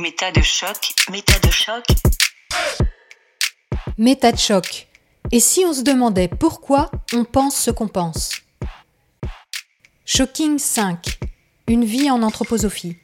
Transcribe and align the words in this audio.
Méta 0.00 0.30
de 0.30 0.42
choc, 0.42 0.94
méta 1.10 1.36
de 1.40 1.50
choc. 1.50 1.84
Méta 3.98 4.30
de 4.30 4.38
choc. 4.38 4.86
Et 5.32 5.40
si 5.40 5.64
on 5.66 5.72
se 5.72 5.82
demandait 5.82 6.28
pourquoi 6.28 6.92
on 7.12 7.24
pense 7.24 7.56
ce 7.56 7.72
qu'on 7.72 7.88
pense? 7.88 8.30
Shocking 10.04 10.60
5. 10.60 11.18
Une 11.66 11.84
vie 11.84 12.12
en 12.12 12.22
anthroposophie. 12.22 12.96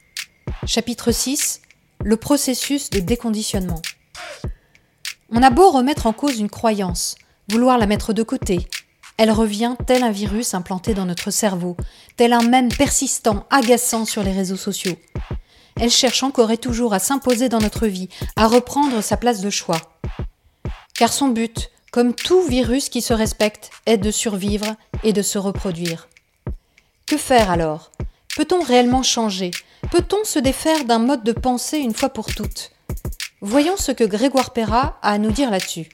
Chapitre 0.67 1.11
6. 1.11 1.63
Le 2.05 2.17
processus 2.17 2.91
de 2.91 3.01
déconditionnement. 3.01 3.83
On 5.31 5.43
a 5.43 5.51
beau 5.51 5.73
remettre 5.73 6.07
en 6.07 6.13
cause 6.13 6.39
une 6.39 6.49
croyance, 6.49 7.17
vouloir 7.49 7.77
la 7.77 7.87
mettre 7.87 8.13
de 8.13 8.23
côté, 8.23 8.69
elle 9.17 9.31
revient 9.31 9.77
tel 9.87 10.03
un 10.03 10.11
virus 10.11 10.55
implanté 10.55 10.93
dans 10.93 11.07
notre 11.07 11.31
cerveau, 11.31 11.77
tel 12.17 12.33
un 12.33 12.43
mème 12.43 12.69
persistant, 12.69 13.47
agaçant 13.49 14.05
sur 14.05 14.25
les 14.25 14.33
réseaux 14.33 14.57
sociaux. 14.57 14.97
Elle 15.81 15.91
cherche 15.91 16.23
encore 16.23 16.51
et 16.51 16.59
toujours 16.59 16.95
à 16.95 16.99
s'imposer 16.99 17.49
dans 17.49 17.59
notre 17.59 17.87
vie, 17.87 18.09
à 18.37 18.47
reprendre 18.47 19.01
sa 19.01 19.17
place 19.17 19.41
de 19.41 19.51
choix. 19.51 19.81
Car 20.95 21.13
son 21.13 21.29
but, 21.29 21.71
comme 21.91 22.15
tout 22.15 22.43
virus 22.43 22.89
qui 22.89 23.03
se 23.03 23.13
respecte, 23.13 23.71
est 23.87 23.99
de 23.99 24.11
survivre 24.11 24.77
et 25.03 25.13
de 25.13 25.23
se 25.23 25.39
reproduire. 25.39 26.09
Que 27.07 27.17
faire 27.17 27.51
alors? 27.51 27.91
Peut-on 28.37 28.63
réellement 28.63 29.03
changer? 29.03 29.51
Peut-on 29.91 30.25
se 30.25 30.39
défaire 30.39 30.85
d'un 30.85 30.99
mode 30.99 31.23
de 31.23 31.33
pensée 31.33 31.79
une 31.79 31.95
fois 31.95 32.09
pour 32.09 32.27
toutes? 32.35 32.73
Voyons 33.41 33.77
ce 33.77 33.93
que 33.93 34.05
Grégoire 34.05 34.53
Perra 34.53 34.99
a 35.03 35.13
à 35.13 35.19
nous 35.19 35.31
dire 35.31 35.51
là-dessus. 35.51 35.89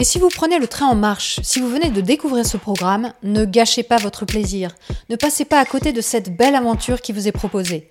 Et 0.00 0.04
si 0.04 0.18
vous 0.18 0.30
prenez 0.30 0.58
le 0.58 0.66
train 0.66 0.86
en 0.86 0.94
marche, 0.94 1.40
si 1.42 1.60
vous 1.60 1.68
venez 1.68 1.90
de 1.90 2.00
découvrir 2.00 2.46
ce 2.46 2.56
programme, 2.56 3.12
ne 3.22 3.44
gâchez 3.44 3.82
pas 3.82 3.98
votre 3.98 4.24
plaisir, 4.24 4.74
ne 5.10 5.16
passez 5.16 5.44
pas 5.44 5.60
à 5.60 5.66
côté 5.66 5.92
de 5.92 6.00
cette 6.00 6.34
belle 6.34 6.54
aventure 6.54 7.02
qui 7.02 7.12
vous 7.12 7.28
est 7.28 7.32
proposée. 7.32 7.90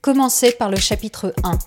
Commencez 0.00 0.52
par 0.52 0.70
le 0.70 0.76
chapitre 0.76 1.34
1. 1.42 1.58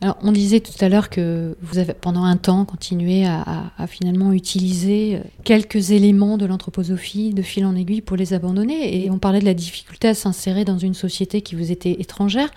Alors, 0.00 0.18
on 0.22 0.32
disait 0.32 0.58
tout 0.58 0.84
à 0.84 0.88
l'heure 0.88 1.08
que 1.08 1.56
vous 1.62 1.78
avez 1.78 1.94
pendant 1.94 2.24
un 2.24 2.36
temps 2.36 2.64
continué 2.64 3.24
à, 3.24 3.86
finalement 3.86 4.32
utiliser 4.32 5.20
quelques 5.44 5.92
éléments 5.92 6.36
de 6.36 6.46
l'anthroposophie 6.46 7.32
de 7.32 7.42
fil 7.42 7.64
en 7.64 7.76
aiguille 7.76 8.02
pour 8.02 8.16
les 8.16 8.34
abandonner. 8.34 9.04
Et 9.04 9.10
on 9.10 9.18
parlait 9.18 9.38
de 9.38 9.44
la 9.44 9.54
difficulté 9.54 10.08
à 10.08 10.14
s'insérer 10.14 10.64
dans 10.64 10.78
une 10.78 10.94
société 10.94 11.42
qui 11.42 11.54
vous 11.54 11.70
était 11.70 11.92
étrangère. 12.00 12.50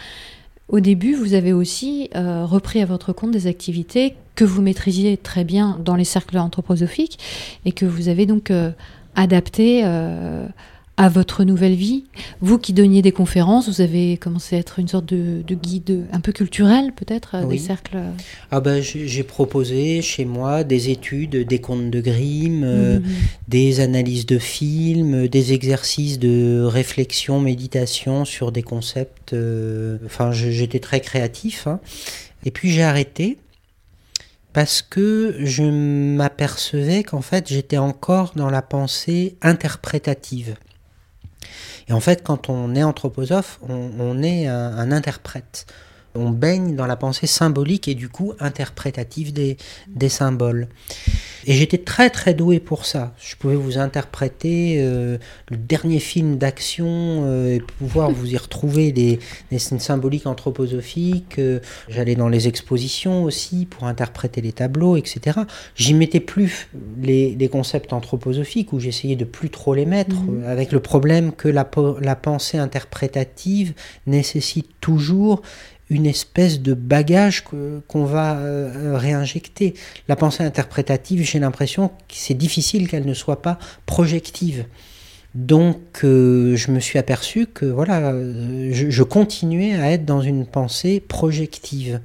Au 0.70 0.82
début, 0.82 1.14
vous 1.16 1.34
avez 1.34 1.54
aussi 1.54 2.10
euh, 2.16 2.46
repris 2.46 2.82
à 2.82 2.86
votre 2.86 3.14
compte 3.14 3.32
des 3.32 3.48
activités 3.48 4.16
que 4.36 4.44
vous 4.44 4.62
maîtrisiez 4.62 5.16
très 5.16 5.46
bien 5.46 5.80
dans 5.84 5.96
les 5.96 6.04
cercles 6.04 6.38
anthroposophiques 6.38 7.20
et 7.64 7.72
que 7.72 7.86
vous 7.86 8.09
avez 8.09 8.26
donc 8.26 8.52
euh, 8.52 8.72
adaptées 9.16 9.84
euh, 9.86 10.46
à 10.98 11.09
votre 11.09 11.44
nouvelle 11.44 11.76
vie. 11.76 12.06
Vous 12.42 12.58
qui 12.58 12.73
donniez 12.73 13.03
des 13.03 13.12
conférences, 13.12 13.70
vous 13.70 13.81
avez 13.81 14.17
commencé 14.17 14.56
à 14.56 14.59
être 14.59 14.80
une 14.80 14.88
sorte 14.88 15.06
de, 15.06 15.44
guide 15.53 16.08
un 16.12 16.20
peu 16.20 16.31
culturel 16.31 16.92
peut-être, 16.95 17.36
euh, 17.36 17.45
des 17.45 17.59
cercles 17.59 17.98
euh. 17.98 18.12
Ah 18.50 18.59
ben, 18.59 18.81
j'ai 18.81 19.23
proposé 19.23 20.02
chez 20.02 20.25
moi 20.25 20.64
des 20.64 20.90
études, 20.90 21.48
des 21.48 21.59
contes 21.59 21.92
de 21.92 22.02
Grimm, 22.02 22.64
euh, 22.64 23.00
mhm. 23.00 23.06
des 23.48 23.80
analyses 23.80 24.25
de 24.25 24.40
films, 24.40 25.28
des 25.28 25.53
exercices 25.53 26.18
de 26.18 26.64
réflexion, 26.64 27.40
méditation 27.40 28.25
sur 28.25 28.52
des 28.52 28.64
concepts. 28.64 29.36
enfin, 30.06 30.31
j'étais 30.31 30.80
très 30.80 31.00
créatif. 31.00 31.68
Hein. 31.68 31.80
Et 32.44 32.50
puis 32.52 32.72
j'ai 32.72 32.84
arrêté 32.84 33.38
parce 34.53 34.81
que 34.81 35.36
je 35.42 35.64
m'apercevais 35.64 37.03
qu'en 37.03 37.22
fait 37.22 37.48
j'étais 37.48 37.78
encore 37.78 38.34
dans 38.36 38.50
la 38.50 38.64
pensée 38.64 39.36
interprétative. 39.44 40.56
Et 41.88 41.94
en 41.94 42.00
fait, 42.00 42.24
quand 42.24 42.50
on 42.50 42.76
est 42.76 42.84
anthroposophe, 42.84 43.60
on, 43.68 44.22
est 44.22 44.48
un, 44.48 44.92
interprète 44.92 45.66
on 46.18 46.30
baigne 46.30 46.75
dans 46.75 46.88
la 46.88 46.96
pensée 46.96 47.28
symbolique 47.28 47.88
et 47.88 47.96
du 47.96 48.09
coup 48.09 48.34
interprétative 48.40 49.34
des, 49.34 49.58
des 49.88 50.09
symboles. 50.09 50.68
Et 51.50 51.53
j'étais 51.53 51.78
très 51.78 52.09
très 52.09 52.34
doué 52.34 52.59
pour 52.59 52.86
ça. 52.86 53.14
Je 53.18 53.36
pouvais 53.38 53.56
vous 53.56 53.78
interpréter 53.78 54.78
euh, 54.80 55.18
le 55.50 55.56
dernier 55.56 56.00
film 56.00 56.38
d'action 56.38 56.88
euh, 56.90 57.56
et 57.56 57.59
pouvoir 57.59 58.12
vous 58.12 58.34
y 58.34 58.38
retrouver 58.38 58.91
des, 58.91 59.19
des 59.50 59.58
symboliques 59.58 60.28
anthroposophiques. 60.28 61.40
Euh, 61.40 61.59
j'allais 61.88 62.16
dans 62.16 62.28
les 62.28 62.50
expositions 62.50 63.24
aussi 63.24 63.66
pour 63.66 63.86
interpréter 63.86 64.41
les 64.41 64.52
tableaux, 64.52 64.97
etc. 64.97 65.40
J'y 65.75 65.94
mettais 65.94 66.20
plus 66.20 66.68
les, 67.02 67.34
les, 67.36 67.47
concepts 67.47 67.94
anthroposophiques 67.94 68.74
où 68.74 68.80
j'essayais 68.80 69.16
de 69.16 69.24
plus 69.24 69.50
trop 69.50 69.74
les 69.74 69.86
mettre, 69.86 70.18
mmh. 70.18 70.44
avec 70.47 70.74
le 70.74 70.81
problème 70.81 71.31
que 71.31 71.47
la, 71.47 71.70
la 72.02 72.16
pensée 72.18 72.58
interprétative 72.58 73.74
nécessite 74.06 74.68
toujours 74.81 75.41
une 75.90 76.06
espèce 76.06 76.62
de 76.62 76.74
bagage 76.74 77.44
qu'on 77.44 78.06
va 78.06 78.38
euh, 78.38 78.98
réinjecter. 78.98 79.74
La 80.08 80.16
pensée 80.16 80.44
interprétative, 80.44 81.24
j'ai 81.24 81.40
l'impression 81.40 81.90
que 81.90 82.16
c'est 82.16 82.34
difficile 82.34 82.88
qu'elle 82.88 83.06
ne 83.06 83.14
soit 83.14 83.42
pas 83.42 83.58
projective. 83.86 84.66
Donc 85.36 86.03
euh, 86.03 86.56
je 86.56 86.72
me 86.72 86.80
suis 86.80 86.97
aperçu 86.97 87.46
que 87.46 87.66
voilà, 87.66 88.12
euh, 88.12 88.70
je, 88.72 89.03
continuais 89.03 89.76
à 89.76 89.92
être 89.92 90.03
dans 90.03 90.22
une 90.22 90.47
pensée 90.47 91.00
projective. 91.00 92.02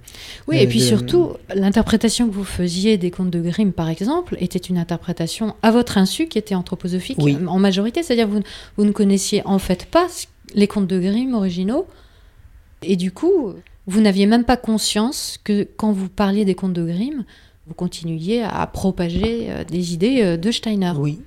Oui, 0.48 0.58
et 0.58 0.66
puis 0.66 0.80
surtout, 0.80 1.30
l'interprétation 1.54 2.28
que 2.28 2.34
vous 2.34 2.44
faisiez 2.44 2.98
des 2.98 3.10
contes 3.10 3.30
de 3.30 3.40
Grimm, 3.40 3.72
par 3.72 3.88
exemple, 3.88 4.36
était 4.38 4.58
une 4.58 4.76
interprétation 4.76 5.54
à 5.62 5.70
votre 5.70 5.96
insu 5.96 6.26
qui 6.26 6.36
était 6.36 6.54
anthroposophique 6.54 7.18
en 7.46 7.58
majorité, 7.58 8.02
c'est-à-dire 8.02 8.28
vous, 8.28 8.40
vous 8.76 8.84
ne 8.84 8.92
connaissiez 8.92 9.40
en 9.46 9.58
fait 9.58 9.86
pas 9.86 10.08
les 10.54 10.66
contes 10.66 10.88
de 10.88 11.00
Grimm 11.00 11.32
originaux, 11.32 11.86
et 12.82 12.96
du 12.96 13.12
coup, 13.12 13.54
vous 13.86 14.00
n'aviez 14.00 14.26
même 14.26 14.44
pas 14.44 14.56
conscience 14.56 15.38
que 15.42 15.66
quand 15.76 15.92
vous 15.92 16.08
parliez 16.08 16.44
des 16.44 16.54
contes 16.54 16.72
de 16.72 16.84
Grimm, 16.84 17.24
vous 17.66 17.74
continuiez 17.74 18.42
à 18.42 18.66
propager 18.66 19.50
euh, 19.50 19.64
des 19.64 19.94
idées 19.94 20.22
euh, 20.22 20.36
de 20.36 20.50
Steiner. 20.50 20.92
Oui. 20.96 21.20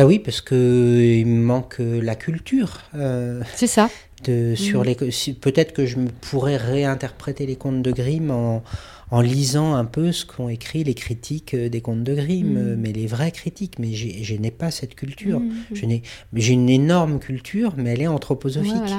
Ben 0.00 0.06
oui, 0.06 0.18
parce 0.18 0.40
que 0.40 1.18
il 1.18 1.26
me 1.26 1.42
manque 1.42 1.76
la 1.78 2.14
culture. 2.14 2.78
Euh, 2.94 3.42
C'est 3.54 3.66
ça. 3.66 3.90
De, 4.24 4.54
sur 4.54 4.80
mhm. 4.80 4.86
les, 4.86 5.34
peut-être 5.34 5.74
que 5.74 5.84
je 5.84 5.98
pourrais 6.22 6.56
réinterpréter 6.56 7.44
les 7.44 7.56
contes 7.56 7.82
de 7.82 7.92
Grimm 7.92 8.30
en, 8.30 8.62
en 9.10 9.20
lisant 9.20 9.74
un 9.74 9.84
peu 9.84 10.10
ce 10.12 10.24
qu'ont 10.24 10.48
écrit 10.48 10.84
les 10.84 10.94
critiques 10.94 11.52
euh, 11.52 11.68
des 11.68 11.82
contes 11.82 12.02
de 12.02 12.14
Grimm, 12.14 12.54
mm. 12.54 12.56
euh, 12.56 12.76
mais 12.78 12.92
les 12.92 13.06
vrais 13.06 13.30
critiques. 13.30 13.78
Mais 13.78 13.92
je 13.92 14.34
n'ai 14.36 14.50
pas 14.50 14.70
cette 14.70 14.94
culture. 14.94 15.40
Mm. 15.40 16.00
J'ai 16.32 16.52
une 16.54 16.70
énorme 16.70 17.18
culture, 17.18 17.74
mais 17.76 17.90
elle 17.90 18.00
est 18.00 18.06
anthroposophique. 18.06 18.94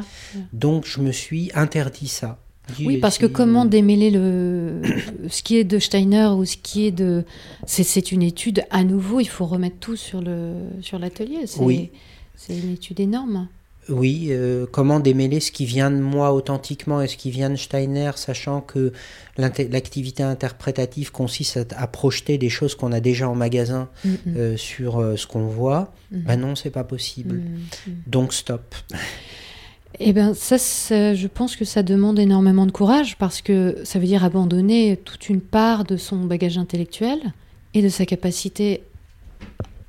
Donc 0.53 0.85
je 0.85 1.01
me 1.01 1.11
suis 1.11 1.49
interdit 1.55 2.09
ça. 2.09 2.37
Oui, 2.79 2.97
parce 2.97 3.17
que 3.17 3.25
comment 3.25 3.65
démêler 3.65 4.11
le, 4.11 4.81
ce 5.29 5.43
qui 5.43 5.57
est 5.57 5.63
de 5.63 5.79
Steiner 5.79 6.27
ou 6.35 6.45
ce 6.45 6.57
qui 6.57 6.87
est 6.87 6.91
de... 6.91 7.23
C'est 7.65 8.11
une 8.11 8.23
étude, 8.23 8.63
à 8.69 8.83
nouveau, 8.83 9.19
il 9.19 9.29
faut 9.29 9.45
remettre 9.45 9.77
tout 9.79 9.95
sur 9.95 10.21
l'atelier. 10.21 11.47
Sur 11.47 11.63
oui. 11.63 11.89
C'est 12.35 12.57
une 12.57 12.73
étude 12.73 12.99
énorme. 12.99 13.47
Oui, 13.89 14.27
euh, 14.29 14.65
comment 14.71 14.99
démêler 14.99 15.39
ce 15.39 15.51
qui 15.51 15.65
vient 15.65 15.89
de 15.89 15.97
moi 15.97 16.33
authentiquement 16.33 17.01
et 17.01 17.07
ce 17.07 17.17
qui 17.17 17.31
vient 17.31 17.49
de 17.49 17.55
Steiner, 17.55 18.11
sachant 18.15 18.61
que 18.61 18.93
l'activité 19.37 20.21
interprétative 20.23 21.11
consiste 21.11 21.73
à, 21.75 21.87
projeter 21.87 22.37
des 22.37 22.49
choses 22.49 22.75
qu'on 22.75 22.91
a 22.91 22.99
déjà 22.99 23.27
en 23.27 23.35
magasin 23.35 23.89
mm-hmm. 24.05 24.17
euh, 24.37 24.57
sur 24.57 24.99
euh, 24.99 25.15
ce 25.17 25.25
qu'on 25.25 25.47
voit. 25.47 25.93
Mm-hmm. 26.13 26.23
Ben 26.23 26.35
non, 26.37 26.55
c'est 26.55 26.69
pas 26.69 26.83
possible. 26.83 27.37
Mm-hmm. 27.37 27.91
Donc 28.07 28.33
stop. 28.33 28.75
Eh 29.99 30.13
bien, 30.13 30.33
ça, 30.33 30.57
je 30.57 31.27
pense 31.27 31.55
que 31.55 31.65
ça 31.65 31.83
demande 31.83 32.17
énormément 32.17 32.65
de 32.65 32.71
courage 32.71 33.17
parce 33.17 33.41
que 33.41 33.77
ça 33.83 33.99
veut 33.99 34.05
dire 34.05 34.23
abandonner 34.23 34.97
toute 35.03 35.29
une 35.29 35.41
part 35.41 35.83
de 35.83 35.97
son 35.97 36.17
bagage 36.17 36.57
intellectuel 36.57 37.19
et 37.73 37.81
de 37.81 37.89
sa 37.89 38.05
capacité 38.05 38.83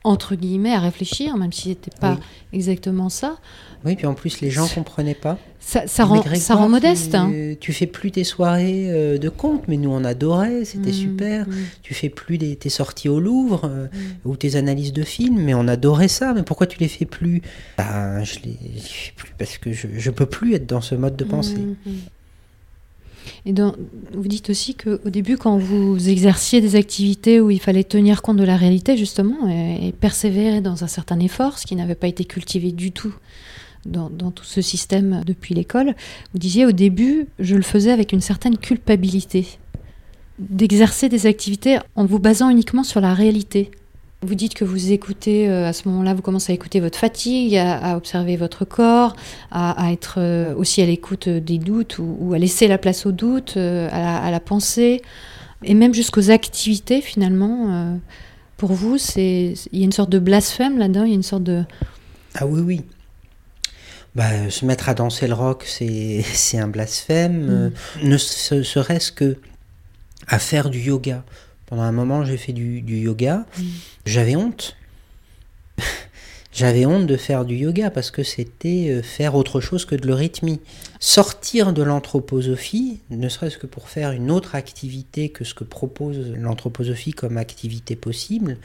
entre 0.05 0.35
guillemets, 0.35 0.75
à 0.75 0.81
réfléchir, 0.81 1.37
même 1.37 1.53
si 1.53 1.71
c'était 1.71 1.97
pas 2.01 2.19
exactement 2.53 3.09
ça. 3.09 3.39
Oui, 3.85 3.97
puis 3.97 4.07
en 4.07 4.15
plus, 4.15 4.41
les 4.41 4.51
gens 4.51 4.69
comprenaient 4.69 5.15
pas. 5.15 5.39
Ça, 5.59 5.87
ça 5.87 6.05
rend, 6.05 6.23
ça 6.35 6.55
rend 6.55 6.69
modeste. 6.69 7.15
Hein. 7.15 7.55
Tu, 7.61 7.73
fais 7.73 7.87
plus 7.87 8.11
tes 8.11 8.25
soirées 8.25 8.87
euh, 8.89 9.19
de 9.19 9.29
contes, 9.29 9.69
mais 9.69 9.77
nous 9.77 9.91
on 9.91 10.05
adorait, 10.05 10.65
c'était 10.65 10.91
mmh, 10.91 10.95
super. 10.95 11.49
Mmh. 11.49 11.53
Tu 11.83 11.95
fais 11.95 12.09
plus 12.09 12.39
tes 12.39 12.69
sorties 12.69 13.09
au 13.09 13.21
Louvre 13.21 13.63
euh, 13.65 13.87
mmh. 13.87 14.29
ou 14.29 14.37
tes 14.37 14.57
analyses 14.57 14.93
de 14.93 15.03
films, 15.03 15.41
mais 15.41 15.55
on 15.55 15.69
adorait 15.69 16.09
ça. 16.09 16.33
Mais 16.35 16.43
pourquoi 16.43 16.67
tu 16.67 16.79
les 16.79 16.89
fais 16.89 17.05
plus? 17.05 17.43
Ben, 17.79 18.25
je 18.25 18.41
les, 18.45 18.81
fais 18.81 19.13
plus 19.17 19.33
parce 19.39 19.59
que 19.59 19.73
je, 19.73 19.87
je 19.97 20.11
peux 20.11 20.27
plus 20.27 20.55
être 20.55 20.67
dans 20.67 20.81
ce 20.81 20.95
mode 20.97 21.17
de 21.17 21.25
pensée. 21.25 21.59
Et 23.47 23.53
vous 23.53 24.29
dites 24.29 24.51
aussi 24.51 24.75
qu'au 24.75 25.11
début, 25.11 25.37
quand 25.37 25.59
vous 25.59 26.09
exerciez 26.09 26.61
des 26.61 26.77
activités 26.77 27.41
où 27.41 27.51
il 27.51 27.61
fallait 27.61 27.85
tenir 27.85 28.23
compte 28.23 28.37
de 28.37 28.45
la 28.45 28.57
réalité, 28.57 28.97
justement, 28.97 29.49
et, 29.49 29.93
persévérer 29.93 30.61
dans 30.61 30.85
un 30.85 30.87
certain 30.87 31.19
effort, 31.21 31.59
ce 31.59 31.67
qui 31.67 31.77
n'avait 31.77 31.95
pas 31.95 32.09
été 32.09 32.25
cultivé 32.25 32.73
du 32.73 32.93
tout 32.93 33.15
dans, 33.87 34.09
tout 34.31 34.45
ce 34.45 34.61
système 34.61 35.23
depuis 35.27 35.55
l'école, 35.55 35.95
vous 36.33 36.39
disiez 36.39 36.67
au 36.67 36.73
début, 36.73 37.27
je 37.39 37.57
le 37.57 37.63
faisais 37.63 37.91
avec 37.91 38.13
une 38.13 38.21
certaine 38.21 38.57
culpabilité 38.57 39.47
d'exercer 40.39 41.09
des 41.09 41.27
activités 41.27 41.79
en 41.95 42.05
vous 42.05 42.19
basant 42.19 42.49
uniquement 42.49 42.85
sur 42.85 43.01
la 43.01 43.15
réalité. 43.15 43.71
Vous 44.25 44.37
dites 44.37 44.55
que 44.55 44.65
vous 44.65 44.93
écoutez, 44.93 45.49
euh, 45.49 45.67
à 45.67 45.73
ce 45.73 45.89
moment-là, 45.89 46.15
vous 46.15 46.23
commencez 46.23 46.53
à 46.53 46.55
écouter 46.55 46.79
votre 46.79 46.97
fatigue, 46.97 47.57
à, 47.57 47.97
observer 47.97 48.37
votre 48.37 48.65
corps, 48.65 49.17
à, 49.51 49.93
être 49.93 50.15
euh, 50.19 50.55
aussi 50.55 50.81
à 50.81 50.87
l'écoute 50.87 51.29
des 51.29 51.59
doutes 51.59 51.99
ou, 51.99 52.33
à 52.33 52.39
laisser 52.39 52.69
la 52.69 52.79
place 52.79 53.05
aux 53.05 53.11
doutes, 53.11 53.55
euh, 53.57 53.89
à, 53.91 54.31
la, 54.31 54.39
pensée, 54.39 55.03
et 55.65 55.75
même 55.75 55.93
jusqu'aux 55.93 56.31
activités 56.31 57.01
finalement. 57.01 57.99
pour 58.57 58.73
vous, 58.73 58.97
il 59.17 59.55
y 59.73 59.83
a 59.83 59.85
une 59.85 59.93
sorte 59.93 60.11
de 60.11 60.21
blasphème 60.21 60.79
là-dedans, 60.79 61.03
il 61.03 61.09
y 61.09 61.13
a 61.13 61.17
une 61.17 61.25
sorte 61.25 61.43
de... 61.43 61.65
Ah 62.37 62.47
oui, 62.47 62.61
oui. 62.61 62.81
Bah, 64.15 64.51
se 64.51 64.65
mettre 64.65 64.89
à 64.89 64.95
danser 64.95 65.27
le 65.27 65.35
rock, 65.35 65.65
c'est 65.67 66.59
un 66.59 66.69
blasphème. 66.69 67.73
Mm. 68.03 68.09
ne 68.09 68.17
serait-ce 68.17 69.11
que 69.11 69.37
à 70.29 70.39
faire 70.39 70.71
du 70.71 70.79
yoga. 70.79 71.25
Pendant 71.73 71.85
un 71.85 71.93
moment, 71.93 72.23
j'ai 72.23 72.37
fait 72.37 72.53
du, 72.53 72.83
yoga. 72.87 73.47
Mm. 73.57 73.63
J'avais 74.05 74.37
honte. 74.37 74.77
J'avais 76.53 76.85
honte 76.85 77.07
de 77.07 77.17
faire 77.17 77.47
du 77.47 77.57
yoga 77.57 77.89
parce 77.91 78.11
que 78.11 78.23
c'était 78.23 78.91
euh, 78.91 79.03
faire 79.03 79.35
autre 79.35 79.63
chose 79.63 79.87
que 79.87 79.95
de 79.95 80.07
l'eurythmie. 80.07 80.61
Sortir 81.01 81.73
de 81.73 81.83
l'anthroposophie, 81.83 83.01
ne 83.09 83.27
serait-ce 83.31 83.57
que 83.57 83.67
pour 83.67 83.89
faire 83.89 84.11
une 84.11 84.31
autre 84.31 84.55
activité 84.55 85.31
que 85.31 85.45
ce 85.45 85.55
que 85.55 85.65
propose 85.65 86.35
l'anthroposophie 86.37 87.13
comme 87.13 87.39
activité 87.39 87.97
possible, 87.97 88.59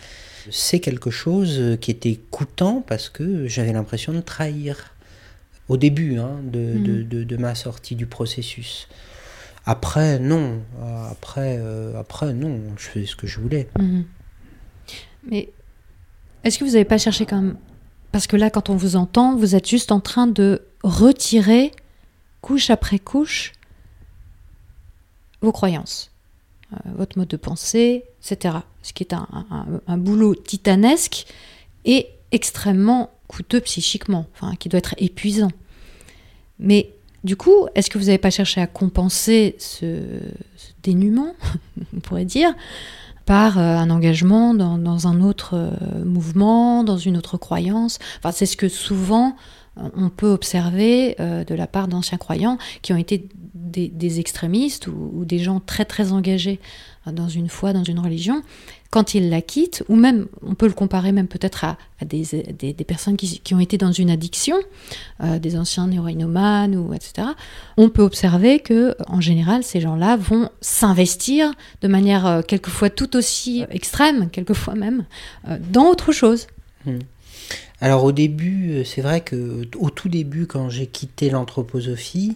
c'est 0.51 0.81
quelque 0.81 1.09
chose 1.09 1.77
qui 1.79 1.91
était 1.91 2.19
coûtant 2.29 2.83
parce 2.85 3.07
que 3.07 3.47
j'avais 3.47 3.71
l'impression 3.71 4.11
de 4.11 4.19
trahir. 4.19 4.93
Au 5.69 5.77
début 5.77 6.17
hein, 6.17 6.41
mm. 6.43 7.03
de, 7.07 7.37
ma 7.37 7.55
sortie 7.55 7.95
du 7.95 8.05
processus. 8.05 8.89
Après, 9.67 10.17
non. 10.17 10.61
Après, 11.11 11.57
euh, 11.59 11.99
après, 11.99 12.33
non. 12.33 12.61
Je 12.77 12.85
faisais 12.85 13.05
ce 13.05 13.17
que 13.17 13.27
je 13.27 13.39
voulais. 13.41 13.67
Mhm. 13.77 14.05
Mais 15.29 15.49
est-ce 16.45 16.57
que 16.57 16.63
vous 16.63 16.71
n'avez 16.71 16.85
pas 16.85 16.97
cherché 16.97 17.25
quand 17.25 17.41
même 17.41 17.57
Parce 18.13 18.27
que 18.27 18.37
là, 18.37 18.49
quand 18.49 18.69
on 18.69 18.77
vous 18.77 18.95
entend, 18.95 19.35
vous 19.35 19.55
êtes 19.55 19.67
juste 19.67 19.91
en 19.91 19.99
train 19.99 20.25
de 20.25 20.63
retirer, 20.83 21.73
couche 22.39 22.69
après 22.69 22.97
couche, 22.97 23.51
vos 25.41 25.51
croyances, 25.51 26.11
euh, 26.71 26.77
votre 26.95 27.17
mode 27.17 27.27
de 27.27 27.37
pensée, 27.37 28.05
etc. 28.23 28.59
Ce 28.83 28.93
qui 28.93 29.03
est 29.03 29.13
un, 29.13 29.27
un, 29.85 29.97
boulot 29.97 30.33
titanesque 30.33 31.25
et 31.83 32.07
extrêmement 32.31 33.11
coûteux 33.27 33.59
psychiquement, 33.59 34.27
enfin, 34.33 34.55
qui 34.55 34.69
doit 34.69 34.77
être 34.77 34.95
épuisant. 34.97 35.51
Mais 36.57 36.93
du 37.27 37.35
coup, 37.35 37.67
est-ce 37.75 37.89
que 37.89 37.97
vous 37.97 38.05
n'avez 38.05 38.17
pas 38.17 38.29
cherché 38.29 38.61
à 38.61 38.67
compenser 38.67 39.57
ce, 39.59 39.99
dénuement, 40.81 41.35
on 41.95 41.99
pourrait 41.99 42.25
dire, 42.25 42.53
par 43.25 43.59
euh, 43.59 43.75
un 43.75 43.89
engagement 43.89 44.53
dans, 44.53 45.07
un 45.07 45.21
autre 45.21 45.55
euh, 45.55 46.05
mouvement, 46.05 46.85
dans 46.85 46.97
une 46.97 47.17
autre 47.17 47.37
croyance? 47.37 47.99
C'est 48.31 48.45
ce 48.45 48.55
que 48.55 48.69
souvent 48.69 49.35
euh, 49.77 49.89
on 49.97 50.07
peut 50.07 50.31
observer 50.31 51.17
de 51.19 51.53
la 51.53 51.67
part 51.67 51.89
d'anciens 51.89 52.17
croyants 52.17 52.57
qui 52.81 52.93
ont 52.93 52.97
été 52.97 53.27
des, 53.67 54.19
extrémistes 54.19 54.87
ou, 54.87 55.25
des 55.25 55.39
gens 55.39 55.59
très 55.59 55.85
très 55.85 56.11
engagés 56.11 56.59
dans 57.11 57.29
une 57.29 57.49
foi, 57.49 57.73
dans 57.73 57.83
une 57.83 57.99
religion, 57.99 58.41
quand 58.89 59.13
ils 59.13 59.29
la 59.29 59.41
quittent, 59.41 59.83
ou 59.89 59.95
même, 59.95 60.27
on 60.41 60.55
peut 60.55 60.67
le 60.67 60.73
comparer 60.73 61.11
même 61.11 61.27
peut-être 61.27 61.65
à, 61.65 61.77
des, 62.05 62.73
personnes 62.85 63.17
qui, 63.17 63.53
ont 63.53 63.59
été 63.59 63.77
dans 63.77 63.91
une 63.91 64.09
addiction, 64.09 64.57
euh, 65.23 65.39
des 65.39 65.57
anciens 65.57 65.87
néroïnomanes, 65.87 66.75
ou 66.75 66.93
etc., 66.93 67.29
on 67.75 67.89
peut 67.89 68.01
observer 68.01 68.59
que, 68.59 68.95
en 69.07 69.21
général, 69.21 69.63
ces 69.63 69.81
gens-là 69.81 70.15
vont 70.15 70.49
s'investir 70.61 71.53
de 71.81 71.87
manière 71.87 72.25
euh, 72.25 72.41
quelquefois 72.41 72.89
tout 72.89 73.15
aussi 73.15 73.65
extrême, 73.69 74.29
quelquefois 74.29 74.75
même, 74.75 75.05
euh, 75.47 75.57
dans 75.71 75.89
autre 75.89 76.11
chose. 76.11 76.47
Hmm. 76.85 76.99
Alors 77.79 78.03
au 78.03 78.11
début, 78.11 78.83
c'est 78.85 79.01
vrai 79.01 79.21
que 79.21 79.67
au 79.77 79.91
tout 79.91 80.09
début, 80.09 80.47
quand 80.47 80.67
j'ai 80.69 80.87
quitté 80.87 81.29
l'anthroposophie, 81.29 82.35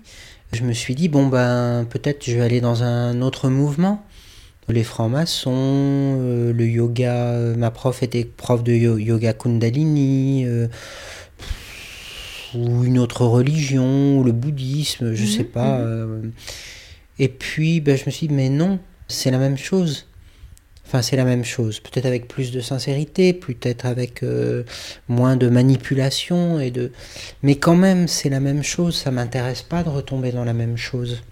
je 0.54 0.64
me 0.64 0.74
suis 0.74 0.96
dit 0.96 1.10
bon 1.10 1.28
ben 1.28 1.86
peut-être 1.90 2.26
je 2.26 2.36
vais 2.36 2.42
aller 2.44 2.62
dans 2.62 2.84
un 2.84 3.22
autre 3.22 3.50
mouvement 3.50 4.06
les 4.72 4.84
francs-maçons, 4.84 5.52
euh, 5.54 6.54
le 6.54 6.66
yoga. 6.66 7.14
Euh, 7.14 7.56
ma 7.56 7.72
prof 7.72 8.04
était 8.04 8.26
prof 8.26 8.64
de 8.64 8.74
yoga 8.74 9.34
Kundalini, 9.34 10.46
euh, 10.46 10.68
ou 12.56 12.84
une 12.84 13.00
autre 13.00 13.26
religion, 13.26 14.20
ou 14.20 14.24
le 14.24 14.32
bouddhisme, 14.32 15.14
je 15.14 15.24
ne 15.24 15.28
sais 15.28 15.44
pas. 15.44 15.80
Mhm. 15.80 16.32
et 17.20 17.30
puis, 17.30 17.82
ben, 17.82 17.98
je 17.98 18.06
me 18.06 18.12
suis 18.12 18.28
dit, 18.28 18.34
mais 18.34 18.50
non, 18.50 18.80
c'est 19.08 19.32
la 19.32 19.38
même 19.38 19.58
chose. 19.58 20.08
Enfin, 20.92 21.02
c'est 21.02 21.16
la 21.16 21.24
même 21.24 21.46
chose. 21.46 21.80
Peut-être 21.80 22.06
avec 22.06 22.28
plus 22.28 22.52
de 22.52 22.60
sincérité, 22.60 23.32
peut-être 23.32 23.86
avec 23.86 24.26
moins 25.08 25.38
de 25.38 25.48
manipulation 25.48 26.60
et 26.60 26.70
de. 26.70 26.92
Mais 27.44 27.56
quand 27.56 27.76
même, 27.76 28.10
c'est 28.10 28.28
la 28.28 28.42
même 28.42 28.62
chose. 28.62 28.98
Ça 28.98 29.10
m'intéresse 29.10 29.62
pas 29.62 29.84
de 29.84 29.90
retomber 29.90 30.34
dans 30.34 30.44
la 30.44 30.52
même 30.54 30.76
chose. 30.76 31.24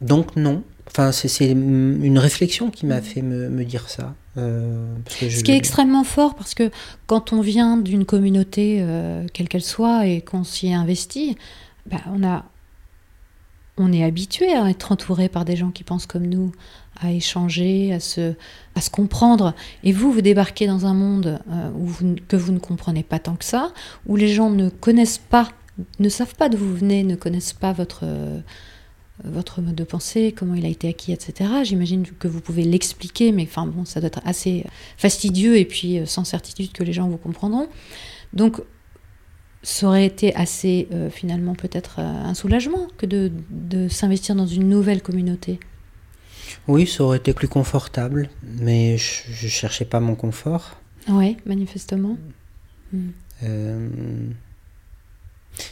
Donc 0.00 0.34
non, 0.34 0.64
Enfin, 0.90 1.12
c'est 1.12 1.50
une 1.50 2.18
réflexion 2.18 2.70
qui 2.70 2.84
m'a 2.84 3.00
fait 3.00 3.22
me, 3.22 3.64
dire 3.64 3.88
ça. 3.88 4.14
Euh, 4.36 4.92
Ce 5.08 5.42
qui 5.44 5.52
est 5.52 5.56
extrêmement 5.56 6.02
fort, 6.02 6.34
parce 6.34 6.54
que 6.54 6.70
quand 7.06 7.32
on 7.32 7.40
vient 7.40 7.76
d'une 7.76 8.04
communauté, 8.04 8.78
euh, 8.80 9.24
quelle 9.32 9.48
qu'elle 9.48 9.62
soit, 9.62 10.06
et 10.06 10.20
qu'on 10.20 10.42
s'y 10.42 10.66
est 10.66 10.74
investi, 10.74 11.36
bah, 11.86 12.00
on, 12.12 12.24
a, 12.24 12.44
on 13.76 13.92
est 13.92 14.02
habitué 14.02 14.52
à 14.52 14.68
être 14.68 14.90
entouré 14.90 15.28
par 15.28 15.44
des 15.44 15.54
gens 15.54 15.70
qui 15.70 15.84
pensent 15.84 16.06
comme 16.06 16.26
nous, 16.26 16.50
à 17.00 17.12
échanger, 17.12 17.92
à 17.92 18.00
se, 18.00 18.34
comprendre. 18.90 19.54
Et 19.84 19.92
vous, 19.92 20.12
vous 20.12 20.20
débarquez 20.20 20.66
dans 20.66 20.86
un 20.86 20.94
monde 20.94 21.40
euh, 21.50 22.14
que 22.28 22.36
vous 22.36 22.52
ne 22.52 22.58
comprenez 22.58 23.02
pas 23.02 23.18
tant 23.18 23.36
que 23.36 23.44
ça, 23.44 23.72
où 24.06 24.16
les 24.16 24.28
gens 24.28 24.50
ne 24.50 24.68
connaissent 24.68 25.18
pas, 25.18 25.48
ne 25.98 26.08
savent 26.08 26.34
pas 26.34 26.48
d'où 26.48 26.58
vous 26.58 26.76
venez, 26.76 27.04
ne 27.04 27.16
connaissent 27.16 27.52
pas 27.52 27.72
votre 27.72 28.04
votre 29.24 29.60
mode 29.60 29.74
de 29.74 29.84
pensée, 29.84 30.34
comment 30.36 30.54
il 30.54 30.64
a 30.64 30.68
été 30.68 30.88
acquis, 30.88 31.12
etc. 31.12 31.50
J'imagine 31.64 32.06
que 32.06 32.28
vous 32.28 32.40
pouvez 32.40 32.62
l'expliquer, 32.62 33.32
mais 33.32 33.42
enfin 33.42 33.66
bon, 33.66 33.84
ça 33.84 34.00
doit 34.00 34.08
être 34.08 34.20
assez 34.24 34.64
fastidieux 34.96 35.58
et 35.58 35.64
puis 35.64 35.98
euh, 35.98 36.06
sans 36.06 36.24
certitude 36.24 36.72
que 36.72 36.82
les 36.82 36.92
gens 36.92 37.08
vous 37.08 37.16
comprendront. 37.16 37.68
Donc, 38.32 38.62
ça 39.62 39.88
aurait 39.88 40.06
été 40.06 40.34
assez 40.34 40.88
euh, 40.92 41.10
finalement 41.10 41.54
peut-être 41.54 41.96
euh, 41.98 42.02
un 42.02 42.34
soulagement 42.34 42.86
que 42.96 43.06
de 43.06 43.88
s'investir 43.88 44.34
dans 44.34 44.46
une 44.46 44.68
nouvelle 44.68 45.02
communauté. 45.02 45.60
Oui, 46.68 46.86
ça 46.86 47.02
aurait 47.04 47.18
été 47.18 47.32
plus 47.32 47.48
confortable, 47.48 48.30
mais 48.42 48.96
je, 48.96 49.44
ne 49.44 49.50
cherchais 49.50 49.84
pas 49.84 50.00
mon 50.00 50.14
confort. 50.14 50.76
Oui, 51.08 51.36
manifestement. 51.46 52.16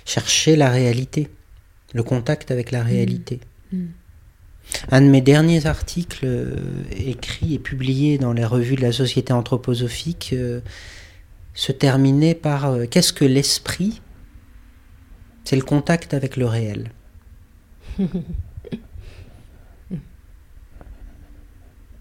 chercher 0.04 0.57
la 0.57 0.71
réalité 0.71 1.28
le 1.95 2.02
contact 2.02 2.50
avec 2.50 2.71
la 2.71 2.83
réalité. 2.83 3.40
Mm. 3.73 3.76
Mm. 3.76 3.88
Un 4.90 5.00
de 5.00 5.07
mes 5.07 5.21
derniers 5.23 5.66
articles 5.66 6.25
euh, 6.25 6.57
écrits 6.90 7.54
et 7.54 7.59
publiés 7.59 8.18
dans 8.18 8.35
les 8.35 8.45
revues 8.45 8.76
de 8.76 8.83
la 8.83 8.92
Société 8.92 9.33
anthroposophique 9.33 10.30
euh, 10.35 10.61
se 11.54 11.73
terminait 11.73 12.35
par 12.35 12.66
euh, 12.66 12.85
Qu'est-ce 12.85 13.14
que 13.14 13.25
l'esprit? 13.25 14.02
C'est 15.45 15.57
le 15.57 15.62
contact 15.62 16.12
avec 16.12 16.37
le 16.37 16.45
réel. 16.47 16.90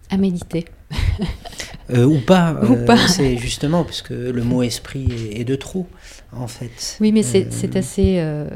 à 0.10 0.18
méditer. 0.18 0.66
ou 1.90 2.20
pas. 2.20 2.60
c'est 3.08 3.38
justement 3.38 3.84
parce 3.84 4.02
que 4.02 4.14
le 4.14 4.44
mot 4.44 4.62
esprit 4.64 5.30
est 5.32 5.46
de 5.46 5.56
trop 5.56 5.88
en 6.34 6.48
fait. 6.48 6.98
Oui, 7.00 7.12
mais 7.12 7.24
c'est 7.24 7.48
euh, 7.48 7.80
assez 7.80 8.18
euh, 8.20 8.48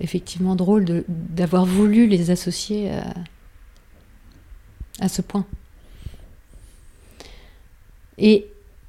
effectivement 0.00 0.56
drôle 0.56 1.04
d'avoir 1.08 1.66
voulu 1.66 2.06
les 2.06 2.30
associer 2.30 2.90
à, 2.90 3.14
à 5.00 5.08
ce 5.08 5.22
point. 5.22 5.44
Et 8.18 8.46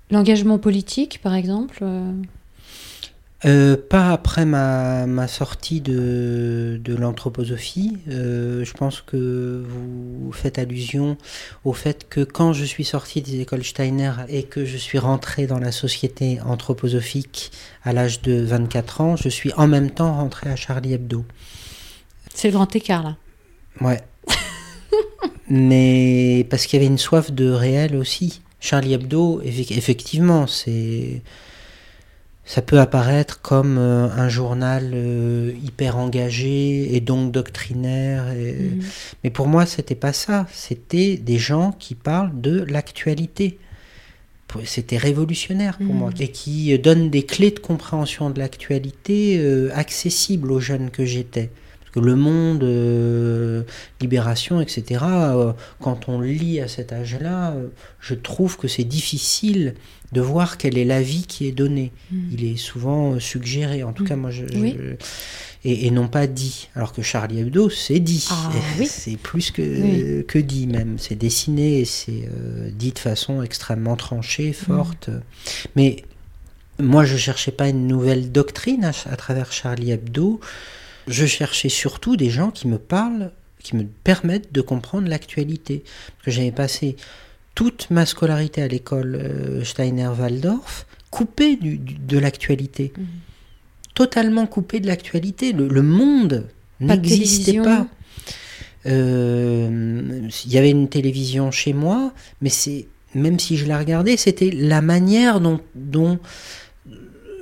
l'engagement 0.10 0.58
politique, 0.58 1.20
par 1.22 1.34
exemple 1.34 1.86
euh, 3.44 3.76
pas 3.76 4.12
après 4.12 4.46
ma, 4.46 5.08
ma 5.08 5.28
sortie 5.28 5.82
de, 5.82 6.80
de 6.84 6.96
l'anthroposophie. 6.96 7.98
Euh, 8.08 8.64
je 8.64 8.74
pense 8.74 9.02
que 9.02 9.64
vous 9.68 10.32
faites 10.32 10.60
allusion 10.60 11.18
au 11.66 11.74
fait 11.74 12.08
que 12.08 12.22
quand 12.22 12.54
je 12.54 12.64
suis 12.64 12.86
sorti 12.86 13.22
des 13.22 13.40
écoles 13.40 13.64
Steiner 13.64 14.12
et 14.30 14.44
que 14.44 14.64
je 14.64 14.78
suis 14.78 15.00
rentré 15.00 15.48
dans 15.48 15.58
la 15.58 15.72
société 15.72 16.40
anthroposophique 16.46 17.52
à 17.84 17.94
l'âge 17.94 18.22
de 18.22 18.42
24 18.42 19.02
ans, 19.02 19.16
je 19.16 19.30
suis 19.30 19.52
en 19.54 19.68
même 19.68 19.90
temps 19.90 20.14
rentré 20.14 20.50
à 20.50 20.56
Charlie 20.56 20.94
Hebdo. 20.94 21.26
C'est 22.36 22.50
le 22.50 22.54
grand 22.54 22.76
écart 22.76 23.04
là. 23.04 23.18
Ouais. 23.80 24.02
Mais 25.50 26.46
parce 26.50 26.68
qu'il 26.68 26.80
y 26.80 26.84
avait 26.84 26.92
une 26.92 27.00
soif 27.00 27.32
de 27.32 27.50
réel 27.50 27.96
aussi. 27.96 28.42
Charlie 28.60 28.94
Hebdo, 28.94 29.42
effectivement, 29.44 30.46
c'est 30.46 31.24
ça 32.44 32.62
peut 32.62 32.80
apparaître 32.80 33.42
comme 33.42 33.78
euh, 33.78 34.08
un 34.10 34.28
journal 34.28 34.92
euh, 34.94 35.54
hyper 35.64 35.98
engagé 35.98 36.96
et 36.96 37.00
donc 37.00 37.32
doctrinaire. 37.32 38.26
Mhm. 38.34 38.82
Mais 39.24 39.30
pour 39.30 39.48
moi, 39.48 39.66
c'était 39.66 39.96
pas 39.96 40.12
ça. 40.14 40.48
C'était 40.52 41.18
des 41.18 41.38
gens 41.38 41.72
qui 41.78 41.96
parlent 41.96 42.40
de 42.42 42.62
l'actualité. 42.64 43.60
c'était 44.66 44.98
révolutionnaire 44.98 45.78
pour 45.78 45.94
Mhm. 45.94 46.00
moi 46.00 46.10
et 46.20 46.28
qui 46.28 46.78
donne 46.78 47.10
des 47.10 47.24
clés 47.24 47.52
de 47.52 47.60
compréhension 47.60 48.30
de 48.30 48.38
l'actualité 48.40 49.38
euh, 49.40 49.70
accessibles 49.74 50.52
aux 50.52 50.60
jeunes 50.60 50.90
que 50.92 51.06
j'étais. 51.06 51.52
Parce 51.94 52.06
que 52.06 52.10
le 52.10 52.16
monde, 52.16 52.64
euh, 52.64 53.64
Libération, 54.00 54.62
etc., 54.62 55.02
euh, 55.04 55.52
quand 55.82 56.08
on 56.08 56.22
lit 56.22 56.62
à 56.62 56.68
cet 56.70 56.94
âge-là, 56.94 57.52
euh, 57.52 57.68
je 58.00 58.14
trouve 58.16 58.58
que 58.58 58.70
c'est 58.70 58.86
difficile 58.86 59.76
de 60.14 60.22
voir 60.22 60.58
quel 60.58 60.78
est 60.78 60.86
l'avis 60.86 61.24
qui 61.28 61.48
est 61.48 61.52
donné. 61.52 61.92
Mhm. 62.12 62.30
Il 62.32 62.46
est 62.46 62.56
souvent 62.58 63.20
suggéré, 63.20 63.84
en 63.84 63.92
tout 63.92 64.04
Mhm. 64.04 64.10
cas 64.10 64.16
moi 64.16 64.32
je... 64.32 64.46
je- 64.48 64.58
Oui. 64.58 64.76
et, 65.66 65.88
et 65.88 65.92
non 65.92 66.08
pas 66.08 66.28
dit. 66.28 66.70
Alors 66.76 66.94
que 66.94 67.02
Charlie 67.02 67.40
Hebdo, 67.40 67.70
c'est 67.70 68.00
dit. 68.00 68.26
Ah, 68.32 68.52
oui. 68.80 68.88
C'est 68.90 69.18
plus 69.18 69.52
que, 69.52 69.62
Oui. 69.62 70.26
que 70.26 70.40
dit 70.40 70.68
même. 70.68 70.96
C'est 70.98 71.16
dessiné 71.16 71.80
et 71.80 71.86
c'est 71.86 72.30
dit 72.74 72.92
de 72.94 73.00
façon 73.00 73.42
extrêmement 73.44 73.98
tranchée, 73.98 74.54
forte. 74.54 75.10
Mais 75.76 76.04
moi, 76.80 77.04
je 77.06 77.18
cherchais 77.18 77.52
pas 77.52 77.68
une 77.70 77.86
nouvelle 77.88 78.32
doctrine 78.32 78.86
à, 78.86 78.92
à 79.12 79.16
travers 79.18 79.52
Charlie 79.52 79.92
Hebdo. 79.92 80.40
Je 81.08 81.26
cherchais 81.26 81.70
surtout 81.70 82.16
des 82.16 82.30
gens 82.30 82.52
qui 82.52 82.68
me 82.68 82.78
parlent, 82.78 83.32
qui 83.60 83.76
me 83.76 83.84
permettent 84.04 84.52
de 84.54 84.62
comprendre 84.62 85.08
l'actualité. 85.08 85.84
Parce 86.18 86.26
que 86.26 86.32
j'avais 86.32 86.52
passé 86.52 86.96
toute 87.56 87.90
ma 87.90 88.06
scolarité 88.06 88.62
à 88.62 88.68
l'école 88.68 89.16
euh, 89.16 89.64
Steiner-Waldorf 89.64 90.86
coupée 91.10 91.56
du- 91.58 91.78
du- 91.78 91.96
de 91.96 92.18
l'actualité. 92.18 92.94
Mhm. 92.98 93.06
Totalement 93.94 94.48
coupée 94.48 94.80
de 94.80 94.88
l'actualité. 94.88 95.52
Le, 95.54 95.68
le 95.68 95.82
monde 95.82 96.48
n'existait 96.80 97.52
pas. 97.64 97.88
Euh, 98.86 100.30
Il 100.46 100.52
y 100.52 100.58
avait 100.58 100.72
une 100.72 100.88
télévision 100.90 101.52
chez 101.52 101.74
moi, 101.74 102.14
mais 102.42 102.50
c'est 102.50 102.88
même 103.14 103.40
si 103.40 103.58
je 103.58 103.66
la 103.66 103.78
regardais, 103.78 104.16
c'était 104.18 104.50
la 104.52 104.82
manière 104.82 105.42
dont, 105.42 105.60
dont 105.76 106.18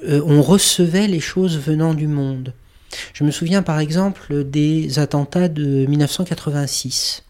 euh, 0.08 0.22
on 0.26 0.42
recevait 0.42 1.08
les 1.08 1.20
choses 1.20 1.58
venant 1.60 1.94
du 1.94 2.08
monde. 2.08 2.54
Je 3.14 3.24
me 3.24 3.32
souviens 3.32 3.62
par 3.62 3.80
exemple 3.80 4.44
des 4.44 5.00
attentats 5.00 5.50
de 5.50 5.86
1986. 5.86 7.24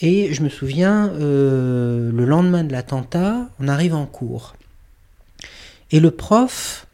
Et 0.00 0.32
je 0.32 0.42
me 0.42 0.48
souviens, 0.48 1.12
euh, 1.14 2.12
le 2.12 2.24
lendemain 2.24 2.62
de 2.62 2.72
l'attentat, 2.72 3.48
on 3.58 3.66
arrive 3.66 3.94
en 3.94 4.06
cours. 4.06 4.54
Et 5.90 5.98
le 5.98 6.10
prof 6.10 6.86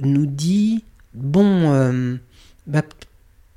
nous 0.00 0.26
dit, 0.26 0.84
bon, 1.14 1.72
euh, 1.72 2.16
bah, 2.66 2.82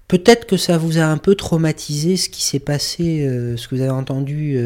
peut-être 0.08 0.46
que 0.48 0.56
ça 0.56 0.78
vous 0.78 0.98
a 0.98 1.04
un 1.04 1.18
peu 1.18 1.36
traumatisé 1.36 2.16
ce 2.16 2.30
qui 2.30 2.42
s'est 2.42 2.60
passé, 2.60 3.26
euh, 3.28 3.58
ce 3.58 3.68
que 3.68 3.76
vous 3.76 3.82
avez 3.82 3.92
entendu 3.92 4.58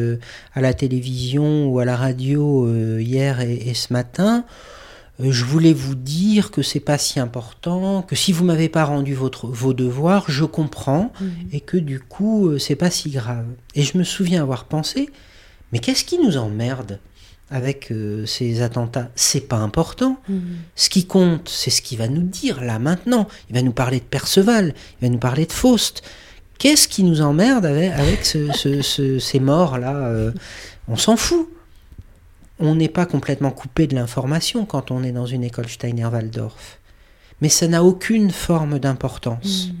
à 0.54 0.60
la 0.60 0.74
télévision 0.74 1.66
ou 1.66 1.80
à 1.80 1.84
la 1.84 1.96
radio 1.96 2.70
hier 2.98 3.40
et 3.40 3.74
ce 3.74 3.92
matin. 3.92 4.44
Euh, 5.20 5.32
je 5.32 5.44
voulais 5.44 5.72
vous 5.72 5.94
dire 5.96 6.50
que 6.50 6.62
c'est 6.62 6.80
pas 6.80 6.96
si 6.98 7.18
important, 7.18 8.02
que 8.02 8.14
si 8.14 8.32
vous 8.32 8.44
m'avez 8.44 8.68
pas 8.68 8.84
rendu 8.84 9.14
votre, 9.14 9.46
vos 9.48 9.72
devoirs, 9.74 10.24
je 10.28 10.44
comprends 10.44 11.12
Mhm. 11.20 11.30
et 11.52 11.60
que 11.60 11.76
du 11.76 11.98
coup 12.00 12.48
euh, 12.48 12.58
c'est 12.58 12.76
pas 12.76 12.90
si 12.90 13.10
grave. 13.10 13.46
Et 13.74 13.82
je 13.82 13.98
me 13.98 14.04
souviens 14.04 14.42
avoir 14.42 14.64
pensé, 14.66 15.10
mais 15.72 15.80
qu'est-ce 15.80 16.04
qui 16.04 16.18
nous 16.18 16.36
emmerde 16.36 17.00
avec 17.50 17.90
euh, 17.90 18.26
ces 18.26 18.62
attentats? 18.62 19.10
C'est 19.16 19.48
pas 19.48 19.56
important. 19.56 20.18
Mhm. 20.28 20.40
Ce 20.76 20.88
qui 20.88 21.06
compte, 21.06 21.48
c'est 21.48 21.70
ce 21.70 21.82
qu'il 21.82 21.98
va 21.98 22.06
nous 22.08 22.22
dire 22.22 22.60
là 22.62 22.78
maintenant. 22.78 23.26
Il 23.50 23.56
va 23.56 23.62
nous 23.62 23.72
parler 23.72 23.98
de 23.98 24.04
Perceval, 24.04 24.72
il 25.00 25.08
va 25.08 25.12
nous 25.12 25.18
parler 25.18 25.46
de 25.46 25.52
Faust. 25.52 26.02
Qu'est-ce 26.58 26.86
qui 26.88 27.02
nous 27.04 27.20
emmerde 27.22 27.66
avec, 27.66 27.92
avec 27.92 28.24
ce- 28.24 28.52
ce- 28.52 28.82
ce- 28.82 29.18
ces 29.18 29.40
morts 29.40 29.78
là 29.78 29.96
euh, 29.96 30.30
On 30.88 30.96
s'en 30.96 31.16
fout. 31.16 31.48
On 32.58 32.74
n'est 32.74 32.88
pas 32.88 33.06
complètement 33.06 33.50
coupé 33.50 33.86
de 33.86 33.94
l'information 33.94 34.64
quand 34.66 34.90
on 34.90 35.02
est 35.02 35.12
dans 35.12 35.26
une 35.26 35.44
école 35.44 35.68
Steiner-Waldorf. 35.68 36.78
Mais 37.40 37.48
ça 37.48 37.68
n'a 37.68 37.84
aucune 37.84 38.30
forme 38.30 38.78
d'importance. 38.78 39.68
Mhm. 39.68 39.74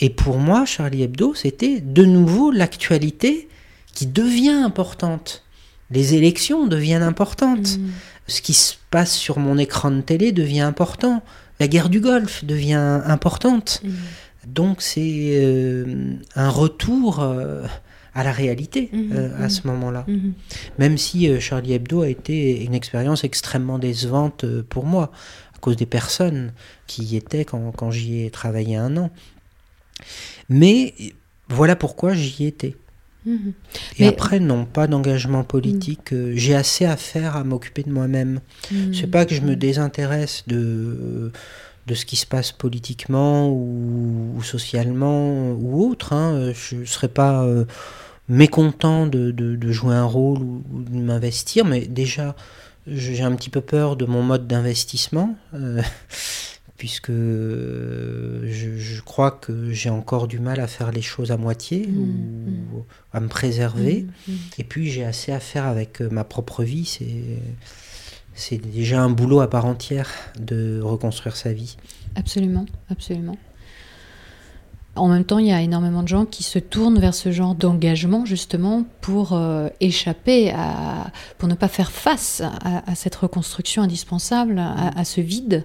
Et 0.00 0.10
pour 0.10 0.38
moi, 0.38 0.64
Charlie 0.64 1.02
Hebdo, 1.02 1.34
c'était 1.34 1.80
de 1.80 2.04
nouveau 2.04 2.50
l'actualité 2.50 3.48
qui 3.94 4.06
devient 4.06 4.50
importante. 4.64 5.44
Les 5.90 6.14
élections 6.14 6.66
deviennent 6.66 7.02
importantes. 7.02 7.78
Mhm. 7.78 7.90
Ce 8.26 8.42
qui 8.42 8.54
se 8.54 8.74
passe 8.90 9.12
sur 9.12 9.38
mon 9.38 9.56
écran 9.58 9.90
de 9.90 10.00
télé 10.00 10.32
devient 10.32 10.60
important. 10.60 11.22
La 11.60 11.68
guerre 11.68 11.88
du 11.88 12.00
Golfe 12.00 12.44
devient 12.44 13.00
importante. 13.04 13.80
Mhm. 13.84 13.94
Donc 14.46 14.82
c'est 14.82 15.30
euh, 15.34 16.14
un 16.34 16.48
retour 16.48 17.20
euh, 17.20 17.66
à 18.14 18.24
la 18.24 18.32
réalité 18.32 18.88
Mhm, 18.92 19.12
euh, 19.12 19.36
à 19.38 19.42
mhm. 19.44 19.50
ce 19.50 19.66
moment-là. 19.66 20.04
Mhm. 20.08 20.32
Même 20.78 20.98
si 20.98 21.28
euh, 21.28 21.40
Charlie 21.40 21.72
Hebdo 21.74 22.02
a 22.02 22.08
été 22.08 22.62
une 22.64 22.74
expérience 22.74 23.24
extrêmement 23.24 23.78
décevante 23.78 24.44
euh, 24.44 24.64
pour 24.68 24.84
moi, 24.86 25.12
à 25.54 25.58
cause 25.60 25.76
des 25.76 25.86
personnes 25.86 26.52
qui 26.86 27.02
y 27.04 27.16
étaient 27.16 27.44
quand, 27.44 27.72
quand 27.72 27.90
j'y 27.90 28.24
ai 28.24 28.30
travaillé 28.30 28.76
un 28.76 28.96
an. 28.96 29.10
Mais 30.48 30.94
voilà 31.48 31.76
pourquoi 31.76 32.14
j'y 32.14 32.46
étais. 32.46 32.76
Et 33.26 33.32
Mais- 34.00 34.06
après, 34.08 34.40
non, 34.40 34.64
pas 34.64 34.86
d'engagement 34.86 35.44
politique. 35.44 36.14
J'ai 36.34 36.54
assez 36.54 36.86
à 36.86 36.96
faire 36.96 37.36
à 37.36 37.44
m'occuper 37.44 37.82
de 37.82 37.90
moi-même. 37.92 38.40
C'est 38.94 39.10
pas 39.10 39.26
que 39.26 39.34
je 39.34 39.42
me 39.42 39.54
désintéresse 39.54 40.44
de, 40.46 41.30
de 41.88 41.94
ce 41.94 42.04
qui 42.06 42.16
se 42.16 42.26
passe 42.26 42.52
politiquement 42.52 43.48
ou, 43.50 44.34
ou 44.36 44.42
socialement 44.42 45.50
ou 45.52 45.88
autre. 45.90 46.12
hein. 46.12 46.52
Je 46.54 46.76
ne 46.76 46.84
serais 46.84 47.08
pas 47.08 47.42
euh, 47.44 47.64
mécontent 48.28 49.06
de, 49.06 49.30
de- 49.32 49.56
de 49.56 49.72
jouer 49.72 49.94
un 49.94 50.04
rôle 50.04 50.38
ou, 50.42 50.62
ou 50.72 50.82
de 50.82 50.96
m'investir, 50.98 51.64
mais 51.64 51.80
déjà, 51.86 52.36
j'ai 52.86 53.22
un 53.22 53.34
petit 53.34 53.50
peu 53.50 53.60
peur 53.62 53.96
de 53.96 54.04
mon 54.06 54.22
mode 54.22 54.46
d'investissement. 54.46 55.36
euh, 55.54 55.82
puisque 56.78 57.10
euh, 57.10 58.42
je, 58.46 58.76
je 58.78 59.02
crois 59.02 59.32
que 59.32 59.72
j'ai 59.72 59.90
encore 59.90 60.28
du 60.28 60.38
mal 60.38 60.60
à 60.60 60.68
faire 60.68 60.92
les 60.92 61.02
choses 61.02 61.32
à 61.32 61.36
moitié 61.36 61.88
Mhm, 61.88 62.66
ou 62.72 62.84
à 63.12 63.18
me 63.20 63.26
préserver. 63.28 64.06
Mhm. 64.28 64.36
Et 64.58 64.64
puis 64.64 64.88
j'ai 64.88 65.04
assez 65.04 65.32
à 65.32 65.40
faire 65.40 65.66
avec 65.66 66.00
euh, 66.00 66.08
ma 66.10 66.22
propre 66.22 66.62
vie. 66.62 66.84
C'est 66.84 67.06
c'est 68.38 68.58
déjà 68.58 69.02
un 69.02 69.10
boulot 69.10 69.40
à 69.40 69.50
part 69.50 69.66
entière 69.66 70.10
de 70.38 70.80
reconstruire 70.80 71.36
sa 71.36 71.52
vie. 71.52 71.76
Absolument, 72.14 72.66
absolument. 72.88 73.36
En 74.94 75.08
même 75.08 75.24
temps, 75.24 75.38
il 75.38 75.46
y 75.46 75.52
a 75.52 75.60
énormément 75.60 76.02
de 76.02 76.08
gens 76.08 76.24
qui 76.24 76.44
se 76.44 76.58
tournent 76.58 76.98
vers 77.00 77.14
ce 77.14 77.32
genre 77.32 77.54
d'engagement 77.54 78.24
justement 78.24 78.84
pour 79.00 79.32
euh, 79.32 79.68
échapper 79.80 80.50
à, 80.50 81.10
pour 81.38 81.48
ne 81.48 81.54
pas 81.54 81.68
faire 81.68 81.90
face 81.90 82.42
à, 82.64 82.94
cette 82.94 83.16
reconstruction 83.16 83.82
indispensable, 83.82 84.58
à, 84.58 85.04
ce 85.04 85.20
vide 85.20 85.64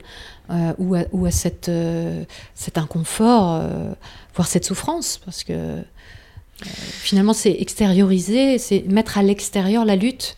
euh, 0.49 0.73
ou, 0.79 0.95
à, 0.95 1.03
ou 1.11 1.25
à 1.25 1.31
cette, 1.31 1.69
euh, 1.69 2.23
cet 2.55 2.77
inconfort, 2.77 3.63
voire 4.35 4.47
cette 4.47 4.65
souffrance, 4.65 5.19
parce 5.23 5.43
que 5.43 5.81
finalement 6.63 7.33
c'est 7.33 7.51
extérioriser, 7.51 8.57
c'est 8.57 8.83
mettre 8.87 9.17
à 9.17 9.23
l'extérieur 9.23 9.85
la 9.85 9.95
lutte, 9.95 10.37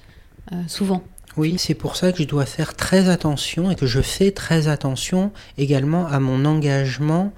souvent. 0.67 1.01
Oui, 1.37 1.55
c'est 1.57 1.73
pour 1.73 1.95
ça 1.95 2.11
que 2.11 2.19
je 2.19 2.23
dois 2.27 2.45
faire 2.45 2.75
très 2.75 3.09
attention 3.09 3.69
et 3.71 3.75
que 3.75 3.85
je 3.85 4.01
fais 4.01 4.31
très 4.31 4.67
attention 4.67 5.31
également 5.57 6.07
à 6.07 6.19
mon 6.19 6.45
engagement 6.45 7.33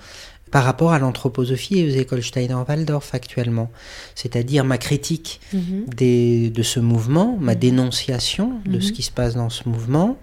par 0.51 0.63
rapport 0.63 0.93
à 0.93 0.99
l'anthroposophie 0.99 1.79
et 1.79 1.85
aux 1.87 1.99
écoles 1.99 2.23
Steiner-Waldorf 2.23 3.09
actuellement. 3.13 3.69
C'est-à-dire 4.15 4.63
ma 4.63 4.77
critique 4.77 5.41
des- 5.53 6.49
de 6.49 6.63
ce 6.63 6.79
mouvement, 6.79 7.37
ma 7.39 7.53
Mhm. 7.53 7.59
dénonciation 7.59 8.53
de 8.65 8.79
ce 8.79 8.89
Mhm. 8.89 8.93
qui 8.93 9.03
se 9.03 9.11
passe 9.11 9.35
dans 9.35 9.49
ce 9.49 9.67
mouvement. 9.67 10.17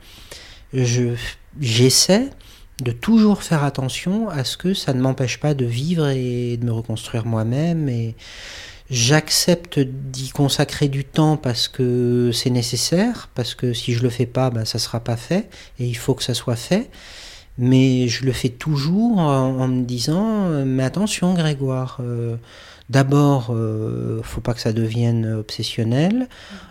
Je, 0.73 1.15
j'essaie 1.61 2.31
de 2.83 2.91
toujours 2.91 3.43
faire 3.43 3.65
attention 3.65 4.29
à 4.31 4.45
ce 4.45 4.57
que 4.57 4.73
ça 4.73 4.95
ne 4.95 5.01
m'empêche 5.01 5.39
pas 5.39 5.53
de 5.55 5.65
vivre 5.67 6.09
et 6.09 6.57
de 6.57 6.65
me 6.65 6.73
reconstruire 6.73 7.27
moi-même. 7.27 7.89
Et 7.89 8.15
j'accepte 8.95 9.79
d'y 9.81 10.31
consacrer 10.31 10.89
du 10.89 11.05
temps 11.05 11.37
parce 11.37 11.69
que 11.69 12.31
c'est 12.33 12.51
nécessaire, 12.51 13.29
parce 13.35 13.55
que 13.55 13.73
si 13.73 13.93
je 13.93 14.03
le 14.03 14.09
fais 14.09 14.27
pas, 14.27 14.51
ben, 14.51 14.65
ça 14.65 14.79
sera 14.79 15.01
pas 15.01 15.17
fait 15.17 15.49
et 15.79 15.87
il 15.87 15.97
faut 15.97 16.15
que 16.15 16.23
ça 16.23 16.35
soit 16.35 16.57
fait. 16.57 16.91
Mais 17.59 18.09
je 18.09 18.25
le 18.25 18.33
fais 18.33 18.49
toujours 18.49 19.19
en, 19.19 19.61
en 19.61 19.69
me 19.69 19.85
disant, 19.85 20.49
mais 20.65 20.83
attention 20.83 21.35
Grégoire, 21.35 21.99
euh, 22.01 22.37
d'abord, 22.91 23.51
euh, 23.51 24.21
faut 24.23 24.41
pas 24.41 24.55
que 24.55 24.61
ça 24.61 24.73
devienne 24.73 25.27
obsessionnel. 25.35 26.29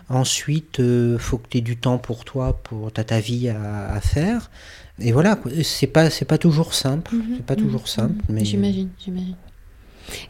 Ensuite, 0.08 0.80
euh, 0.80 1.18
faut 1.18 1.38
que 1.38 1.48
tu 1.48 1.58
aies 1.58 1.62
du 1.62 1.76
temps 1.76 1.98
pour 1.98 2.24
toi, 2.24 2.60
pour 2.64 2.92
t'as 2.92 3.04
ta 3.04 3.20
vie 3.20 3.48
à, 3.48 3.92
à 3.92 4.00
faire. 4.00 4.50
Et 4.98 5.12
voilà, 5.12 5.38
c'est 5.62 5.86
pas 5.86 6.10
c'est 6.10 6.24
pas 6.24 6.38
toujours 6.38 6.74
simple, 6.74 7.14
Mhm, 7.14 7.22
c'est 7.36 7.46
pas 7.46 7.56
mhm, 7.56 7.62
toujours 7.62 7.88
simple, 7.88 8.14
mhm. 8.28 8.34
mais 8.34 8.44
J'imagine, 8.44 8.90
j'imagine. 9.02 9.34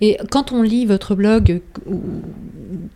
Et 0.00 0.18
quand 0.30 0.52
on 0.52 0.62
lit 0.62 0.86
votre 0.86 1.14
blog, 1.14 1.62
où 1.86 2.00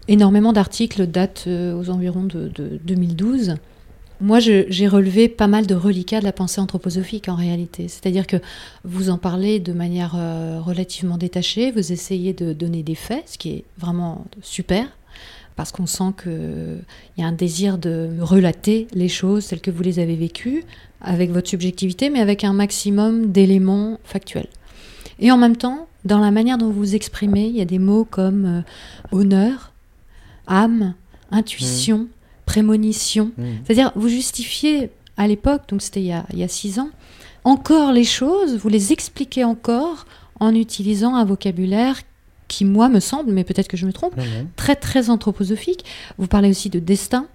énormément 0.07 0.53
d'articles 0.53 1.07
datent 1.07 1.45
euh, 1.47 1.79
aux 1.79 1.91
environs 1.91 2.25
de, 2.25 2.49
de 2.49 2.79
2012, 2.85 3.57
moi 4.21 4.41
j'ai 4.41 4.89
relevé 4.89 5.29
pas 5.29 5.47
mal 5.47 5.67
de 5.67 5.75
reliquats 5.75 6.21
de 6.21 6.25
la 6.25 6.33
pensée 6.33 6.61
anthroposophique 6.61 7.29
en 7.29 7.35
réalité. 7.35 7.89
C'est-à-dire 7.89 8.27
que 8.27 8.37
vous 8.85 9.11
en 9.11 9.19
parlez 9.19 9.61
de 9.61 9.73
manière 9.73 10.15
euh, 10.17 10.61
relativement 10.61 11.19
détachée, 11.19 11.71
vous 11.71 11.93
essayez 11.93 12.33
de 12.33 12.53
donner 12.53 12.83
des 12.83 12.95
faits, 12.95 13.25
ce 13.27 13.39
qui 13.39 13.51
est 13.51 13.65
vraiment 13.79 14.25
super. 14.43 14.87
parce 15.57 15.73
qu'on 15.73 15.87
sent 15.87 16.13
qu'il 16.23 16.83
y 17.17 17.23
a 17.23 17.27
un 17.27 17.33
désir 17.33 17.79
de 17.79 18.11
relater 18.21 18.87
les 18.93 19.09
choses 19.09 19.49
telles 19.49 19.61
que 19.61 19.73
vous 19.73 19.83
les 19.83 19.99
avez 19.99 20.15
vécues, 20.15 20.65
avec 21.01 21.31
votre 21.31 21.49
subjectivité, 21.49 22.11
mais 22.11 22.21
avec 22.21 22.45
un 22.45 22.53
maximum 22.53 23.33
d'éléments 23.33 23.99
factuels. 24.05 24.49
Et 25.21 25.33
en 25.33 25.37
même 25.37 25.57
temps, 25.57 25.88
dans 26.05 26.19
la 26.21 26.31
manière 26.31 26.59
dont 26.59 26.67
vous 26.67 26.79
vous 26.81 26.95
exprimez, 26.95 27.47
il 27.49 27.57
y 27.57 27.61
a 27.61 27.65
des 27.65 27.79
mots 27.79 28.05
comme 28.09 28.45
euh, 28.45 29.17
honneur, 29.17 29.73
âme, 30.47 30.95
intuition, 31.31 32.07
prémonition. 32.47 33.33
Mm. 33.37 33.43
C'est-à-dire, 33.65 33.93
vous 33.95 34.09
justifiez 34.09 34.91
à 35.17 35.27
l'époque, 35.27 35.63
donc 35.69 35.83
c'était 35.83 36.01
il, 36.01 36.07
y 36.07 36.13
a- 36.13 36.25
il 36.33 36.39
y 36.39 36.43
a 36.45 36.49
six 36.49 36.79
ans, 36.79 36.91
encore 37.45 37.93
les 37.93 38.05
choses, 38.05 38.57
vous 38.57 38.69
les 38.69 38.93
expliquez 38.93 39.45
encore 39.45 40.07
en 40.41 40.55
utilisant 40.55 41.15
un 41.15 41.25
vocabulaire 41.25 42.01
qui, 42.47 42.65
moi, 42.65 42.89
me 42.89 43.01
semble, 43.01 43.33
mais 43.33 43.45
peut-être 43.45 43.69
que 43.69 43.77
je 43.77 43.85
me 43.87 43.93
trompe, 43.93 44.17
non. 44.17 44.25
très 44.57 44.77
très 44.77 45.11
anthroposophique. 45.11 45.85
Vous 46.17 46.27
parlez 46.29 46.49
aussi 46.51 46.71
de 46.71 46.79
destin. 46.79 47.27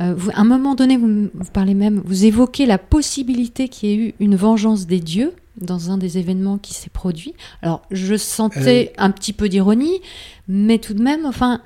Euh, 0.00 0.12
vous- 0.16 0.30
à 0.32 0.40
un 0.40 0.44
moment 0.44 0.74
donné, 0.74 0.96
vous, 0.96 1.28
vous 1.32 1.50
parlez 1.52 1.74
même, 1.74 2.02
vous 2.04 2.24
évoquez 2.24 2.66
la 2.66 2.78
possibilité 2.78 3.68
qu'il 3.68 3.88
y 3.88 3.92
ait 3.92 3.96
eu 4.08 4.14
une 4.18 4.34
vengeance 4.36 4.86
des 4.86 4.98
dieux 5.00 5.32
dans 5.60 5.90
un 5.90 5.98
des 5.98 6.18
événements 6.18 6.58
qui 6.58 6.74
s'est 6.74 6.90
produit. 6.90 7.34
Alors, 7.62 7.82
je 7.90 8.16
sentais 8.16 8.92
un 8.98 9.10
petit 9.10 9.32
peu 9.32 9.48
d'ironie, 9.48 10.00
mais 10.48 10.78
tout 10.78 10.94
de 10.94 11.02
même, 11.02 11.24
enfin. 11.26 11.60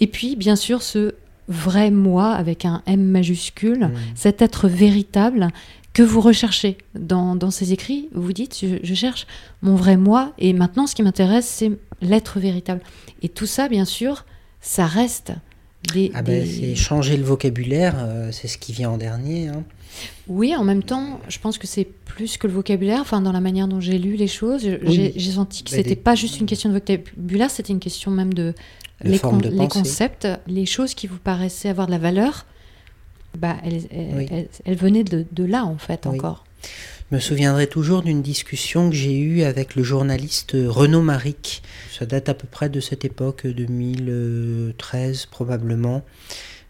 Et 0.00 0.06
puis, 0.06 0.36
bien 0.36 0.56
sûr, 0.56 0.82
ce 0.82 1.14
vrai 1.48 1.90
moi 1.90 2.32
avec 2.32 2.64
un 2.64 2.82
M 2.86 3.02
majuscule, 3.02 3.86
Mm. 3.86 3.92
cet 4.14 4.42
être 4.42 4.68
véritable 4.68 5.48
que 5.92 6.02
vous 6.02 6.20
recherchez 6.22 6.78
dans, 6.94 7.36
dans 7.36 7.50
ces 7.50 7.72
écrits. 7.74 8.08
Vous 8.14 8.32
dites, 8.32 8.58
je, 8.62 8.76
je 8.82 8.94
cherche 8.94 9.26
mon 9.60 9.74
vrai 9.74 9.96
moi, 9.98 10.32
et 10.38 10.52
maintenant, 10.54 10.86
ce 10.86 10.94
qui 10.94 11.02
m'intéresse, 11.02 11.46
c'est 11.46 11.72
l'être 12.00 12.38
véritable. 12.40 12.80
Et 13.22 13.28
tout 13.28 13.44
ça, 13.46 13.68
bien 13.68 13.84
sûr, 13.84 14.24
ça 14.62 14.86
reste 14.86 15.32
des... 15.92 16.10
Ah 16.14 16.22
ben, 16.22 16.42
des- 16.42 16.50
c'est 16.50 16.74
changer 16.76 17.16
le 17.18 17.24
vocabulaire, 17.24 17.96
euh, 17.98 18.30
c'est 18.32 18.48
ce 18.48 18.56
qui 18.56 18.72
vient 18.72 18.90
en 18.90 18.96
dernier. 18.98 19.48
hein. 19.48 19.64
Oui, 20.32 20.54
en 20.56 20.64
même 20.64 20.82
temps, 20.82 21.20
je 21.28 21.38
pense 21.38 21.58
que 21.58 21.66
c'est 21.66 21.84
plus 21.84 22.36
que 22.38 22.46
le 22.46 22.52
vocabulaire. 22.52 23.00
Enfin, 23.00 23.20
dans 23.20 23.32
la 23.32 23.40
manière 23.40 23.68
dont 23.68 23.80
j'ai 23.80 23.98
lu 23.98 24.16
les 24.16 24.26
choses, 24.28 24.64
Oui. 24.86 25.12
j'ai 25.14 25.30
senti 25.32 25.62
que 25.62 25.70
Bah, 25.70 25.76
c'était 25.76 25.90
des- 25.90 25.96
pas 25.96 26.14
juste 26.14 26.40
une 26.40 26.46
question 26.46 26.68
de 26.70 26.74
vocabulaire, 26.74 27.50
c'était 27.50 27.72
une 27.72 27.80
question 27.80 28.10
même 28.10 28.32
de, 28.32 28.54
les, 29.02 29.18
forme 29.18 29.42
de 29.42 29.48
les 29.50 29.68
concepts, 29.68 30.26
les 30.46 30.64
choses 30.66 30.94
qui 30.94 31.06
vous 31.06 31.18
paraissaient 31.18 31.68
avoir 31.68 31.86
de 31.86 31.92
la 31.92 31.98
valeur. 31.98 32.46
Bah, 33.36 33.56
elles, 33.64 33.82
elles- 33.90 34.14
Oui. 34.16 34.26
elles- 34.30 34.48
elles 34.64 34.76
venaient 34.76 35.04
de, 35.04 35.24
de 35.32 35.44
là, 35.44 35.64
en 35.64 35.78
fait, 35.78 36.06
Oui. 36.06 36.16
encore. 36.16 36.44
Je 37.10 37.16
me 37.16 37.20
souviendrai 37.20 37.66
toujours 37.66 38.02
d'une 38.02 38.22
discussion 38.22 38.88
que 38.88 38.96
j'ai 38.96 39.18
eue 39.18 39.42
avec 39.42 39.74
le 39.76 39.82
journaliste 39.82 40.52
Renaud 40.54 41.02
Maric. 41.02 41.62
Ça 41.98 42.06
date 42.06 42.28
à 42.30 42.34
peu 42.34 42.46
près 42.46 42.70
de 42.70 42.80
cette 42.80 43.04
époque, 43.04 43.46
2013 43.46 45.26
probablement. 45.26 46.02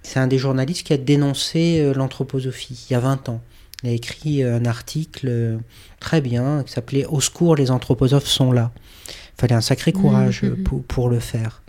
C'est 0.03 0.19
un 0.19 0.27
des 0.27 0.39
journalistes 0.39 0.85
qui 0.87 0.93
a 0.93 0.97
dénoncé 0.97 1.79
euh, 1.81 1.95
l'anthroposophie 1.95 2.87
il 2.89 2.93
y 2.93 2.97
a 2.97 3.01
20 3.01 3.29
ans. 3.29 3.41
Il 3.83 3.91
a 3.91 3.93
écrit 3.93 4.43
euh, 4.43 4.57
un 4.59 4.65
article 4.65 5.27
euh, 5.29 5.59
très 6.01 6.21
bien 6.21 6.63
qui 6.65 6.73
s'appelait 6.73 7.05
Au 7.07 7.21
secours, 7.21 7.57
les 7.57 7.71
anthroposophes 7.71 8.27
sont 8.29 8.53
là. 8.53 8.73
Il 9.09 9.41
fallait 9.41 9.55
un 9.55 9.61
sacré 9.61 9.93
courage 9.93 10.43
euh, 10.45 10.51
Mhm. 10.57 10.63
pour, 10.63 10.83
pour 10.85 11.09
le 11.09 11.19
faire. 11.19 11.63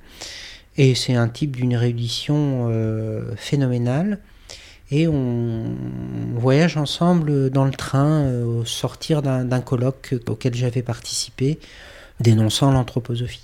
Et 0.77 0.95
c'est 0.95 1.15
un 1.15 1.27
type 1.27 1.55
d'une 1.55 1.75
réédition 1.75 2.67
euh, 2.71 3.35
phénoménale. 3.35 4.19
Et 4.91 5.07
on, 5.07 5.13
on 5.15 6.39
voyage 6.39 6.77
ensemble 6.77 7.49
dans 7.49 7.65
le 7.65 7.71
train 7.71 8.23
euh, 8.25 8.43
au 8.61 8.65
sortir 8.65 9.21
d'un 9.21 9.43
d'un 9.45 9.61
colloque 9.61 10.13
auquel 10.27 10.53
j'avais 10.53 10.81
participé, 10.83 11.59
dénonçant 12.19 12.71
l'anthroposophie. 12.71 13.41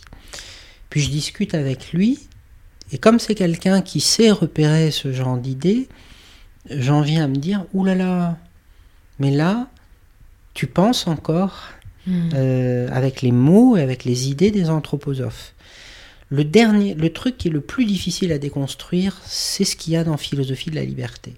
Puis 0.89 1.01
je 1.01 1.09
discute 1.09 1.53
avec 1.55 1.91
lui, 1.93 2.19
et 2.91 2.97
comme 2.97 3.19
c'est 3.19 3.35
quelqu'un 3.35 3.81
qui 3.81 3.99
sait 3.99 4.31
repérer 4.31 4.91
ce 4.91 5.11
genre 5.11 5.37
d'idées, 5.37 5.87
j'en 6.69 7.01
viens 7.01 7.23
à 7.25 7.27
me 7.27 7.35
dire, 7.35 7.65
oulala, 7.73 8.37
mais 9.19 9.31
là, 9.31 9.67
tu 10.53 10.67
penses 10.67 11.07
encore 11.07 11.69
Mm. 12.09 12.29
euh, 12.33 12.87
avec 12.91 13.21
les 13.21 13.31
mots 13.31 13.77
et 13.77 13.81
avec 13.81 14.03
les 14.03 14.29
idées 14.29 14.51
des 14.51 14.69
anthroposophes. 14.69 15.53
Le 16.29 16.43
dernier, 16.43 16.93
le 16.95 17.11
truc 17.11 17.37
qui 17.37 17.49
est 17.49 17.51
le 17.51 17.61
plus 17.61 17.85
difficile 17.85 18.31
à 18.31 18.37
déconstruire, 18.37 19.19
c'est 19.25 19.63
ce 19.63 19.75
qu'il 19.75 19.93
y 19.93 19.95
a 19.95 20.03
dans 20.03 20.17
Philosophie 20.17 20.69
de 20.69 20.75
la 20.75 20.83
liberté. 20.83 21.33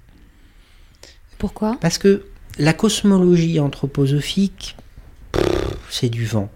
Pourquoi? 1.38 1.78
Parce 1.82 1.98
que 1.98 2.26
la 2.58 2.74
cosmologie 2.74 3.60
anthroposophique, 3.60 4.78
c'est 5.90 6.10
du 6.10 6.26
vent. 6.26 6.50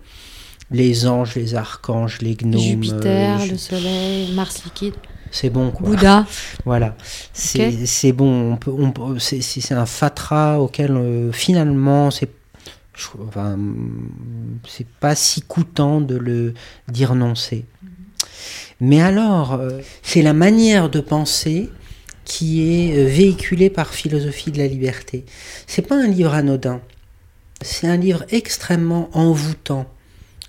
Les 0.71 1.08
anges, 1.08 1.36
les 1.36 1.56
archanges, 1.56 2.21
les 2.21 2.36
gnomes, 2.36 2.60
Jupiter, 2.60 3.41
euh, 3.41 3.45
le 3.47 3.58
Soleil, 3.58 4.32
Mars 4.34 4.63
liquide, 4.65 4.95
c'est 5.36 5.50
bon 5.50 5.69
quoi. 5.71 5.86
Bouddha. 5.89 6.26
Voilà, 6.65 6.95
c'est 7.34 8.13
bon. 8.13 8.54
On 8.54 8.58
peut, 8.58 8.71
on 8.71 8.91
peut- 8.91 9.19
c'est- 9.19 9.71
un 9.74 9.86
fatras 9.86 10.60
auquel 10.60 10.91
euh, 10.91 11.32
finalement 11.34 12.10
c'est 12.10 12.30
enfin, 13.28 13.58
c'est 14.65 14.88
pas 14.88 15.13
si 15.15 15.41
coûtant 15.41 16.00
de 16.00 16.15
le 16.15 16.54
d'y 16.88 17.04
renoncer. 17.06 17.65
Mais 18.80 19.02
alors, 19.02 19.54
euh, 19.54 19.80
c'est 20.04 20.21
la 20.21 20.34
manière 20.34 20.89
de 20.89 21.02
penser 21.02 21.69
qui 22.24 22.62
est 22.62 22.98
euh, 22.98 23.08
véhiculée 23.08 23.69
par 23.69 23.93
Philosophie 23.93 24.52
de 24.52 24.58
la 24.60 24.67
liberté. 24.67 25.26
C'est 25.67 25.82
pas 25.82 25.95
un 25.95 26.08
livre 26.08 26.34
anodin. 26.34 26.80
C'est 27.62 27.88
un 27.88 27.98
livre 27.98 28.24
extrêmement 28.30 29.10
envoûtant 29.13 29.86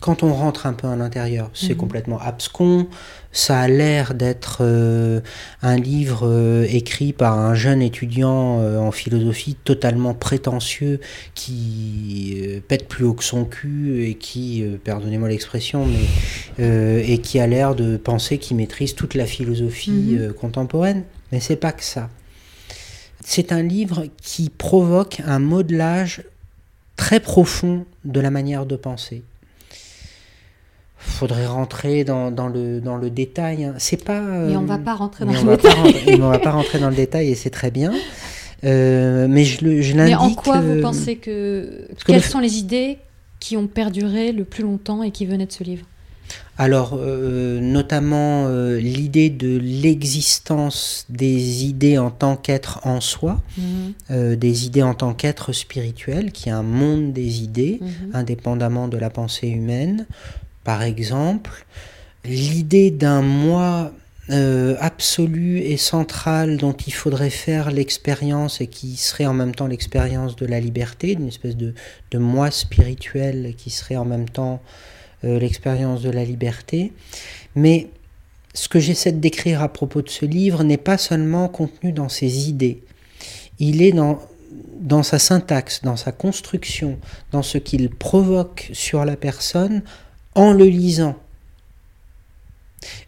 quand 0.01 0.23
on 0.23 0.33
rentre 0.35 0.67
un 0.67 0.73
peu 0.75 0.89
à 0.89 0.97
l'intérieur. 0.97 1.51
C'est 1.55 1.71
Mhm. 1.71 1.77
complètement 1.79 2.19
abscon. 2.21 2.87
Ça 3.33 3.61
a 3.61 3.69
l'air 3.69 4.15
d'être 4.15 4.59
euh, 4.61 5.21
un 5.63 5.77
livre 5.77 6.27
euh, 6.27 6.67
écrit 6.69 7.13
par 7.13 7.39
un 7.39 7.55
jeune 7.55 7.83
étudiant 7.83 8.61
euh, 8.61 8.79
en 8.79 8.91
philosophie 8.93 9.57
totalement 9.65 10.15
prétentieux 10.15 11.01
qui 11.35 12.37
pète 12.69 12.89
plus 12.89 13.05
haut 13.05 13.15
que 13.15 13.25
son 13.25 13.45
cul 13.45 14.05
et 14.07 14.15
qui, 14.15 14.65
pardonnez-moi 14.85 15.29
l'expression, 15.29 15.87
mais 15.87 17.03
et 17.09 17.19
qui 17.19 17.39
a 17.41 17.47
l'air 17.47 17.75
de 17.75 17.97
penser 17.97 18.39
qu'il 18.39 18.57
maîtrise 18.57 18.95
toute 18.95 19.15
la 19.15 19.27
philosophie 19.27 20.17
Mhm. 20.19 20.33
contemporaine. 20.35 21.05
Mais 21.33 21.41
c'est 21.41 21.57
pas 21.57 21.73
que 21.73 21.85
ça. 21.85 22.09
C'est 23.25 23.51
un 23.53 23.63
livre 23.63 24.05
qui 24.23 24.51
provoque 24.51 25.21
un 25.27 25.39
modelage 25.41 26.23
très 26.97 27.19
profond 27.21 27.85
de 28.05 28.21
la 28.21 28.31
manière 28.31 28.67
de 28.67 28.77
penser. 28.77 29.23
Faudrait 30.99 31.47
rentrer 31.47 32.05
dans, 32.05 32.31
dans 32.31 32.49
le, 32.49 32.81
dans 32.81 32.97
le 32.97 33.11
détail. 33.11 33.65
hein. 33.65 33.75
C'est 33.79 34.03
pas. 34.03 34.21
Mais 34.21 34.57
on 34.57 34.63
euh, 34.63 34.67
va 34.67 34.79
pas 34.79 34.95
rentrer 34.95 35.25
dans 35.25 35.33
le 35.33 35.57
détail. 35.57 35.73
rentrer- 35.75 36.03
mais 36.19 36.23
on 36.23 36.31
va 36.31 36.39
pas 36.39 36.51
rentrer 36.53 36.79
dans 36.79 36.91
le 36.91 36.97
détail 36.97 37.29
et 37.31 37.35
c'est 37.35 37.51
très 37.51 37.71
bien. 37.71 37.93
Euh, 38.65 39.27
mais 39.29 39.45
je, 39.45 39.65
le- 39.65 39.83
je 39.83 39.95
Mais 39.95 40.11
l'indique. 40.11 40.39
en 40.39 40.43
quoi 40.43 40.61
vous 40.61 40.73
euh, 40.79 40.83
pensez 40.83 41.17
que... 41.17 41.87
que 41.99 42.05
Quelles 42.07 42.17
le- 42.17 42.23
sont 42.23 42.39
les 42.41 42.57
idées 42.59 42.99
qui 43.41 43.57
ont 43.57 43.67
perduré 43.67 44.33
le 44.33 44.45
plus 44.45 44.63
longtemps 44.63 45.03
et 45.03 45.11
qui 45.11 45.27
venaient 45.27 45.47
de 45.47 45.53
ce 45.53 45.63
livre? 45.65 45.85
Alors, 46.59 46.99
euh, 46.99 47.61
notamment 47.61 48.47
euh, 48.49 48.79
l'idée 48.81 49.29
de 49.29 49.59
l'existence 49.59 51.05
des 51.11 51.65
idées 51.67 51.99
en 51.99 52.11
tant 52.11 52.37
qu'être 52.37 52.81
en 52.85 53.01
soi, 53.03 53.43
Mhm, 53.59 53.65
euh, 54.11 54.37
des 54.37 54.65
idées 54.67 54.83
en 54.83 54.95
tant 54.95 55.13
qu'être 55.13 55.53
spirituel, 55.53 56.33
qui 56.33 56.49
est 56.49 56.53
un 56.53 56.63
monde 56.63 57.13
des 57.13 57.43
idées, 57.43 57.79
mhm. 57.83 58.11
indépendamment 58.15 58.89
de 58.89 58.97
la 58.97 59.11
pensée 59.11 59.49
humaine. 59.49 60.07
Par 60.67 60.83
exemple, 60.83 61.65
l'idée 62.25 62.91
d'un 62.91 63.23
moi 63.23 63.93
euh, 64.31 64.75
absolu 64.81 65.61
et 65.61 65.77
central 65.77 66.57
dont 66.57 66.73
il 66.73 66.93
faudrait 66.93 67.31
faire 67.31 67.71
l'expérience 67.71 68.61
et 68.61 68.67
qui 68.67 68.97
serait 68.97 69.27
en 69.27 69.33
même 69.33 69.55
temps 69.55 69.69
l'expérience 69.69 70.35
de 70.35 70.45
la 70.45 70.59
liberté, 70.59 71.15
d'une 71.15 71.29
espèce 71.29 71.57
de, 71.57 71.73
moi 72.15 72.51
spirituel 72.51 73.55
qui 73.57 73.71
serait 73.71 73.95
en 73.95 74.05
même 74.05 74.29
temps 74.29 74.61
euh, 75.23 75.39
l'expérience 75.39 76.03
de 76.03 76.11
la 76.11 76.25
liberté. 76.25 76.93
Mais 77.55 77.87
ce 78.53 78.69
que 78.69 78.81
j'essaie 78.81 79.13
de 79.13 79.21
décrire 79.21 79.63
à 79.63 79.69
propos 79.69 80.03
de 80.03 80.09
ce 80.09 80.27
livre 80.27 80.65
n'est 80.65 80.79
pas 80.79 80.99
seulement 80.99 81.47
contenu 81.47 81.93
dans 81.93 82.09
ses 82.09 82.49
idées. 82.49 82.83
Il 83.61 83.83
est 83.83 83.93
dans, 83.93 84.19
dans 84.81 85.05
sa 85.05 85.21
syntaxe, 85.21 85.83
dans 85.85 85.97
sa 85.97 86.11
construction, 86.11 86.99
dans 87.31 87.45
ce 87.45 87.57
qu'il 87.57 87.89
provoque 87.89 88.69
sur 88.73 89.05
la 89.05 89.15
personne 89.15 89.85
en 90.37 90.53
le 90.53 90.65
lisant. 90.67 91.17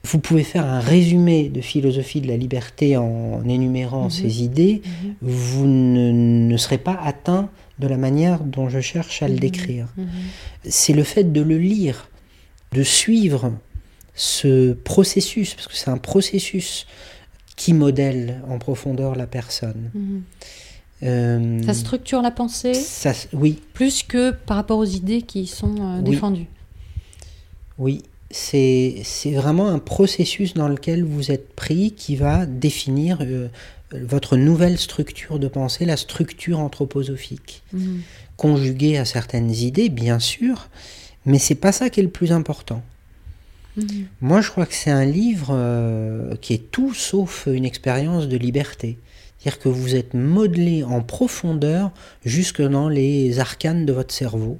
Vous 0.03 0.19
pouvez 0.19 0.43
faire 0.43 0.65
un 0.65 0.81
résumé 0.81 1.49
de 1.51 1.61
philosophie 1.61 2.21
de 2.21 2.27
la 2.27 2.37
liberté 2.37 2.97
en 2.97 3.45
énumérant 3.49 4.05
Mhm. 4.05 4.11
ces 4.11 4.43
idées. 4.43 4.83
Mhm. 4.85 5.15
Vous 5.23 5.67
ne, 5.67 6.11
ne 6.11 6.57
serez 6.57 6.79
pas 6.79 6.99
atteint 7.01 7.49
de 7.79 7.87
la 7.87 7.97
manière 7.97 8.41
dont 8.41 8.69
je 8.69 8.81
cherche 8.81 9.23
à 9.23 9.29
le 9.29 9.35
Mhm. 9.35 9.41
décrire. 9.41 9.87
C'est 10.65 10.95
le 10.95 11.05
fait 11.05 11.25
de 11.33 11.43
le 11.43 11.59
lire, 11.59 12.09
de 12.73 12.83
suivre 12.83 13.53
ce 14.15 14.73
processus, 14.73 15.55
parce 15.55 15.69
que 15.69 15.77
c'est 15.77 15.91
un 15.91 15.99
processus 15.99 16.87
qui 17.55 17.73
modèle 17.73 18.41
en 18.49 18.59
profondeur 18.59 19.15
la 19.15 19.27
personne. 19.27 19.91
Euh, 21.05 21.63
Ça 21.65 21.75
structure 21.75 22.23
la 22.23 22.33
pensée 22.33 22.75
ça 22.75 23.13
oui, 23.33 23.61
plus 23.75 24.03
que 24.03 24.33
par 24.33 24.57
rapport 24.57 24.79
aux 24.79 24.85
idées 24.85 25.23
qui 25.23 25.47
sont 25.47 25.75
euh, 25.79 25.99
Oui. 26.03 26.11
défendues. 26.11 26.47
Oui. 27.79 28.03
c'est 28.31 29.03
vraiment 29.35 29.69
un 29.69 29.79
processus 29.79 30.53
dans 30.55 30.69
lequel 30.69 31.03
vous 31.05 31.31
êtes 31.31 31.55
pris 31.55 31.93
qui 31.93 32.15
va 32.17 32.45
définir 32.45 33.19
euh, 33.23 33.49
votre 33.93 34.37
nouvelle 34.37 34.77
structure 34.79 35.39
de 35.39 35.49
pensée, 35.49 35.87
la 35.87 35.97
structure 35.97 36.59
anthroposophique, 36.59 37.63
Mhm. 37.73 38.03
conjuguée 38.37 38.99
à 38.99 39.05
certaines 39.07 39.51
idées, 39.51 39.89
bien 39.89 40.19
sûr, 40.19 40.69
mais 41.25 41.39
c'est 41.39 41.55
pas 41.55 41.73
ça 41.73 41.89
qui 41.89 42.01
est 42.01 42.03
le 42.03 42.11
plus 42.11 42.31
important. 42.33 42.83
Mhm. 43.79 44.07
Moi, 44.21 44.41
je 44.43 44.51
crois 44.51 44.67
que 44.67 44.75
c'est 44.75 44.91
un 44.91 45.07
livre 45.07 45.49
euh, 45.53 46.35
qui 46.43 46.53
est 46.53 46.71
tout 46.71 46.93
sauf 46.93 47.47
une 47.51 47.65
expérience 47.65 48.29
de 48.29 48.37
liberté. 48.37 48.99
C'est-à-dire 49.39 49.61
que 49.61 49.69
vous 49.71 49.95
êtes 49.95 50.13
modelé 50.15 50.83
en 50.85 51.01
profondeur 51.01 51.93
jusque 52.25 52.61
dans 52.61 52.89
les 52.91 53.39
arcanes 53.39 53.87
de 53.87 53.93
votre 53.93 54.13
cerveau. 54.13 54.59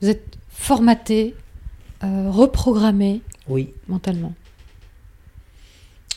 Vous 0.00 0.08
êtes 0.08 0.38
formaté, 0.50 1.34
euh, 2.02 2.30
reprogrammé 2.30 3.20
Oui. 3.48 3.70
mentalement. 3.88 4.34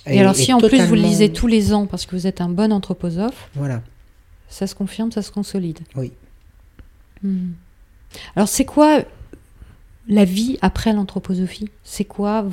Et, 0.06 0.20
alors, 0.20 0.36
si 0.36 0.52
en 0.52 0.60
plus 0.60 0.82
vous 0.86 0.96
le 0.96 1.02
lisez 1.02 1.32
tous 1.32 1.48
les 1.48 1.74
ans 1.74 1.86
parce 1.86 2.06
que 2.06 2.16
vous 2.16 2.28
êtes 2.28 2.42
un 2.42 2.50
bon 2.50 2.74
anthroposophe, 2.74 3.50
Voilà. 3.56 3.82
ça 4.50 4.68
se 4.68 4.76
confirme, 4.76 5.12
ça 5.12 5.22
se 5.22 5.32
consolide. 5.32 5.80
Oui. 5.96 6.12
Hmm. 7.22 7.52
Alors, 8.36 8.50
c'est 8.50 8.66
quoi 8.66 9.02
la 10.10 10.26
vie 10.26 10.58
après 10.62 10.92
l'anthroposophie? 10.92 11.70
C'est 11.86 12.04
quoi 12.04 12.46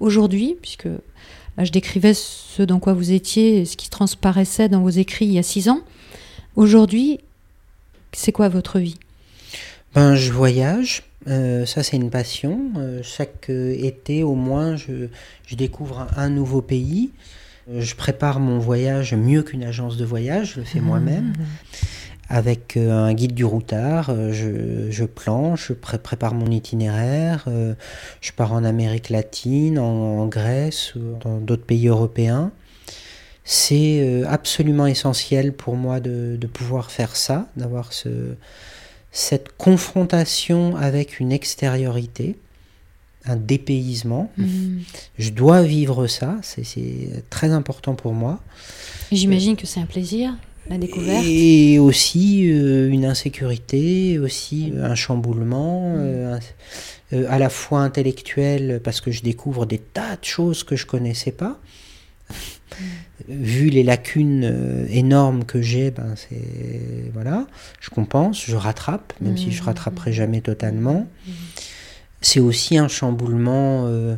aujourd'hui, 0.00 0.56
puisque 0.60 0.86
là 0.86 1.64
je 1.64 1.70
décrivais 1.70 2.12
ce 2.12 2.62
dans 2.64 2.80
quoi 2.80 2.92
vous 2.92 3.12
étiez, 3.12 3.64
ce 3.64 3.76
qui 3.76 3.88
transparaissait 3.88 4.68
dans 4.68 4.80
vos 4.82 4.90
écrits 4.90 5.26
il 5.26 5.32
y 5.32 5.38
a 5.38 5.44
six 5.44 5.68
ans. 5.68 5.80
Aujourd'hui, 6.56 7.20
c'est 8.12 8.32
quoi 8.32 8.48
votre 8.48 8.80
vie? 8.80 8.96
Ben, 9.94 10.16
je 10.16 10.32
voyage. 10.32 11.04
Euh, 11.28 11.66
ça, 11.66 11.82
c'est 11.82 11.96
une 11.96 12.10
passion. 12.10 12.60
Euh, 12.76 13.00
chaque 13.02 13.50
euh, 13.50 13.74
été, 13.76 14.22
au 14.22 14.34
moins, 14.34 14.76
je, 14.76 15.08
je 15.46 15.56
découvre 15.56 16.06
un, 16.16 16.22
un 16.22 16.28
nouveau 16.30 16.62
pays. 16.62 17.10
Je 17.74 17.94
prépare 17.96 18.38
mon 18.38 18.58
voyage 18.58 19.14
mieux 19.14 19.42
qu'une 19.42 19.64
agence 19.64 19.96
de 19.96 20.04
voyage. 20.04 20.52
Je 20.54 20.60
le 20.60 20.64
fais 20.64 20.80
moi-même. 20.80 21.32
Avec 22.28 22.76
un 22.76 23.12
guide 23.12 23.34
du 23.34 23.44
routard, 23.44 24.14
je, 24.32 24.88
je 24.90 25.04
planche, 25.04 25.68
je 25.68 25.72
pré- 25.72 25.98
prépare 25.98 26.34
mon 26.34 26.46
itinéraire. 26.50 27.44
je 28.20 28.32
pars 28.32 28.52
en 28.52 28.62
Amérique 28.62 29.10
latine, 29.10 29.80
en, 29.80 30.20
en 30.20 30.26
Grèce, 30.26 30.92
dans 31.22 31.38
d'autres 31.38 31.64
pays 31.64 31.88
européens. 31.88 32.52
C'est 33.44 34.22
absolument 34.28 34.86
essentiel 34.86 35.52
pour 35.52 35.74
moi 35.76 35.98
de, 35.98 36.36
de 36.36 36.46
pouvoir 36.46 36.92
faire 36.92 37.16
ça, 37.16 37.48
d'avoir 37.56 37.92
ce, 37.92 38.08
cette 39.16 39.56
confrontation 39.56 40.76
avec 40.76 41.20
une 41.20 41.32
extériorité, 41.32 42.36
un 43.24 43.36
dépaysement. 43.36 44.30
Hmm. 44.36 44.80
Je 45.18 45.30
dois 45.30 45.62
vivre 45.62 46.06
ça, 46.06 46.36
c'est- 46.42 47.24
très 47.30 47.50
important 47.50 47.94
pour 47.94 48.12
moi. 48.12 48.40
J'imagine 49.10 49.56
que 49.56 49.66
c'est 49.66 49.80
un 49.80 49.86
plaisir, 49.86 50.36
la 50.68 50.76
découverte. 50.76 51.24
Et 51.26 51.78
aussi 51.78 52.46
euh, 52.50 52.90
une 52.90 53.06
insécurité, 53.06 54.18
aussi 54.18 54.72
euh, 54.74 54.84
un 54.84 54.94
chamboulement, 54.94 55.94
euh, 55.96 56.36
un- 56.36 57.16
euh, 57.16 57.26
à 57.30 57.38
la 57.38 57.48
fois 57.48 57.80
intellectuel, 57.80 58.82
parce 58.84 59.00
que 59.00 59.10
je 59.12 59.22
découvre 59.22 59.64
des 59.64 59.78
tas 59.78 60.16
de 60.16 60.24
choses 60.26 60.62
que 60.62 60.76
je 60.76 60.84
connaissais 60.84 61.32
pas. 61.32 61.58
Vu 63.28 63.70
les 63.70 63.82
lacunes 63.82 64.44
euh, 64.44 64.86
énormes 64.90 65.44
que 65.44 65.62
j'ai, 65.62 65.90
ben 65.90 66.14
c'est 66.16 67.10
voilà, 67.14 67.46
je 67.80 67.88
compense, 67.90 68.44
je 68.44 68.56
rattrape, 68.56 69.14
même 69.22 69.38
si 69.38 69.50
je 69.52 69.60
Mhm. 69.62 69.66
rattraperai 69.66 70.12
jamais 70.12 70.42
totalement. 70.42 71.06
C'est 72.20 72.40
aussi 72.40 72.76
un 72.76 72.88
chamboulement 72.88 73.84
euh, 73.86 74.16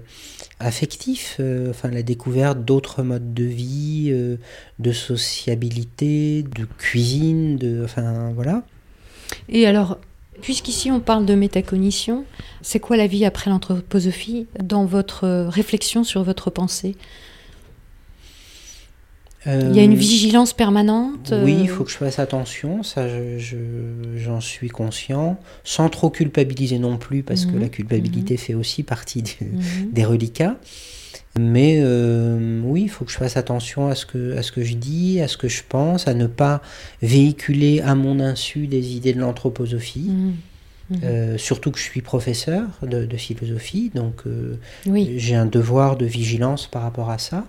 affectif, 0.60 1.36
euh, 1.40 1.70
enfin 1.70 1.90
la 1.90 2.02
découverte 2.02 2.64
d'autres 2.64 3.02
modes 3.02 3.34
de 3.34 3.44
vie, 3.44 4.08
euh, 4.10 4.36
de 4.78 4.92
sociabilité, 4.92 6.42
de 6.42 6.64
cuisine, 6.78 7.56
de, 7.56 7.82
enfin 7.84 8.32
voilà. 8.34 8.64
Et 9.48 9.66
alors, 9.66 9.98
puisqu'ici 10.42 10.90
on 10.90 11.00
parle 11.00 11.24
de 11.26 11.34
métacognition, 11.34 12.24
c'est 12.62 12.80
quoi 12.80 12.96
la 12.96 13.06
vie 13.06 13.24
après 13.24 13.50
l'anthroposophie 13.50 14.46
dans 14.62 14.84
votre 14.86 15.46
réflexion 15.48 16.02
sur 16.02 16.22
votre 16.24 16.50
pensée? 16.50 16.96
Il 19.46 19.74
y 19.74 19.78
a 19.78 19.84
une 19.84 19.92
Euh, 19.92 19.96
vigilance 19.96 20.52
permanente 20.52 21.32
Oui, 21.44 21.54
euh, 21.54 21.60
il 21.62 21.68
faut 21.68 21.84
que 21.84 21.90
je 21.90 21.96
fasse 21.96 22.18
attention, 22.18 22.82
ça 22.82 23.08
je- 23.08 23.38
je- 23.38 24.16
j'en 24.18 24.40
suis 24.40 24.68
conscient, 24.68 25.38
sans 25.64 25.88
trop 25.88 26.10
culpabiliser 26.10 26.78
non 26.80 26.96
plus, 26.98 27.22
parce 27.22 27.46
que 27.46 27.52
Mhm, 27.52 27.60
la 27.60 27.68
culpabilité 27.68 28.36
fait 28.36 28.54
aussi 28.54 28.82
partie 28.82 29.22
mhm. 29.40 29.60
des 29.92 30.04
reliquats. 30.04 30.56
Mais 31.38 31.78
euh, 31.80 32.60
oui, 32.64 32.82
il 32.82 32.88
faut 32.88 33.04
que 33.04 33.12
je 33.12 33.16
fasse 33.16 33.36
attention 33.36 33.86
à 33.86 33.94
ce, 33.94 34.06
que, 34.06 34.36
à 34.36 34.42
ce 34.42 34.50
que 34.50 34.64
je 34.64 34.74
dis, 34.74 35.20
à 35.20 35.28
ce 35.28 35.36
que 35.36 35.46
je 35.46 35.62
pense, 35.68 36.08
à 36.08 36.14
ne 36.14 36.26
pas 36.26 36.60
véhiculer 37.00 37.80
à 37.80 37.94
mon 37.94 38.18
insu 38.18 38.66
des 38.66 38.96
idées 38.96 39.12
de 39.12 39.20
l'anthroposophie. 39.20 40.08
Mhm. 40.10 40.34
Mhm. 40.90 41.00
Euh, 41.04 41.36
surtout 41.38 41.70
que 41.70 41.78
je 41.78 41.84
suis 41.84 42.00
professeur 42.00 42.64
de, 42.80 43.04
de 43.04 43.16
philosophie, 43.18 43.90
donc 43.94 44.22
euh, 44.26 44.56
oui. 44.86 45.12
j'ai 45.18 45.34
un 45.34 45.44
devoir 45.44 45.98
de 45.98 46.06
vigilance 46.06 46.66
par 46.66 46.80
rapport 46.82 47.10
à 47.10 47.18
ça. 47.18 47.44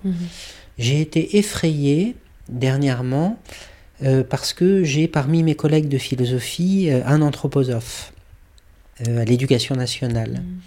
J'ai 0.80 1.02
été 1.02 1.38
effrayé 1.38 2.15
dernièrement 2.48 3.38
euh, 4.02 4.24
parce 4.24 4.54
que 4.54 4.86
j'ai 4.86 5.10
parmi 5.10 5.44
mes 5.44 5.54
collègues 5.54 5.89
de 5.89 5.98
philosophie 5.98 6.89
euh, 6.89 7.02
un 7.06 7.22
anthroposophe 7.22 8.13
euh, 9.06 9.22
à 9.22 9.26
l'éducation 9.26 9.76
nationale. 9.76 10.32
Mhm. 10.32 10.60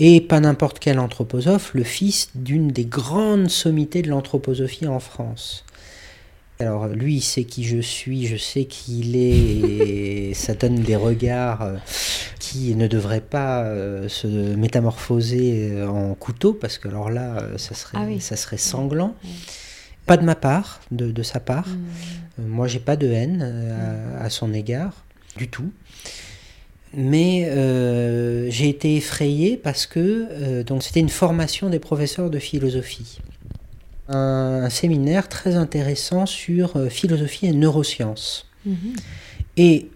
Et 0.00 0.20
pas 0.20 0.38
n'importe 0.38 0.78
quel 0.78 1.00
anthroposophe, 1.00 1.72
le 1.74 1.82
fils 1.82 2.30
d'une 2.34 2.68
des 2.68 2.84
grandes 2.84 3.48
sommités 3.48 4.02
de 4.02 4.10
l'anthroposophie 4.10 4.86
en 4.86 5.00
France. 5.00 5.64
Alors 6.60 6.88
lui, 6.88 7.16
il 7.16 7.20
sait 7.20 7.44
qui 7.44 7.62
je 7.64 7.78
suis, 7.78 8.26
je 8.26 8.36
sais 8.36 8.64
qui 8.64 8.98
il 9.00 9.16
est, 9.16 10.30
et 10.30 10.34
ça 10.34 10.54
donne 10.54 10.80
des 10.80 10.96
regards 10.96 11.62
euh, 11.62 11.76
qui 12.40 12.74
ne 12.74 12.88
devraient 12.88 13.20
pas 13.20 13.62
euh, 13.62 14.08
se 14.08 14.26
métamorphoser 14.26 15.70
euh, 15.70 15.86
en 15.88 16.14
couteau, 16.14 16.54
parce 16.54 16.78
que 16.78 16.88
alors 16.88 17.10
là, 17.10 17.44
ça 17.58 17.74
serait, 17.74 17.98
Ah 18.00 18.06
oui. 18.08 18.20
ça 18.20 18.34
serait 18.34 18.56
sanglant. 18.56 19.14
Pas 20.06 20.16
de 20.16 20.24
ma 20.24 20.34
part, 20.34 20.80
de, 20.90 21.12
de 21.12 21.22
sa 21.22 21.38
part. 21.38 21.68
Euh, 21.68 22.42
Moi, 22.46 22.66
j'ai 22.66 22.80
pas 22.80 22.96
de 22.96 23.06
haine 23.06 24.14
à, 24.18 24.24
à 24.24 24.30
son 24.30 24.52
égard, 24.52 25.04
du 25.36 25.46
tout. 25.48 25.70
Mais 26.94 27.44
euh, 27.50 28.50
j'ai 28.50 28.68
été 28.70 28.96
effrayé 28.96 29.58
parce 29.58 29.86
que 29.86 30.26
euh, 30.30 30.64
donc 30.64 30.82
c'était 30.82 31.00
une 31.00 31.10
formation 31.10 31.68
des 31.68 31.78
professeurs 31.78 32.30
de 32.30 32.38
philosophie. 32.38 33.18
Un, 34.08 34.68
séminaire 34.70 35.28
très 35.28 35.54
intéressant 35.56 36.24
sur 36.26 36.76
euh, 36.76 36.88
philosophie 36.88 37.46
et 37.46 37.52
neurosciences. 37.52 38.46
Mhm. 38.66 38.94
Et 39.56 39.88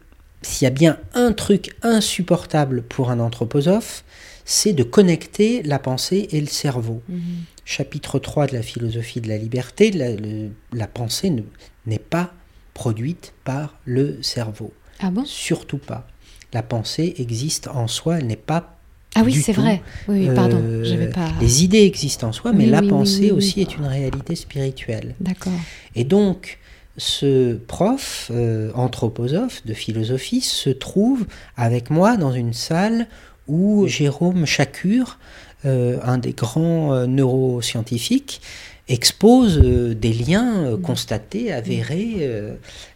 s'il 0.42 0.64
y 0.64 0.68
a 0.68 0.70
bien 0.70 0.98
un 1.14 1.33
truc 1.33 1.75
insupportable 1.83 2.83
pour 2.83 3.11
un 3.11 3.20
anthroposophe, 3.20 4.05
c'est 4.44 4.72
de 4.72 4.83
connecter 4.83 5.62
la 5.62 5.79
pensée 5.79 6.29
et 6.33 6.40
le 6.40 6.46
cerveau 6.48 7.03
Mhm. 7.09 7.20
chapitre 7.64 8.18
3 8.18 8.46
de 8.48 8.55
la 8.55 8.62
philosophie 8.62 9.20
de 9.20 9.29
la 9.29 9.37
liberté, 9.38 9.90
la, 9.92 10.11
le- 10.14 10.51
la 10.72 10.87
pensée 10.88 11.31
ne- 11.31 11.42
n'est 11.87 11.98
pas 11.98 12.33
produite 12.75 13.35
par 13.44 13.79
le 13.85 14.20
cerveau. 14.22 14.72
Ah 15.01 15.11
bon? 15.11 15.25
Surtout 15.25 15.79
pas. 15.79 16.07
La 16.53 16.62
pensée 16.62 17.14
existe 17.18 17.68
en 17.68 17.87
soi, 17.88 18.18
elle 18.18 18.27
n'est 18.27 18.37
pas... 18.37 18.79
Ah 19.14 19.22
oui, 19.25 19.35
c'est 19.35 19.53
vrai. 19.53 19.83
Oui, 20.09 20.29
pardon, 20.35 20.61
euh, 20.62 20.85
j'avais 20.85 21.09
pas. 21.11 21.29
Les 21.40 21.64
idées 21.64 21.83
existent 21.83 22.29
en 22.29 22.33
soi, 22.33 22.53
mais 22.53 22.64
Oui, 22.64 22.70
la 22.70 22.81
oui, 22.81 22.88
pensée 22.88 23.20
oui, 23.25 23.31
aussi 23.31 23.61
est 23.61 23.77
une 23.77 23.85
réalité 23.87 24.35
spirituelle. 24.37 25.14
D'accord. 25.20 25.53
Et 25.94 26.05
donc, 26.05 26.59
ce 26.96 27.55
prof, 27.55 28.31
euh, 28.35 28.70
anthroposophe 28.75 29.64
de 29.66 29.75
philosophie, 29.75 30.40
se 30.40 30.70
trouve 30.70 31.27
avec 31.57 31.90
moi 31.90 32.16
dans 32.16 32.33
une 32.33 32.53
salle 32.55 33.07
où 33.48 33.87
Jérôme 33.87 34.46
Chacure, 34.46 35.18
euh, 35.66 35.98
un 36.05 36.18
des 36.18 36.33
grands 36.33 36.94
euh, 36.94 37.07
neuroscientifiques, 37.07 38.40
expose 38.88 39.59
des 39.61 40.12
liens 40.12 40.64
euh, 40.64 40.77
constatés, 40.77 41.53
avérés 41.53 42.29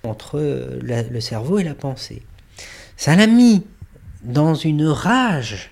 entre 0.02 0.40
la- 0.82 1.02
le 1.02 1.20
cerveau 1.20 1.58
et 1.58 1.64
la 1.64 1.74
pensée. 1.74 2.22
Ça 2.96 3.14
l'a 3.16 3.26
mis 3.26 3.62
dans 4.24 4.54
une 4.54 4.86
rage, 4.86 5.70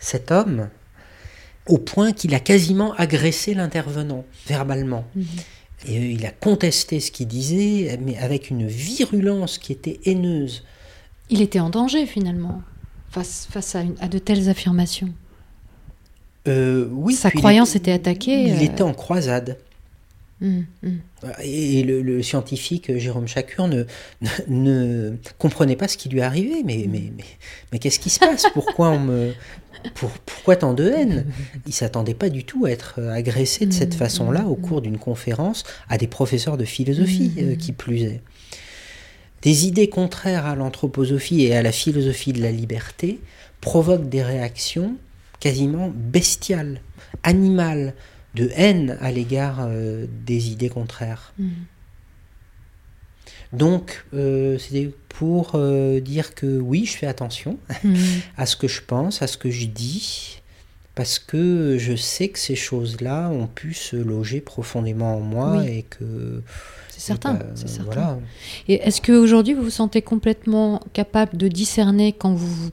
cet 0.00 0.32
homme, 0.32 0.68
au 1.66 1.78
point 1.78 2.12
qu'il 2.12 2.34
a 2.34 2.40
quasiment 2.40 2.92
agressé 2.94 3.54
l'intervenant 3.54 4.24
verbalement. 4.48 5.04
Mhm. 5.14 5.24
Et 5.86 5.98
euh, 5.98 6.12
il 6.12 6.26
a 6.26 6.30
contesté 6.30 6.98
ce 7.00 7.10
qu'il 7.12 7.28
disait, 7.28 7.96
mais 8.02 8.18
avec 8.18 8.50
une 8.50 8.66
virulence 8.66 9.56
qui 9.58 9.72
était 9.72 10.00
haineuse. 10.04 10.64
Il 11.30 11.40
était 11.42 11.60
en 11.60 11.70
danger 11.70 12.06
finalement 12.06 12.60
face, 13.10 13.46
face 13.50 13.76
à, 13.76 13.82
une- 13.82 13.94
à 14.00 14.08
de 14.08 14.18
telles 14.18 14.48
affirmations. 14.48 15.10
Euh, 16.48 16.88
oui, 16.90 17.14
Sa 17.14 17.28
il 17.28 17.34
croyance 17.38 17.76
était- 17.76 17.92
attaquée. 17.92 18.44
Il 18.44 18.52
euh, 18.54 18.60
était 18.60 18.82
en 18.82 18.94
croisade. 18.94 19.58
Mm, 20.40 20.60
mm. 20.82 20.88
Et 21.42 21.82
le, 21.82 22.00
le 22.00 22.22
scientifique 22.22 22.96
Jérôme 22.96 23.28
Chacur 23.28 23.68
ne, 23.68 23.84
ne, 24.48 25.12
comprenait 25.38 25.76
pas 25.76 25.86
ce 25.86 25.98
qui 25.98 26.08
lui 26.08 26.22
arrivait. 26.22 26.62
Mais, 26.64 26.86
mais, 26.88 27.12
mais, 27.14 27.24
mais 27.72 27.78
qu'est-ce 27.78 27.98
qui 27.98 28.08
se 28.08 28.18
passe? 28.18 28.46
Pourquoi 28.54 28.88
on 28.90 28.98
me, 29.00 29.32
pour, 29.94 30.10
pourquoi 30.10 30.56
tant 30.56 30.74
de 30.74 30.84
haine? 30.84 31.26
Il 31.66 31.72
s'attendait 31.72 32.14
pas 32.14 32.28
du 32.28 32.44
tout 32.44 32.66
à 32.66 32.70
être 32.70 33.00
agressé 33.00 33.66
de 33.66 33.72
cette 33.72 33.94
façon-là 33.94 34.46
au 34.46 34.54
cours 34.54 34.82
d'une 34.82 34.98
conférence 34.98 35.64
à 35.88 35.98
des 35.98 36.06
professeurs 36.06 36.56
de 36.56 36.64
philosophie 36.64 37.32
euh, 37.38 37.56
qui 37.56 37.72
plus 37.72 38.02
est. 38.02 38.20
Des 39.42 39.66
idées 39.66 39.88
contraires 39.88 40.46
à 40.46 40.54
l'anthroposophie 40.54 41.44
et 41.44 41.56
à 41.56 41.62
la 41.62 41.72
philosophie 41.72 42.32
de 42.32 42.42
la 42.42 42.52
liberté 42.52 43.20
provoquent 43.60 44.08
des 44.08 44.22
réactions 44.22 44.96
quasiment 45.38 45.90
bestiales, 45.94 46.80
animales, 47.22 47.94
de 48.34 48.50
haine 48.54 48.96
à 49.00 49.10
l'égard 49.10 49.58
euh, 49.60 50.06
des 50.24 50.50
idées 50.50 50.68
contraires. 50.68 51.32
Donc, 53.52 54.04
euh, 54.14 54.58
c'était 54.58 54.90
pour 55.08 55.52
euh, 55.54 56.00
dire 56.00 56.34
que 56.34 56.58
oui, 56.60 56.84
je 56.86 56.96
fais 56.96 57.06
attention 57.06 57.58
Mm. 57.82 57.94
à 58.36 58.46
ce 58.46 58.56
que 58.56 58.68
je 58.68 58.80
pense, 58.80 59.22
à 59.22 59.26
ce 59.26 59.36
que 59.36 59.50
je 59.50 59.66
dis, 59.66 60.40
parce 60.94 61.18
que 61.18 61.76
je 61.78 61.96
sais 61.96 62.28
que 62.28 62.38
ces 62.38 62.54
choses-là 62.56 63.28
ont 63.30 63.46
pu 63.46 63.74
se 63.74 63.96
loger 63.96 64.40
profondément 64.40 65.16
en 65.16 65.20
moi 65.20 65.56
Oui. 65.58 65.78
et 65.78 65.82
que... 65.82 66.42
C'est 66.90 67.00
certain, 67.00 67.34
bah, 67.34 67.46
c'est 67.54 67.68
certain. 67.68 67.84
Voilà. 67.84 68.18
Et 68.68 68.74
est-ce 68.74 69.00
qu'aujourd'hui, 69.00 69.54
vous 69.54 69.62
vous 69.62 69.70
sentez 69.70 70.02
complètement 70.02 70.80
capable 70.92 71.36
de 71.36 71.48
discerner 71.48 72.12
quand 72.12 72.34
vous 72.34 72.46
vous 72.54 72.70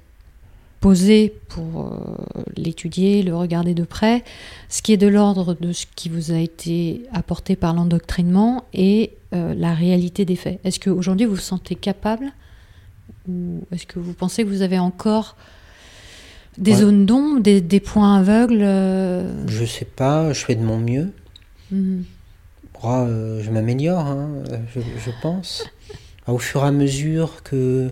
posez 0.79 1.33
pour 1.49 1.87
euh, 1.87 2.15
l'étudier, 2.55 3.23
le 3.23 3.35
regarder 3.35 3.73
de 3.73 3.83
près, 3.83 4.23
ce 4.69 4.81
qui 4.81 4.93
est 4.93 4.97
de 4.97 5.07
l'ordre 5.07 5.55
de 5.59 5.73
ce 5.73 5.85
qui 5.95 6.07
vous 6.09 6.31
a 6.31 6.37
été 6.37 7.03
apporté 7.13 7.55
par 7.55 7.73
l'endoctrinement 7.73 8.65
et 8.73 9.13
euh, 9.33 9.53
la 9.55 9.73
réalité 9.73 10.23
des 10.25 10.35
faits 10.35 10.59
Est-ce 10.63 10.79
qu'aujourd'hui, 10.79 11.25
vous 11.25 11.35
vous 11.35 11.41
sentez 11.41 11.75
capable 11.75 12.31
ou 13.27 13.61
est-ce 13.71 13.85
que 13.85 13.99
vous 13.99 14.13
pensez 14.13 14.43
que 14.43 14.49
vous 14.49 14.61
avez 14.61 14.79
encore 14.79 15.35
des 16.57 16.71
Ouais. 16.71 16.77
zones 16.77 17.05
d'ombre, 17.05 17.39
des, 17.41 17.61
des 17.61 17.79
points 17.79 18.17
aveugles 18.17 18.61
euh, 18.61 19.47
Je 19.47 19.65
sais 19.65 19.85
pas, 19.85 20.31
je 20.33 20.45
fais 20.45 20.55
de 20.55 20.63
mon 20.63 20.77
mieux. 20.77 21.11
mhm. 21.71 22.03
Oh, 22.83 22.89
euh, 23.07 23.41
je 23.43 23.49
m'améliore, 23.49 24.05
hein, 24.05 24.29
je, 24.75 24.79
je 24.79 25.09
pense. 25.23 25.65
Au 26.27 26.37
fur 26.37 26.63
et 26.63 26.67
à 26.67 26.71
mesure 26.71 27.41
que, 27.43 27.89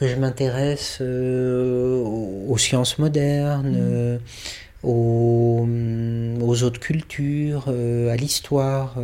que 0.00 0.08
je 0.08 0.16
m'intéresse 0.16 0.98
euh, 1.02 2.02
aux, 2.02 2.56
sciences 2.56 2.98
modernes, 2.98 3.76
euh, 3.78 4.18
aux, 4.82 5.68
aux 6.40 6.62
autres 6.62 6.80
cultures, 6.80 7.66
euh, 7.68 8.10
à 8.10 8.16
l'histoire, 8.16 8.96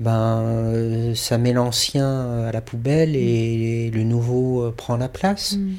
ben, 0.00 1.12
ça 1.14 1.36
met 1.36 1.52
l'ancien 1.52 2.46
à 2.46 2.52
la 2.52 2.62
poubelle 2.62 3.14
et 3.14 3.90
le 3.92 4.02
nouveau 4.02 4.72
prend 4.74 4.96
la 4.96 5.08
place. 5.08 5.56
Mhm. 5.58 5.76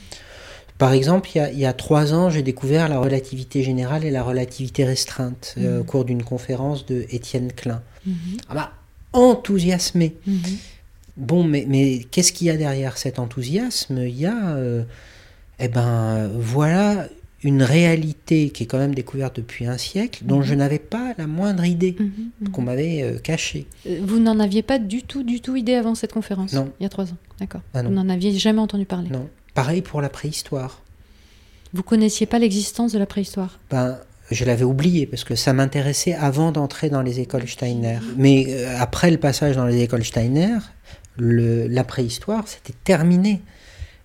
Par 0.77 0.91
exemple, 0.91 1.29
il 1.34 1.38
y 1.38 1.41
a, 1.41 1.51
il 1.51 1.60
y 1.60 1.65
a 1.65 1.73
trois 1.73 2.13
ans, 2.13 2.29
j'ai 2.29 2.43
découvert 2.43 2.89
la 2.89 2.99
relativité 2.99 3.63
générale 3.63 4.03
et 4.03 4.12
la 4.12 4.23
relativité 4.23 4.84
restreinte 4.84 5.55
euh, 5.58 5.79
au 5.79 5.84
cours 5.86 6.03
d'une 6.03 6.21
conférence 6.21 6.86
de 6.86 7.05
Étienne 7.10 7.51
Klein. 7.51 7.81
Mhm. 8.05 8.15
Ah 8.49 8.53
bah, 8.53 8.71
enthousiasmé. 9.13 10.15
Bon, 11.17 11.43
mais, 11.43 11.65
mais 11.67 12.06
qu'est-ce 12.12 12.32
qu'il 12.34 12.47
y 12.47 12.49
a 12.49 12.58
derrière 12.58 12.97
cet 12.97 13.19
enthousiasme? 13.19 13.99
Il 13.99 14.17
y 14.19 14.25
a, 14.25 14.56
euh, 14.56 14.84
eh 15.60 15.67
ben, 15.67 16.30
voilà 16.38 17.08
une 17.43 17.62
réalité 17.63 18.49
qui 18.49 18.63
est 18.63 18.65
quand 18.65 18.80
même 18.80 18.95
découverte 18.95 19.36
depuis 19.38 19.67
un 19.67 19.78
siècle, 19.78 20.23
dont 20.25 20.38
Mhm. 20.39 20.43
je 20.43 20.54
n'avais 20.56 20.80
pas 20.80 21.13
la 21.17 21.28
moindre 21.28 21.63
idée, 21.63 21.95
Mhm. 21.99 22.12
Mhm. 22.41 22.49
qu'on 22.49 22.63
m'avait 22.63 23.04
euh, 23.04 23.19
cachée. 23.19 23.67
Euh, 23.88 23.99
Vous 24.04 24.19
n'en 24.19 24.39
aviez 24.39 24.63
pas 24.63 24.80
du 24.80 25.04
tout, 25.04 25.23
du 25.23 25.41
tout 25.41 25.56
idée 25.56 25.75
avant 25.75 25.93
cette 25.95 26.12
conférence? 26.12 26.54
Non. 26.54 26.71
Il 26.80 26.84
y 26.84 26.86
a 26.86 26.89
trois 26.89 27.06
ans, 27.06 27.17
d'accord. 27.39 27.62
Ah. 27.73 27.84
Vous 27.84 27.91
n'en 27.91 28.10
aviez 28.10 28.32
jamais 28.38 28.60
entendu 28.60 28.86
parler? 28.86 29.10
Non. 29.10 29.30
Pareil 29.54 29.82
pour 29.84 30.01
la 30.01 30.10
préhistoire. 30.10 30.82
Vous 31.73 31.84
connaissiez 31.84 32.25
pas 32.25 32.39
l'existence 32.39 32.91
de 32.93 32.99
la 32.99 33.06
préhistoire? 33.06 33.60
Ben, 33.69 33.99
je 34.32 34.43
l'avais 34.43 34.63
oublié 34.65 35.06
parce 35.06 35.23
que 35.23 35.36
ça 35.36 35.54
m'intéressait 35.54 36.13
avant 36.15 36.51
d'entrer 36.51 36.89
dans 36.89 37.04
les 37.04 37.19
écoles 37.19 37.47
Steiner. 37.47 37.99
Mais 38.17 38.45
euh, 38.49 38.75
après 38.80 39.12
le 39.12 39.17
passage 39.17 39.56
dans 39.56 39.65
les 39.65 39.82
écoles 39.84 40.04
Steiner, 40.04 40.58
la 41.17 41.84
préhistoire, 41.84 42.47
c'était 42.47 42.73
terminé. 42.84 43.41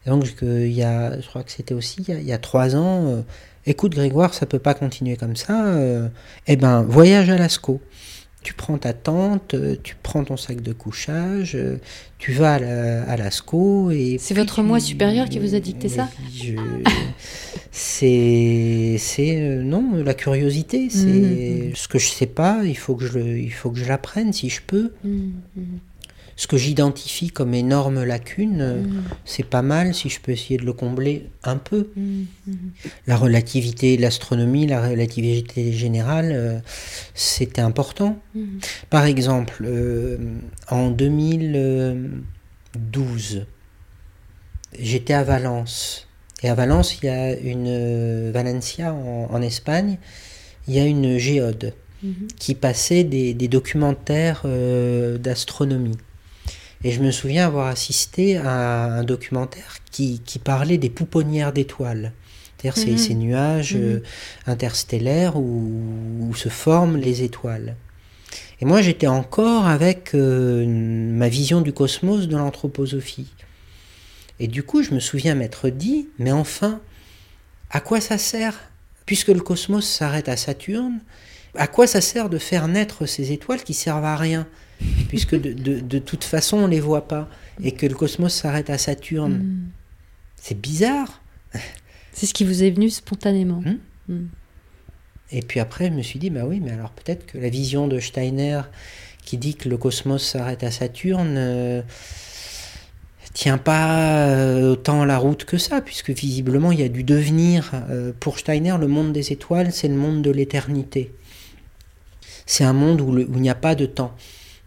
Et 0.07 0.11
donc, 0.11 0.25
il 0.43 0.73
y 0.73 0.83
a, 0.83 1.21
je 1.21 1.27
crois 1.27 1.43
que 1.43 1.53
c'était 1.53 1.75
aussi 1.75 2.03
il 2.07 2.15
y 2.15 2.17
a, 2.17 2.21
il 2.21 2.27
y 2.27 2.33
a 2.33 2.39
trois 2.39 2.75
ans. 2.77 3.07
euh, 3.07 3.23
Écoute, 3.67 3.93
Grégoire, 3.95 4.33
ça 4.33 4.47
peut 4.47 4.59
pas 4.59 4.73
continuer 4.75 5.17
comme 5.17 5.37
ça. 5.37 5.67
euh, 5.67 6.09
eh 6.47 6.57
ben, 6.57 6.83
voyage 6.83 7.29
à 7.29 7.37
Lascaux. 7.37 7.81
Tu 8.43 8.55
prends 8.55 8.79
ta 8.79 8.95
tente, 8.95 9.53
euh, 9.53 9.77
tu 9.83 9.95
prends 10.03 10.25
ton 10.25 10.39
sac 10.39 10.63
de 10.63 10.73
couchage, 10.73 11.55
euh, 11.57 11.77
tu 12.17 12.33
vas 12.33 12.55
à, 12.55 12.59
la, 12.59 13.03
à 13.03 13.17
Lascaux 13.19 13.91
et 13.91 14.17
C'est 14.19 14.33
votre 14.33 14.55
tu- 14.55 14.63
moi 14.63 14.81
supérieur 14.81 15.29
qui 15.29 15.39
vous 15.39 15.55
a 15.55 15.61
dicté 15.61 15.91
ça? 15.91 16.09
C'est, 17.71 18.97
c'est 18.99 19.37
euh, 19.43 19.63
non 19.63 20.03
la 20.03 20.15
curiosité. 20.15 20.89
C'est 20.91 21.07
Mhm. 21.07 21.73
ce 21.75 21.87
que 21.89 21.99
je 21.99 22.09
sais 22.09 22.27
pas. 22.27 22.63
Il 22.65 22.77
faut 22.77 22.95
que 22.97 23.05
je, 23.07 23.19
il 23.19 23.53
faut 23.53 23.71
que 23.71 23.79
je 23.79 23.85
l'apprenne 23.87 24.33
si 24.33 24.49
je 24.49 24.61
peux. 24.67 24.93
Mhm, 25.05 25.33
Ce 26.41 26.47
que 26.47 26.57
j'identifie 26.57 27.29
comme 27.29 27.53
énorme 27.53 28.03
lacune, 28.03 28.63
euh, 28.63 28.83
mhm, 28.83 29.03
c'est 29.27 29.43
pas 29.43 29.61
mal 29.61 29.95
si 29.95 30.09
je 30.09 30.23
peux 30.23 30.33
essayer 30.33 30.57
de 30.57 30.65
le 30.65 30.73
combler 30.73 31.29
un 31.45 31.59
peu. 31.59 31.91
mhm, 31.95 32.25
mhm. 32.47 32.71
La 33.07 33.19
relativité, 33.19 33.99
l'astronomie, 33.99 34.67
la 34.67 34.89
relativité 34.89 35.71
générale, 35.71 36.31
euh, 36.33 36.59
c'était 37.15 37.61
important. 37.61 38.19
Par 38.89 39.05
exemple, 39.05 39.67
euh, 39.67 40.17
en 40.71 40.89
2012, 40.89 43.45
j'étais 44.79 45.13
à 45.13 45.25
Valence. 45.25 46.09
Et 46.43 46.49
à 46.49 46.55
Valence, 46.55 47.01
il 47.03 47.05
y 47.05 47.11
a 47.11 47.39
une 47.39 48.31
Valencia 48.31 48.95
en, 48.95 49.29
en 49.31 49.43
Espagne, 49.43 49.99
il 50.67 50.75
y 50.75 50.81
a 50.81 50.87
une 50.87 51.19
géode 51.19 51.75
Mhm. 52.03 52.29
qui 52.39 52.55
passait 52.55 53.05
des, 53.05 53.35
des 53.35 53.49
documentaires 53.49 54.41
euh, 54.47 55.19
d'astronomie. 55.19 55.99
Et 56.83 56.93
je 56.93 57.01
me 57.03 57.11
souviens 57.11 57.47
avoir 57.47 57.67
assisté 57.67 58.39
à 58.39 58.85
un 58.85 59.05
documentaire 59.05 59.77
qui, 59.91 60.21
qui 60.25 60.39
parlait 60.39 60.79
des 60.79 60.89
pouponnières 60.91 61.53
d'étoiles. 61.53 62.13
C'est-à-dire 62.57 62.77
ces- 62.83 62.91
Mhm. 62.93 62.99
ces, 62.99 63.15
nuages 63.15 63.75
Mhm. 63.75 63.83
euh, 63.83 64.01
interstellaires 64.47 65.37
où, 65.37 65.71
où 66.21 66.35
se 66.35 66.49
forment 66.49 66.97
les 66.97 67.23
étoiles. 67.23 67.77
Et 68.61 68.65
moi, 68.65 68.81
j'étais 68.83 69.07
encore 69.07 69.67
avec 69.67 70.15
euh, 70.15 70.65
ma 70.67 71.29
vision 71.29 71.61
du 71.63 71.73
cosmos 71.73 72.29
de 72.29 72.37
l'anthroposophie. 72.37 73.29
Et 74.39 74.47
du 74.49 74.63
coup, 74.63 74.83
je 74.83 74.93
me 74.95 75.01
souviens 75.01 75.35
m'être 75.35 75.69
dit, 75.69 76.09
mais 76.19 76.33
enfin, 76.33 76.81
à 77.71 77.81
quoi 77.81 78.01
ça 78.01 78.17
sert? 78.19 78.59
Puisque 79.07 79.29
le 79.29 79.41
cosmos 79.41 79.87
s'arrête 79.87 80.29
à 80.29 80.37
Saturne, 80.37 81.01
à 81.57 81.67
quoi 81.67 81.87
ça 81.87 82.01
sert 82.01 82.29
de 82.31 82.39
faire 82.39 82.69
naître 82.69 83.07
ces 83.07 83.33
étoiles 83.33 83.63
qui 83.63 83.75
servent 83.75 84.05
à 84.05 84.17
rien? 84.17 84.47
Puisque 85.09 85.35
de, 85.41 85.53
de- 85.53 85.81
de 85.81 85.99
toute 85.99 86.25
façon, 86.25 86.59
on 86.59 86.67
les 86.67 86.81
voit 86.81 87.07
pas. 87.09 87.29
Et 87.63 87.73
que 87.73 87.87
le 87.87 87.95
cosmos 87.95 88.33
s'arrête 88.33 88.71
à 88.71 88.79
Saturne. 88.79 89.33
Mhm. 89.39 89.69
C'est 90.37 90.59
bizarre. 90.61 91.21
C'est 92.13 92.27
ce 92.27 92.35
qui 92.35 92.45
vous 92.45 92.63
est 92.63 92.71
venu 92.71 92.89
spontanément. 92.91 93.61
Mhm. 93.65 93.79
Mhm. 94.09 94.29
Et 95.33 95.43
puis 95.43 95.61
après, 95.61 95.87
je 95.89 95.93
me 95.93 96.03
suis 96.03 96.19
dit, 96.19 96.31
bah 96.31 96.43
oui, 96.47 96.61
mais 96.61 96.73
alors 96.73 96.91
peut-être 96.91 97.27
que 97.27 97.39
la 97.39 97.49
vision 97.51 97.87
de 97.87 98.01
Steiner 98.01 98.63
qui 99.25 99.37
dit 99.39 99.55
que 99.55 99.69
le 99.69 99.77
cosmos 99.77 100.23
s'arrête 100.25 100.65
à 100.65 100.71
Saturne 100.71 101.35
euh, 101.37 101.83
tient 103.35 103.59
pas 103.59 104.27
euh, 104.29 104.73
autant 104.73 105.05
la 105.05 105.19
route 105.19 105.45
que 105.45 105.57
ça, 105.59 105.81
puisque 105.83 106.11
visiblement 106.11 106.73
il 106.73 106.81
y 106.81 106.83
a 106.83 106.89
du 106.89 107.05
devenir. 107.05 107.71
Euh, 107.91 108.13
pour 108.19 108.39
Steiner, 108.39 108.77
le 108.81 108.89
monde 108.89 109.13
des 109.13 109.33
étoiles, 109.33 109.73
c'est 109.73 109.89
le 109.89 109.95
monde 109.95 110.23
de 110.23 110.31
l'éternité. 110.31 111.15
C'est 112.47 112.65
un 112.65 112.73
monde 112.73 113.01
où, 113.01 113.13
le- 113.13 113.27
où 113.29 113.35
il 113.35 113.43
n'y 113.43 113.51
a 113.51 113.55
pas 113.55 113.75
de 113.77 113.87
temps. 113.87 114.17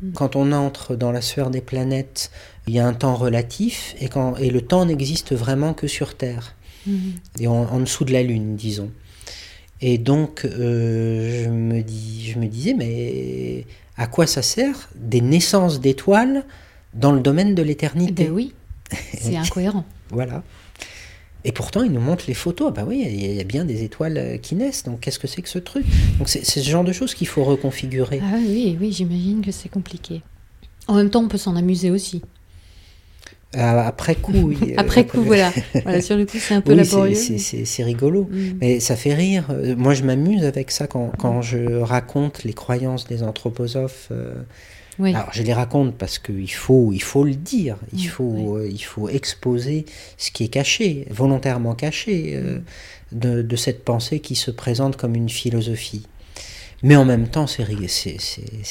Mm. 0.03 0.11
Quand 0.13 0.35
on 0.35 0.51
entre 0.51 0.95
dans 0.95 1.11
la 1.11 1.21
sphère 1.21 1.49
des 1.49 1.61
planètes, 1.61 2.29
il 2.67 2.73
y 2.73 2.79
a 2.79 2.85
un 2.87 2.93
temps 2.93 3.15
relatif, 3.15 3.95
et, 3.99 4.07
quand, 4.09 4.35
et 4.37 4.49
le 4.49 4.61
temps 4.61 4.85
n'existe 4.85 5.33
vraiment 5.33 5.73
que 5.73 5.87
sur 5.87 6.15
Terre 6.15 6.55
Mhm. 6.85 7.13
et 7.39 7.47
en, 7.47 7.53
en 7.53 7.79
dessous 7.79 8.03
de 8.05 8.11
la 8.11 8.23
Lune, 8.23 8.55
disons. 8.55 8.91
Et 9.81 9.97
donc, 9.97 10.45
euh, 10.45 11.43
je, 11.45 11.49
me 11.49 11.81
dis, 11.81 12.31
je 12.31 12.39
me 12.39 12.47
disais, 12.47 12.73
mais 12.73 13.65
à 13.97 14.07
quoi 14.07 14.27
ça 14.27 14.41
sert 14.41 14.89
des 14.95 15.21
naissances 15.21 15.79
d'étoiles 15.79 16.45
dans 16.93 17.11
le 17.11 17.19
domaine 17.21 17.55
de 17.55 17.61
l'éternité? 17.61 18.25
Ben 18.25 18.31
oui, 18.31 18.53
c'est 19.17 19.35
incohérent. 19.45 19.85
Voilà. 20.09 20.43
Et 21.45 21.51
pourtant, 21.51 21.83
ils 21.83 21.91
nous 21.91 21.99
montrent 21.99 22.25
les 22.27 22.33
photos. 22.33 22.67
Ah 22.69 22.71
bah 22.71 22.85
oui, 22.87 23.03
il 23.05 23.21
y, 23.21 23.25
a- 23.27 23.31
il 23.31 23.35
y 23.37 23.39
a 23.41 23.43
bien 23.43 23.65
des 23.65 23.83
étoiles 23.83 24.17
euh, 24.17 24.37
qui 24.37 24.55
naissent. 24.55 24.83
Donc, 24.83 25.01
qu'est-ce 25.01 25.19
que 25.19 25.27
c'est 25.27 25.41
que 25.41 25.49
ce 25.49 25.59
truc? 25.59 25.85
Donc, 26.17 26.29
c'est 26.29 26.45
ce 26.45 26.59
genre 26.61 26.83
de 26.85 26.93
choses 26.93 27.13
qu'il 27.13 27.27
faut 27.27 27.43
reconfigurer. 27.43 28.21
Ah 28.23 28.35
oui, 28.37 28.77
oui, 28.79 28.91
j'imagine 28.91 29.41
que 29.41 29.51
c'est 29.51 29.69
compliqué. 29.69 30.21
En 30.87 30.95
même 30.95 31.09
temps, 31.09 31.21
on 31.23 31.27
peut 31.27 31.37
s'en 31.37 31.55
amuser 31.55 31.91
aussi. 31.91 32.21
Ah, 33.55 33.85
après 33.87 34.15
coup, 34.15 34.31
oui. 34.33 34.57
euh, 34.63 34.73
Après 34.77 35.05
coup, 35.05 35.21
voilà. 35.21 35.51
voilà. 35.83 36.01
Sur 36.01 36.17
le 36.17 36.25
coup, 36.25 36.37
c'est 36.39 36.55
un 36.55 36.61
peu 36.61 36.71
Oui, 36.71 36.77
laborieux. 36.77 37.13
c'est- 37.15 37.83
rigolo. 37.83 38.27
Mhm. 38.31 38.57
Mais 38.61 38.79
ça 38.79 38.95
fait 38.95 39.13
rire. 39.13 39.45
Euh, 39.51 39.75
Moi, 39.75 39.93
je 39.93 40.03
m'amuse 40.03 40.43
avec 40.43 40.71
ça 40.71 40.87
quand, 40.87 41.11
quand 41.19 41.41
je 41.41 41.79
raconte 41.81 42.43
les 42.45 42.53
croyances 42.53 43.05
des 43.05 43.21
anthroposophes 43.21 44.07
euh, 44.11 44.33
Oui. 44.99 45.13
Alors, 45.15 45.29
je 45.33 45.41
les 45.43 45.53
raconte 45.53 45.95
parce 45.95 46.19
qu'il 46.19 46.51
faut, 46.51 46.91
il 46.93 47.01
faut 47.01 47.23
le 47.23 47.33
dire, 47.35 47.77
il, 47.93 47.99
Oui, 47.99 48.05
faut, 48.05 48.23
oui. 48.23 48.61
euh, 48.65 48.69
il 48.71 48.83
faut 48.83 49.09
exposer 49.09 49.85
ce 50.17 50.29
qui 50.31 50.43
est 50.43 50.47
caché, 50.49 51.07
volontairement 51.09 51.73
caché, 51.73 52.33
euh, 52.35 52.59
de, 53.11 53.41
de 53.41 53.55
cette 53.55 53.83
pensée 53.83 54.19
qui 54.19 54.35
se 54.35 54.51
présente 54.51 54.95
comme 54.97 55.15
une 55.15 55.29
philosophie. 55.29 56.05
Mais 56.83 56.95
en 56.97 57.05
même 57.05 57.27
temps, 57.29 57.47
c'est 57.47 57.63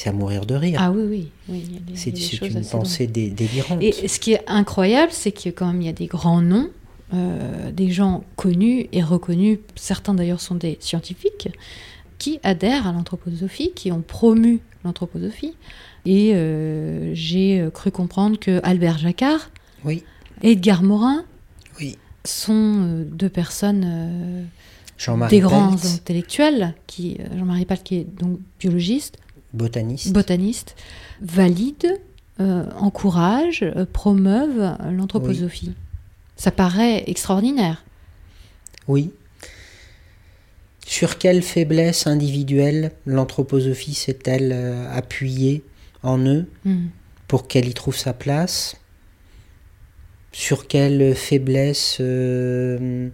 à 0.05 0.11
mourir 0.11 0.45
de 0.45 0.53
rire. 0.55 0.79
Ah 0.81 0.91
oui, 0.91 1.29
oui. 1.49 1.63
c'est 1.95 2.11
une 2.41 2.63
pensée 2.63 3.07
dé- 3.07 3.31
délirante. 3.31 3.81
Et 3.81 4.07
ce 4.07 4.19
qui 4.19 4.33
est 4.33 4.43
incroyable, 4.47 5.11
c'est 5.11 5.31
que 5.31 5.49
quand 5.49 5.65
même 5.67 5.81
il 5.81 5.85
y 5.85 5.89
a 5.89 5.93
des 5.93 6.05
grands 6.05 6.41
noms, 6.41 6.69
euh, 7.13 7.71
des 7.71 7.89
gens 7.91 8.23
connus 8.35 8.87
et 8.91 9.01
reconnus, 9.01 9.57
certains 9.75 10.13
d'ailleurs 10.13 10.41
sont 10.41 10.55
des 10.55 10.77
scientifiques, 10.79 11.49
qui 12.19 12.39
adhèrent 12.43 12.87
à 12.87 12.91
l'anthroposophie, 12.91 13.71
qui 13.75 13.91
ont 13.91 14.01
promu 14.01 14.59
l'anthroposophie. 14.85 15.55
Et 16.05 16.33
euh, 16.33 17.11
j'ai 17.13 17.61
euh, 17.61 17.69
cru 17.69 17.91
comprendre 17.91 18.37
que 18.37 18.59
Albert 18.63 18.97
Jacquard 18.97 19.49
Oui, 19.85 20.03
et 20.41 20.51
Edgar 20.51 20.83
Morin 20.83 21.23
oui. 21.79 21.97
sont 22.25 22.81
euh, 22.83 23.03
deux 23.05 23.29
personnes, 23.29 24.47
des 25.29 25.39
grands 25.39 25.73
intellectuels, 25.73 26.75
qui, 26.87 27.17
Jean-Marie 27.37 27.65
Palt 27.65 27.83
qui 27.83 27.95
est 27.95 28.07
donc 28.19 28.39
biologiste, 28.59 29.17
botaniste. 29.53 30.11
botaniste, 30.13 30.75
valide, 31.21 31.99
euh, 32.39 32.65
encourage, 32.77 33.61
euh, 33.61 33.85
promeuvent 33.85 34.75
l'anthroposophie. 34.91 35.73
Ça 36.35 36.49
paraît 36.49 37.03
extraordinaire. 37.05 37.85
Oui. 38.87 39.11
Sur 40.85 41.19
quelle 41.19 41.43
faiblesse 41.43 42.07
individuelle 42.07 42.91
l'anthroposophie 43.05 43.93
s'est-elle 43.93 44.51
euh, 44.51 44.91
appuyée 44.91 45.63
en 46.03 46.19
eux 46.19 46.45
Hmm. 46.65 46.87
pour 47.27 47.47
qu'elle 47.47 47.67
y 47.67 47.73
trouve 47.73 47.95
sa 47.97 48.13
place 48.13 48.75
Sur 50.31 50.67
quelle 50.67 51.15
faiblesse 51.15 51.97
euh, 51.99 53.09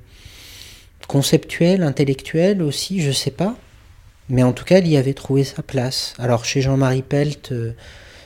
conceptuelle, 1.07 1.83
intellectuelle 1.83 2.61
aussi, 2.61 3.01
je 3.01 3.11
sais 3.11 3.31
pas. 3.31 3.57
Mais 4.29 4.43
en 4.43 4.53
tout 4.53 4.63
cas, 4.63 4.77
elle 4.77 4.87
y 4.87 4.95
avait 4.95 5.13
trouvé 5.15 5.43
sa 5.43 5.61
place. 5.63 6.13
Alors 6.19 6.45
chez 6.45 6.61
Jean-Marie 6.61 7.01
Pelt, 7.01 7.51
euh, 7.51 7.73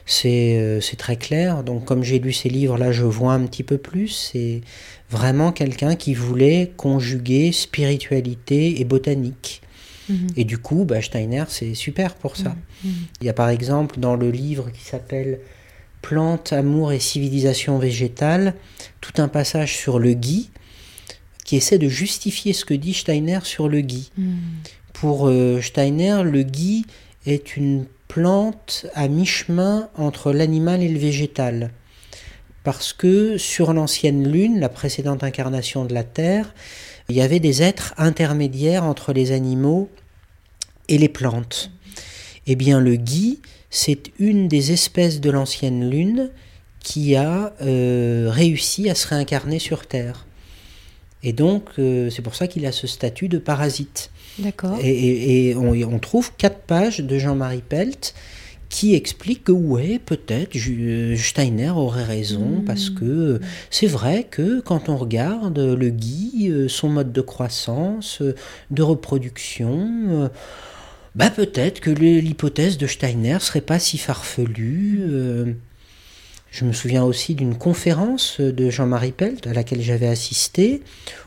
c'est 0.05 0.59
euh, 0.59 0.81
c'est 0.81 0.97
très 0.97 1.15
clair. 1.15 1.63
Donc 1.63 1.85
comme 1.85 2.03
j'ai 2.03 2.19
lu 2.19 2.33
ses 2.33 2.49
livres, 2.49 2.77
là, 2.77 2.91
je 2.91 3.03
vois 3.03 3.33
un 3.33 3.45
petit 3.47 3.63
peu 3.63 3.77
plus. 3.77 4.09
C'est 4.09 4.61
vraiment 5.09 5.51
quelqu'un 5.51 5.95
qui 5.95 6.13
voulait 6.13 6.71
conjuguer 6.77 7.51
spiritualité 7.51 8.79
et 8.79 8.85
botanique. 8.85 9.62
Mhm. 10.09 10.27
Et 10.35 10.43
du 10.43 10.57
coup, 10.57 10.85
bah, 10.85 11.01
Steiner, 11.01 11.45
c'est 11.47 11.73
super 11.73 12.15
pour 12.15 12.35
ça. 12.35 12.55
Mhm. 12.83 12.91
Il 13.21 13.27
y 13.27 13.29
a 13.29 13.33
par 13.33 13.49
exemple 13.49 13.99
dans 13.99 14.15
le 14.15 14.29
livre 14.31 14.69
qui 14.71 14.83
s'appelle 14.83 15.39
Plantes, 16.01 16.51
amour 16.51 16.91
et 16.91 16.99
civilisation 16.99 17.77
végétale, 17.77 18.55
tout 18.99 19.21
un 19.21 19.27
passage 19.27 19.75
sur 19.75 19.99
le 19.99 20.13
gui 20.13 20.49
qui 21.45 21.55
essaie 21.55 21.77
de 21.77 21.89
justifier 21.89 22.53
ce 22.53 22.65
que 22.65 22.73
dit 22.73 22.93
Steiner 22.93 23.39
sur 23.43 23.69
le 23.69 23.81
gui. 23.81 24.11
Mhm. 24.17 24.35
Pour 24.93 25.27
euh, 25.27 25.61
Steiner, 25.61 26.23
le 26.23 26.43
gui 26.43 26.85
est 27.25 27.57
une 27.57 27.85
plante 28.07 28.85
à 28.93 29.07
mi-chemin 29.07 29.89
entre 29.97 30.31
l'animal 30.31 30.83
et 30.83 30.89
le 30.89 30.99
végétal. 30.99 31.71
Parce 32.63 32.93
que 32.93 33.37
sur 33.37 33.73
l'ancienne 33.73 34.29
lune, 34.29 34.59
la 34.59 34.69
précédente 34.69 35.23
incarnation 35.23 35.83
de 35.83 35.93
la 35.93 36.03
Terre, 36.03 36.53
il 37.09 37.15
y 37.15 37.21
avait 37.21 37.39
des 37.39 37.61
êtres 37.61 37.93
intermédiaires 37.97 38.83
entre 38.83 39.13
les 39.13 39.31
animaux 39.31 39.89
et 40.89 40.97
les 40.97 41.09
plantes. 41.09 41.71
Eh 42.47 42.55
bien, 42.55 42.79
le 42.79 42.95
gui, 42.95 43.39
c'est 43.69 44.11
une 44.19 44.47
des 44.47 44.71
espèces 44.71 45.19
de 45.21 45.29
l'ancienne 45.29 45.89
lune 45.89 46.29
qui 46.79 47.15
a 47.15 47.53
euh, 47.61 48.27
réussi 48.29 48.89
à 48.89 48.95
se 48.95 49.07
réincarner 49.07 49.59
sur 49.59 49.85
Terre. 49.87 50.25
Et 51.23 51.31
donc, 51.31 51.69
euh, 51.79 52.09
c'est 52.09 52.21
pour 52.21 52.35
ça 52.35 52.47
qu'il 52.47 52.65
a 52.65 52.73
ce 52.73 52.85
statut 52.87 53.29
de 53.29 53.37
parasite. 53.37 54.11
D'accord. 54.39 54.77
Et, 54.81 54.89
et- 54.89 55.49
et 55.49 55.55
on, 55.55 55.71
on 55.71 55.99
trouve 55.99 56.33
quatre 56.35 56.59
pages 56.59 56.99
de 56.99 57.17
Jean-Marie 57.17 57.63
Pelt 57.67 58.13
qui 58.73 58.95
explique 58.95 59.43
que 59.43 59.51
ouais, 59.51 59.99
peut-être 60.03 60.57
Ju- 60.57 61.15
Steiner 61.15 61.69
aurait 61.69 62.03
raison 62.03 62.61
Mm. 62.61 62.65
parce 62.65 62.89
que 62.89 63.39
c'est 63.69 63.85
vrai 63.87 64.25
que 64.29 64.61
quand 64.61 64.89
on 64.89 64.97
regarde 64.97 65.59
le 65.59 65.89
gui, 65.91 66.47
euh, 66.49 66.67
son 66.67 66.89
mode 66.89 67.11
de 67.13 67.21
croissance, 67.21 68.19
euh, 68.21 68.33
de 68.71 68.81
reproduction, 68.81 69.77
euh, 70.09 70.27
bah 71.15 71.29
peut-être 71.29 71.79
que 71.81 71.91
l'hypothèse 71.91 72.79
de 72.79 72.87
Steiner 72.87 73.37
serait 73.41 73.61
pas 73.61 73.77
si 73.77 73.99
farfelue. 73.99 75.01
euh. 75.07 75.53
Je 76.49 76.65
me 76.65 76.73
souviens 76.73 77.03
aussi 77.03 77.33
d'une 77.35 77.55
conférence 77.55 78.39
de 78.39 78.69
Jean-Marie 78.71 79.11
Pelt 79.11 79.45
à 79.47 79.53
laquelle 79.53 79.81
j'avais 79.81 80.07
assisté, 80.07 80.81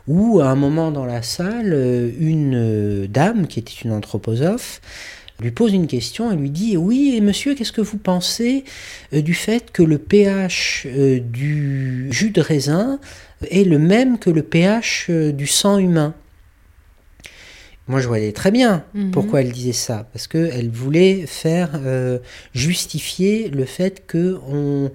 où 0.07 0.39
à 0.41 0.49
un 0.49 0.55
moment 0.55 0.89
dans 0.91 1.05
la 1.05 1.21
salle, 1.21 1.71
euh, 1.73 2.09
une 2.19 2.55
euh, 2.55 3.07
dame 3.07 3.47
qui 3.47 3.59
était 3.59 3.73
une 3.85 3.91
anthroposophe 3.91 4.81
lui 5.39 5.51
pose 5.51 5.73
une 5.73 5.87
question 5.87 6.31
et 6.31 6.35
lui 6.35 6.49
dit 6.49 6.77
Oui, 6.77 7.19
monsieur, 7.21 7.53
qu'est-ce 7.55 7.71
que 7.71 7.81
vous 7.81 7.97
pensez 7.97 8.63
euh, 9.13 9.21
du 9.21 9.33
fait 9.33 9.71
que 9.71 9.83
le 9.83 9.97
pH 9.97 10.87
euh, 10.87 11.19
du 11.19 12.07
jus 12.11 12.31
de 12.31 12.41
raisin 12.41 12.99
est 13.49 13.63
le 13.63 13.77
même 13.77 14.17
que 14.17 14.29
le 14.29 14.41
pH 14.41 15.07
euh, 15.09 15.31
du 15.31 15.47
sang 15.47 15.77
humain? 15.77 16.13
Moi, 17.87 17.99
je 18.01 18.07
voyais 18.07 18.31
très 18.33 18.51
bien 18.51 18.83
Mhm. 18.93 19.11
pourquoi 19.11 19.41
elle 19.41 19.51
disait 19.51 19.71
ça, 19.73 20.07
parce 20.13 20.27
qu'elle 20.27 20.69
voulait 20.69 21.25
faire 21.25 21.71
euh, 21.75 22.19
justifier 22.53 23.49
le 23.49 23.65
fait 23.65 24.05
que 24.07 24.37
on 24.49 24.91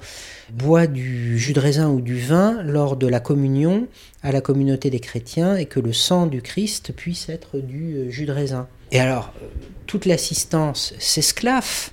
boit 0.52 0.86
du 0.86 1.38
jus 1.38 1.52
de 1.54 1.60
raisin 1.60 1.88
ou 1.88 2.00
du 2.00 2.18
vin 2.20 2.62
lors 2.62 2.96
de 2.96 3.06
la 3.06 3.20
communion 3.20 3.86
à 4.22 4.30
la 4.32 4.40
communauté 4.40 4.90
des 4.90 5.00
chrétiens 5.00 5.56
et 5.56 5.66
que 5.66 5.80
le 5.80 5.92
sang 5.92 6.26
du 6.26 6.42
Christ 6.42 6.92
puisse 6.94 7.28
être 7.28 7.58
du 7.58 7.94
euh, 7.96 8.10
jus 8.10 8.26
de 8.26 8.32
raisin. 8.32 8.68
Et 8.90 9.00
alors, 9.00 9.32
euh, 9.42 9.46
toute 9.86 10.04
l'assistance 10.06 10.92
s'esclaffe 10.98 11.90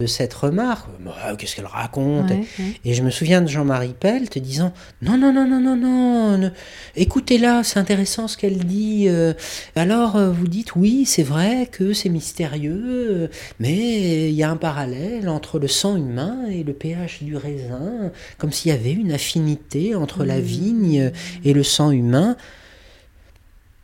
de 0.00 0.06
cette 0.06 0.34
remarque. 0.34 0.88
Bah, 1.04 1.14
Qu'est-ce 1.38 1.54
qu'elle 1.54 1.66
raconte 1.66 2.30
Ouais, 2.30 2.44
ouais. 2.58 2.64
et 2.84 2.94
je 2.94 3.02
me 3.02 3.10
souviens 3.10 3.40
de 3.42 3.46
Jean-Marie 3.46 3.94
Pelt 3.98 4.36
disant 4.38 4.72
non 5.02 5.16
non 5.18 5.32
non 5.32 5.46
non 5.46 5.60
non 5.60 5.76
non 5.76 6.38
ne- 6.38 6.48
écoutez-la 6.96 7.62
c'est 7.62 7.78
intéressant 7.78 8.26
ce 8.26 8.36
qu'elle 8.36 8.64
dit 8.64 9.04
euh, 9.08 9.32
alors 9.76 10.16
euh, 10.16 10.30
vous 10.30 10.48
dites 10.48 10.74
oui 10.76 11.04
c'est 11.06 11.22
vrai 11.22 11.68
que 11.70 11.92
c'est 11.92 12.08
mystérieux 12.08 12.82
euh, 12.84 13.28
mais 13.60 14.28
il 14.30 14.34
y 14.34 14.42
a 14.42 14.50
un 14.50 14.56
parallèle 14.56 15.28
entre 15.28 15.58
le 15.58 15.68
sang 15.68 15.96
humain 15.96 16.46
et 16.50 16.64
le 16.64 16.72
pH 16.72 17.22
du 17.22 17.36
raisin 17.36 18.10
comme 18.38 18.50
s'il 18.50 18.70
y 18.70 18.74
avait 18.74 18.92
une 18.92 19.12
affinité 19.12 19.94
entre 19.94 20.24
la 20.24 20.40
vigne 20.40 21.12
et 21.44 21.52
le 21.52 21.62
sang 21.62 21.90
humain 21.90 22.36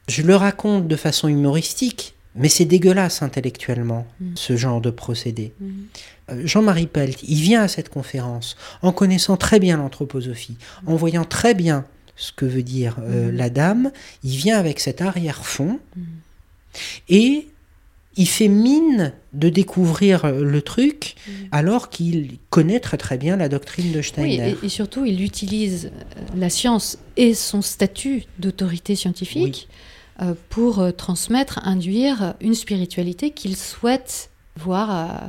je 0.09 0.23
le 0.23 0.35
raconte 0.35 0.89
de 0.89 0.97
façon 0.97 1.29
humoristique 1.29 2.15
mais 2.39 2.49
c'est 2.49 2.65
dégueulasse 2.65 3.23
intellectuellement 3.23 4.07
ce 4.35 4.57
genre 4.57 4.81
de 4.81 4.91
procédé 4.91 5.53
Mhm. 5.61 5.73
euh, 6.31 6.43
Jean-Marie 6.47 6.87
Pelt, 6.87 7.23
il 7.27 7.41
vient 7.41 7.63
à 7.63 7.69
cette 7.69 7.89
conférence 7.89 8.57
en 8.83 8.93
connaissant 8.93 9.37
très 9.37 9.59
bien 9.61 9.77
l'anthroposophie, 9.77 10.57
en 10.87 10.97
voyant 10.97 11.25
très 11.25 11.55
bien 11.55 11.85
ce 12.17 12.33
que 12.33 12.45
veut 12.45 12.63
dire 12.63 12.97
euh, 13.01 13.31
Mhm. 13.31 13.37
la 13.37 13.51
dame, 13.51 13.93
il 14.25 14.37
vient 14.37 14.59
avec 14.59 14.81
cet 14.81 15.01
arrière-fond 15.03 15.79
et 17.09 17.47
il 18.17 18.27
fait 18.29 18.49
mine 18.49 19.13
de 19.33 19.49
découvrir 19.49 20.25
euh, 20.25 20.43
le 20.43 20.61
truc 20.61 21.15
alors 21.53 21.89
qu'il 21.89 22.39
connaît 22.51 22.81
très 22.81 22.97
très 22.97 23.17
bien 23.17 23.37
la 23.37 23.49
doctrine 23.49 23.93
de 23.93 23.99
Oui, 23.99 24.05
Steiner. 24.05 24.57
et, 24.63 24.67
et 24.67 24.69
surtout, 24.69 25.05
il 25.05 25.23
utilise 25.23 25.93
la 26.37 26.51
science 26.51 26.99
et 27.17 27.33
son 27.35 27.63
statut 27.63 28.25
d'autorité 28.41 28.97
scientifique 28.97 29.69
pour 30.49 30.81
euh, 30.81 30.91
transmettre, 30.91 31.61
induire 31.65 32.35
une 32.41 32.55
spiritualité 32.55 33.31
qu'il 33.31 33.57
souhaite 33.57 34.31
voir 34.57 34.91
euh, 34.91 35.29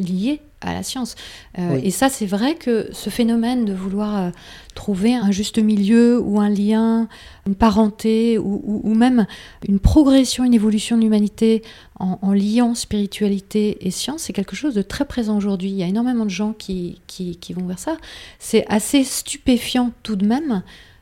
liée 0.00 0.40
à 0.60 0.74
la 0.74 0.82
science. 0.82 1.14
Euh, 1.58 1.74
Oui. 1.74 1.82
Et 1.84 1.90
ça, 1.92 2.08
c'est 2.08 2.26
vrai 2.26 2.56
que 2.56 2.88
ce 2.92 3.10
phénomène 3.10 3.64
de 3.64 3.72
vouloir 3.72 4.16
euh, 4.18 4.30
trouver 4.74 5.14
un 5.14 5.30
juste 5.30 5.58
milieu 5.58 6.20
ou 6.20 6.40
un 6.40 6.48
lien, 6.48 7.06
une 7.46 7.54
parenté 7.54 8.38
ou, 8.38 8.60
ou- 8.64 8.80
ou 8.82 8.94
même 8.94 9.24
une 9.68 9.78
progression, 9.78 10.42
une 10.42 10.54
évolution 10.54 10.96
de 10.96 11.02
l'humanité 11.02 11.62
en, 12.00 12.18
en 12.22 12.32
liant 12.32 12.74
spiritualité 12.74 13.86
et 13.86 13.92
science, 13.92 14.22
c'est 14.22 14.32
quelque 14.32 14.56
chose 14.56 14.74
de 14.74 14.82
très 14.82 15.04
présent 15.04 15.36
aujourd'hui. 15.36 15.70
Il 15.70 15.76
y 15.76 15.82
a 15.84 15.86
énormément 15.86 16.24
de 16.24 16.30
gens 16.30 16.52
qui, 16.52 17.00
qui, 17.06 17.36
qui 17.36 17.52
vont 17.52 17.64
vers 17.66 17.78
ça. 17.78 17.96
C'est 18.40 18.66
assez 18.68 19.04
stupéfiant 19.04 19.92
tout 20.02 20.16
de 20.16 20.26
même 20.26 20.50
euh, 20.52 20.60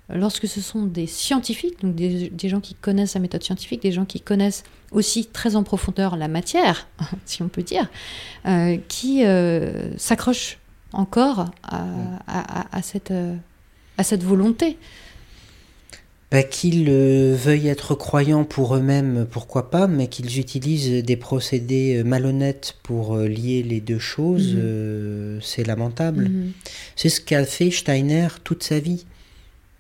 lorsque 0.09 0.47
ce 0.47 0.61
sont 0.61 0.85
des 0.85 1.07
scientifiques, 1.07 1.81
donc 1.83 1.95
des, 1.95 2.29
des 2.31 2.49
gens 2.49 2.61
qui 2.61 2.75
connaissent 2.75 3.15
la 3.15 3.21
méthode 3.21 3.43
scientifique, 3.43 3.83
des 3.83 3.93
gens 3.93 4.05
qui 4.05 4.21
connaissent 4.21 4.63
aussi 4.93 5.27
très 5.27 5.57
en 5.57 5.63
profondeur 5.65 6.17
la 6.17 6.29
matière, 6.29 6.87
si 7.25 7.43
on 7.43 7.49
peut 7.49 7.63
dire, 7.65 7.89
euh, 8.47 8.77
qui 8.89 9.25
euh, 9.25 9.97
s'accrochent 9.99 10.59
encore 10.93 11.47
à, 11.65 11.85
à- 12.27 12.61
à- 12.61 12.77
à 12.79 12.83
cette, 12.83 13.11
euh, 13.11 13.35
à 13.99 14.05
cette 14.05 14.23
volonté. 14.23 14.79
bah, 16.33 16.43
qu'ils 16.43 16.87
euh, 16.89 17.37
veuillent 17.37 17.69
être 17.69 17.95
croyants 17.95 18.45
pour 18.45 18.75
eux-mêmes, 18.77 19.27
pourquoi 19.31 19.71
pas, 19.71 19.87
mais 19.87 20.09
qu'ils 20.09 20.39
utilisent 20.41 21.05
des 21.05 21.17
procédés 21.17 22.03
malhonnêtes 22.05 22.75
pour 22.83 23.15
euh, 23.17 23.29
lier 23.29 23.63
les 23.63 23.81
deux 23.81 23.99
choses, 24.01 24.53
Mhm. 24.55 24.61
euh, 24.63 25.39
c'est 25.41 25.65
lamentable. 25.65 26.29
Mhm. 26.29 26.53
C'est 26.97 27.09
ce 27.11 27.21
qu'a 27.21 27.45
fait 27.45 27.71
Steiner 27.71 28.29
toute 28.45 28.63
sa 28.65 28.79
vie. 28.81 29.05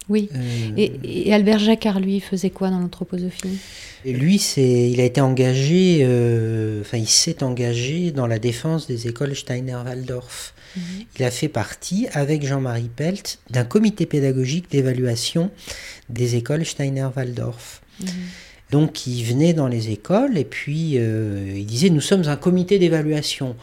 Oui. 0.09 0.29
Euh, 0.35 0.71
Et, 0.77 1.29
et 1.29 1.35
Albert 1.35 1.59
Jacquard, 1.59 2.01
lui, 2.01 2.21
faisait 2.21 2.51
quoi 2.51 2.71
dans 2.71 2.79
l'anthroposophie? 2.79 3.59
Lui, 4.05 4.39
c'est, 4.39 4.91
il 4.91 5.01
a 5.01 5.05
été 5.05 5.21
engagé, 5.21 6.01
euh, 6.03 6.81
enfin, 6.83 6.99
il 6.99 7.09
s'est 7.09 7.43
engagé 7.43 8.13
dans 8.13 8.27
la 8.27 8.39
défense 8.39 8.87
des 8.87 9.09
écoles 9.09 9.35
Steiner-Waldorf. 9.35 10.55
Mhm. 10.77 10.83
Il 11.19 11.25
a 11.25 11.31
fait 11.31 11.49
partie, 11.49 12.07
avec 12.13 12.47
Jean-Marie 12.47 12.91
Pelt, 12.95 13.41
d'un 13.51 13.65
comité 13.65 14.07
pédagogique 14.07 14.71
d'évaluation 14.71 15.51
des 16.09 16.37
écoles 16.37 16.65
Steiner-Waldorf. 16.65 17.83
Mhm. 18.01 18.09
Donc 18.71 19.07
il 19.07 19.23
venait 19.23 19.53
dans 19.53 19.69
les 19.69 19.91
écoles 19.91 20.37
et 20.37 20.45
puis 20.45 20.95
euh, 20.97 21.53
il 21.57 21.67
disait 21.67 21.89
nous 21.89 22.01
sommes 22.01 22.27
un 22.27 22.37
comité 22.37 22.81
d'évaluation. 22.81 23.55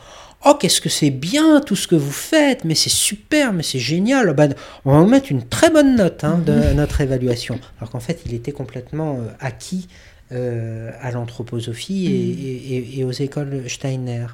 Oh 0.45 0.55
qu'est-ce 0.59 0.81
que 0.81 0.89
c'est 0.89 1.09
bien 1.09 1.61
tout 1.61 1.75
ce 1.75 1.87
que 1.87 1.95
vous 1.95 2.11
faites, 2.11 2.65
mais 2.65 2.75
c'est 2.75 2.89
super, 2.89 3.53
mais 3.53 3.63
c'est 3.63 3.79
génial. 3.79 4.33
Ben, 4.33 4.53
on 4.83 4.91
va 4.93 4.99
vous 4.99 5.07
mettre 5.09 5.31
une 5.31 5.47
très 5.47 5.69
bonne 5.69 5.95
note 5.95 6.23
hein, 6.23 6.37
de 6.45 6.73
notre 6.75 6.99
évaluation. 7.01 7.59
Alors 7.79 7.89
qu'en 7.91 7.99
fait 8.01 8.21
il 8.25 8.33
était 8.33 8.51
complètement 8.51 9.19
euh, 9.19 9.27
acquis 9.39 9.87
euh, 10.31 10.91
à 11.01 11.11
l'anthroposophie 11.11 12.07
et, 12.07 12.09
et- 12.09 12.75
et- 12.77 12.99
et 12.99 13.03
aux 13.03 13.11
écoles 13.11 13.63
Steiner. 13.69 14.25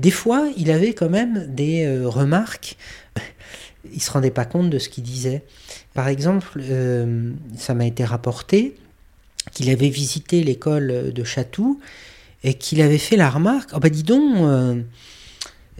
Des 0.00 0.10
fois 0.10 0.48
il 0.56 0.70
avait 0.70 0.92
quand 0.92 1.10
même 1.10 1.46
des 1.48 1.84
euh, 1.86 2.08
remarques. 2.08 2.76
Il 3.92 4.00
se 4.00 4.12
rendait 4.12 4.30
pas 4.30 4.44
compte 4.44 4.70
de 4.70 4.78
ce 4.78 4.88
qu'il 4.88 5.02
disait. 5.02 5.42
Par 5.92 6.06
exemple, 6.06 6.60
euh, 6.60 7.32
ça 7.58 7.74
m'a 7.74 7.84
été 7.84 8.04
rapporté 8.04 8.76
qu'il 9.52 9.68
avait 9.70 9.88
visité 9.88 10.44
l'école 10.44 11.12
de 11.12 11.24
Chatou 11.24 11.80
et 12.44 12.54
qu'il 12.54 12.80
avait 12.80 12.98
fait 12.98 13.16
la 13.16 13.28
remarque 13.28 13.70
Oh, 13.74 13.80
bah 13.80 13.88
dis 13.88 14.04
donc, 14.04 14.36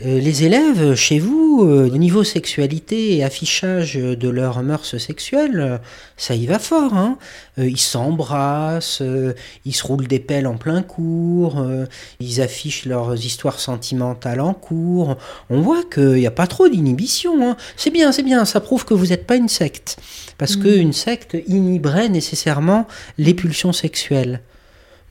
euh, 0.01 0.19
les 0.19 0.45
élèves 0.45 0.95
chez 0.95 1.19
vous, 1.19 1.61
euh, 1.65 1.91
au 1.93 1.99
niveau 1.99 2.25
sexualité 2.25 3.15
et 3.17 3.25
affichage 3.25 3.95
de 3.97 4.29
leurs 4.31 4.63
mœurs 4.63 4.97
sexuelles, 4.97 5.61
euh, 5.61 5.79
ça 6.17 6.35
y 6.35 6.47
va 6.47 6.59
fort. 6.59 6.95
Hein 6.95 7.19
Euh, 7.59 7.69
ils 7.69 7.79
s'embrassent, 7.79 9.03
ils 9.67 9.75
se 9.75 9.87
roulent 9.87 10.07
des 10.09 10.19
pelles 10.19 10.47
en 10.47 10.57
plein 10.57 10.83
cours, 10.83 11.63
ils 12.19 12.41
affichent 12.41 12.87
leurs 12.87 13.23
histoires 13.27 13.61
sentimentales 13.61 14.41
en 14.41 14.55
cours. 14.55 15.19
On 15.51 15.61
voit 15.61 15.83
qu'il 15.93 16.15
n'y 16.15 16.27
a 16.27 16.31
pas 16.31 16.47
trop 16.47 16.69
d'inhibition. 16.71 17.47
hein. 17.51 17.57
C'est 17.77 17.91
bien, 17.91 18.11
c'est 18.13 18.23
bien, 18.23 18.47
ça 18.47 18.61
prouve 18.61 18.87
que 18.87 18.95
vous 18.95 19.09
n'êtes 19.09 19.27
pas 19.27 19.37
une 19.37 19.51
secte. 19.51 19.99
Parce 20.39 20.57
Mhm. 20.57 20.63
qu'une 20.63 20.93
secte 20.95 21.37
inhiberait 21.47 22.09
nécessairement 22.09 22.87
les 23.19 23.35
pulsions 23.35 23.75
sexuelles. 23.75 24.41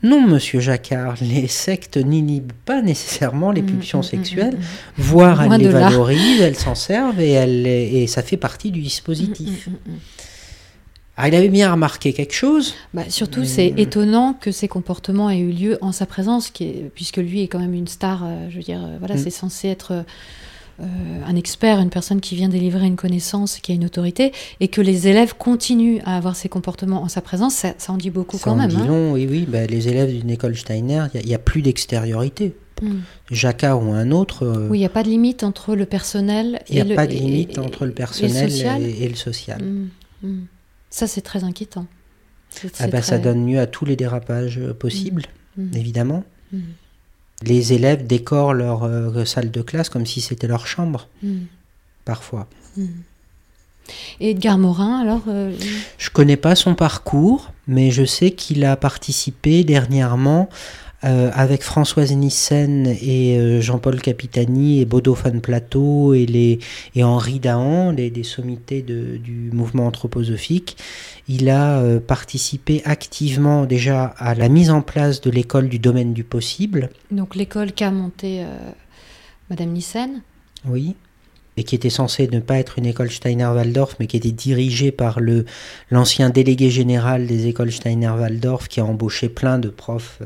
Non, 0.03 0.21
monsieur 0.27 0.59
Jacquard, 0.59 1.15
les 1.21 1.47
sectes 1.47 1.97
n'inhibent 1.97 2.53
pas 2.65 2.81
nécessairement 2.81 3.51
les 3.51 3.61
Mhm, 3.61 3.67
pulsions 3.77 3.99
mhm, 3.99 4.03
sexuelles, 4.03 4.53
mhm, 4.55 4.59
mhm. 4.59 4.63
voire 4.97 5.43
elles 5.43 5.61
les 5.61 5.71
là. 5.71 5.89
valorisent, 5.89 6.41
elles 6.41 6.57
s'en 6.57 6.73
servent 6.75 7.19
et, 7.19 7.31
elles, 7.31 7.67
et 7.67 8.07
ça 8.07 8.23
fait 8.23 8.37
partie 8.37 8.71
du 8.71 8.81
dispositif. 8.81 9.67
Mm, 9.67 9.71
mm, 9.71 9.73
mm, 9.73 9.95
mm. 9.95 9.99
Ah, 11.17 11.27
il 11.27 11.35
avait 11.35 11.49
bien 11.49 11.71
remarqué 11.71 12.13
quelque 12.13 12.33
chose. 12.33 12.73
Bah, 12.95 13.03
surtout, 13.09 13.41
Euh, 13.41 13.45
c'est 13.45 13.73
étonnant 13.77 14.33
que 14.33 14.51
ces 14.51 14.67
comportements 14.67 15.29
aient 15.29 15.37
eu 15.39 15.51
lieu 15.51 15.77
en 15.81 15.91
sa 15.91 16.07
présence, 16.07 16.49
qui 16.49 16.63
est- 16.63 16.91
puisque 16.95 17.17
lui 17.17 17.41
est 17.43 17.47
quand 17.47 17.59
même 17.59 17.75
une 17.75 17.87
star. 17.87 18.23
euh, 18.23 18.47
je 18.49 18.55
veux 18.57 18.63
dire, 18.63 18.81
euh, 18.83 18.95
voilà, 18.97 19.15
Mm. 19.15 19.19
c'est 19.19 19.29
censé 19.29 19.67
être 19.67 19.91
euh, 19.91 20.03
un 20.81 21.35
expert, 21.35 21.79
une 21.79 21.89
personne 21.89 22.19
qui 22.21 22.35
vient 22.35 22.49
délivrer 22.49 22.85
une 22.87 22.95
connaissance, 22.95 23.59
qui 23.59 23.71
a 23.71 23.75
une 23.75 23.85
autorité, 23.85 24.31
et 24.59 24.67
que 24.67 24.81
les 24.81 25.07
élèves 25.07 25.35
continuent 25.37 25.99
à 26.05 26.17
avoir 26.17 26.35
ces 26.35 26.49
comportements 26.49 27.03
en 27.03 27.07
sa 27.07 27.21
présence, 27.21 27.53
ça, 27.55 27.73
ça 27.77 27.93
en 27.93 27.97
dit 27.97 28.09
beaucoup 28.09 28.37
Ça 28.37 28.43
quand 28.45 28.51
en 28.51 28.55
même. 28.57 28.69
dit 28.69 28.75
hein. 28.77 28.85
long, 28.87 29.13
oui, 29.13 29.27
oui. 29.29 29.45
bah, 29.47 29.65
les 29.65 29.87
élèves 29.87 30.11
d'une 30.11 30.29
école 30.29 30.55
Steiner, 30.57 31.05
il 31.13 31.25
n'y 31.25 31.35
a, 31.35 31.39
plus 31.39 31.61
d'extériorité. 31.61 32.55
Mm. 32.81 32.95
Jacquard 33.29 33.81
ou 33.83 33.91
un 33.91 34.09
autre, 34.11 34.43
euh, 34.43 34.67
Oui, 34.69 34.77
il 34.77 34.81
n'y 34.81 34.85
a 34.85 34.89
pas 34.89 35.03
de 35.03 35.09
limite 35.09 35.43
entre 35.43 35.75
le 35.75 35.85
personnel 35.85 36.61
il 36.67 36.73
n'y 36.73 36.77
et 36.79 36.81
a 36.81 36.85
le 36.85 36.95
pas 36.95 37.05
de 37.05 37.11
et- 37.13 37.19
limite 37.19 37.57
et- 37.57 37.59
entre 37.59 37.85
le 37.85 37.91
et 37.91 37.93
personnel 37.93 38.49
social. 38.51 38.81
et, 38.81 39.03
et 39.03 39.07
le 39.09 39.15
social. 39.15 39.61
Mm, 39.63 39.89
mm. 40.27 40.45
Ça, 40.89 41.05
c'est 41.07 41.21
très 41.21 41.43
inquiétant. 41.43 41.85
Ah 42.79 42.87
bah, 42.87 43.01
Ça 43.01 43.17
donne 43.19 43.47
lieu 43.49 43.59
à 43.59 43.67
tous 43.67 43.85
les 43.85 43.95
dérapages 43.95 44.57
euh, 44.57 44.73
possibles, 44.73 45.23
Mm, 45.57 45.75
évidemment. 45.75 46.23
Les 47.43 47.73
élèves 47.73 48.05
décorent 48.05 48.53
leur 48.53 48.83
euh, 48.83 49.25
salle 49.25 49.51
de 49.51 49.61
classe 49.61 49.89
comme 49.89 50.05
si 50.05 50.21
c'était 50.21 50.47
leur 50.47 50.67
chambre, 50.67 51.07
mm, 51.23 51.39
parfois. 52.05 52.47
mm. 52.77 52.85
Et 54.19 54.31
Edgar 54.31 54.57
Morin, 54.57 55.01
alors 55.01 55.23
euh, 55.27 55.53
Je 55.97 56.09
connais 56.11 56.37
pas 56.37 56.55
son 56.55 56.75
parcours, 56.75 57.51
mais 57.67 57.91
je 57.91 58.05
sais 58.05 58.31
qu'il 58.31 58.63
a 58.63 58.77
participé 58.77 59.63
dernièrement 59.63 60.49
euh, 61.03 61.31
avec 61.33 61.63
Françoise 61.63 62.11
Nissen 62.13 62.87
et 62.87 63.37
euh, 63.37 63.61
Jean-Paul 63.61 64.01
Capitani 64.01 64.81
et 64.81 64.85
Bodo 64.85 65.13
van 65.13 65.39
Plateau 65.39 66.13
et, 66.13 66.25
les, 66.25 66.59
et 66.95 67.03
Henri 67.03 67.39
Dahan, 67.39 67.91
les, 67.91 68.09
des 68.09 68.23
sommités 68.23 68.81
de- 68.81 69.17
du 69.17 69.49
mouvement 69.51 69.87
anthroposophique. 69.87 70.77
Il 71.27 71.49
a 71.49 71.79
euh, 71.79 71.99
participé 71.99 72.81
activement 72.85 73.65
déjà 73.65 74.05
à 74.17 74.35
la 74.35 74.49
mise 74.49 74.69
en 74.69 74.81
place 74.81 75.21
de 75.21 75.31
l'école 75.31 75.69
du 75.69 75.79
domaine 75.79 76.13
du 76.13 76.23
possible. 76.23 76.89
Donc 77.09 77.35
l'école 77.35 77.71
qu'a 77.71 77.91
montée 77.91 78.45
Madame 79.49 79.69
Nissen. 79.71 80.21
Oui. 80.67 80.95
Et 81.57 81.63
qui 81.63 81.75
était 81.75 81.89
censée 81.89 82.29
ne 82.31 82.39
pas 82.39 82.57
être 82.59 82.79
une 82.79 82.85
école 82.85 83.11
Steiner-Waldorf, 83.11 83.97
mais 83.99 84.07
qui 84.07 84.15
était 84.15 84.31
dirigée 84.31 84.91
par 84.93 85.19
le 85.19 85.45
l'ancien 85.89 86.29
délégué 86.29 86.69
général 86.69 87.27
des 87.27 87.47
écoles 87.47 87.73
Steiner-Waldorf, 87.73 88.69
qui 88.69 88.79
a 88.79 88.85
embauché 88.85 89.27
plein 89.27 89.59
de 89.59 89.67
profs 89.67 90.19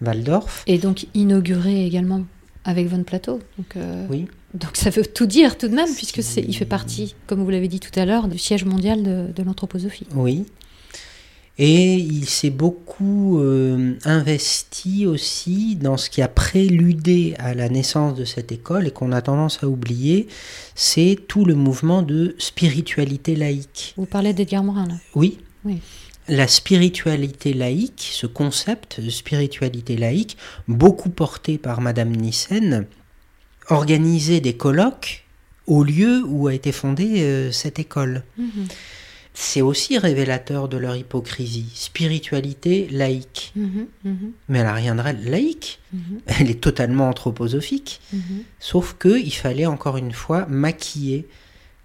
Waldorf. 0.00 0.62
Et 0.66 0.78
donc 0.78 1.06
inaugurée 1.14 1.86
également 1.86 2.22
avec 2.64 2.88
Von 2.88 3.02
Plateau. 3.02 3.40
Donc, 3.56 3.76
euh, 3.76 4.06
Oui. 4.10 4.26
donc 4.54 4.76
ça 4.76 4.90
veut 4.90 5.04
tout 5.06 5.26
dire 5.26 5.56
tout 5.56 5.68
de 5.68 5.74
même, 5.74 5.92
puisque 5.94 6.22
c'est, 6.22 6.42
il 6.42 6.54
fait 6.54 6.64
partie, 6.66 7.14
comme 7.26 7.42
vous 7.42 7.50
l'avez 7.50 7.68
dit 7.68 7.80
tout 7.80 7.98
à 7.98 8.04
l'heure, 8.04 8.28
du 8.28 8.38
siège 8.38 8.64
mondial 8.64 9.02
de, 9.02 9.32
de 9.34 9.42
l'anthroposophie. 9.42 10.06
Oui. 10.14 10.44
Et 11.60 11.94
il 11.94 12.26
s'est 12.28 12.50
beaucoup 12.50 13.40
euh, 13.40 13.94
investi 14.04 15.06
aussi 15.06 15.74
dans 15.74 15.96
ce 15.96 16.08
qui 16.08 16.22
a 16.22 16.28
préludé 16.28 17.34
à 17.40 17.52
la 17.52 17.68
naissance 17.68 18.14
de 18.14 18.24
cette 18.24 18.52
école 18.52 18.86
et 18.86 18.92
qu'on 18.92 19.10
a 19.10 19.20
tendance 19.22 19.64
à 19.64 19.68
oublier, 19.68 20.28
c'est 20.76 21.18
tout 21.26 21.44
le 21.44 21.56
mouvement 21.56 22.02
de 22.02 22.36
spiritualité 22.38 23.34
laïque. 23.34 23.94
Vous 23.96 24.06
parlez 24.06 24.34
d'Edgar 24.34 24.62
Morin, 24.62 24.86
là? 24.86 24.94
Oui. 25.16 25.38
Oui. 25.64 25.78
La 26.28 26.46
spiritualité 26.46 27.54
laïque, 27.54 28.10
ce 28.12 28.26
concept 28.26 29.00
de 29.00 29.08
spiritualité 29.08 29.96
laïque, 29.96 30.36
beaucoup 30.68 31.08
porté 31.08 31.56
par 31.56 31.80
Madame 31.80 32.10
Nissen, 32.10 32.86
organisait 33.68 34.40
des 34.40 34.54
colloques 34.54 35.24
au 35.66 35.84
lieu 35.84 36.22
où 36.26 36.48
a 36.48 36.54
été 36.54 36.70
fondée 36.72 37.22
euh, 37.22 37.50
cette 37.50 37.78
école. 37.78 38.24
Mhm, 38.36 38.66
C'est 39.32 39.62
aussi 39.62 39.96
révélateur 39.96 40.68
de 40.68 40.76
leur 40.76 40.96
hypocrisie. 40.96 41.70
Spiritualité 41.74 42.88
laïque. 42.90 43.52
mhm, 43.56 43.86
mhm, 44.04 44.32
Mais 44.48 44.58
elle 44.58 44.64
n'a 44.64 44.74
rien 44.74 44.94
de 44.96 45.30
laïque. 45.30 45.80
Elle 46.26 46.50
est 46.50 46.60
totalement 46.60 47.08
anthroposophique. 47.08 48.00
Sauf 48.58 48.96
que 48.98 49.18
il 49.18 49.30
fallait 49.30 49.66
encore 49.66 49.96
une 49.96 50.12
fois 50.12 50.44
maquiller 50.46 51.26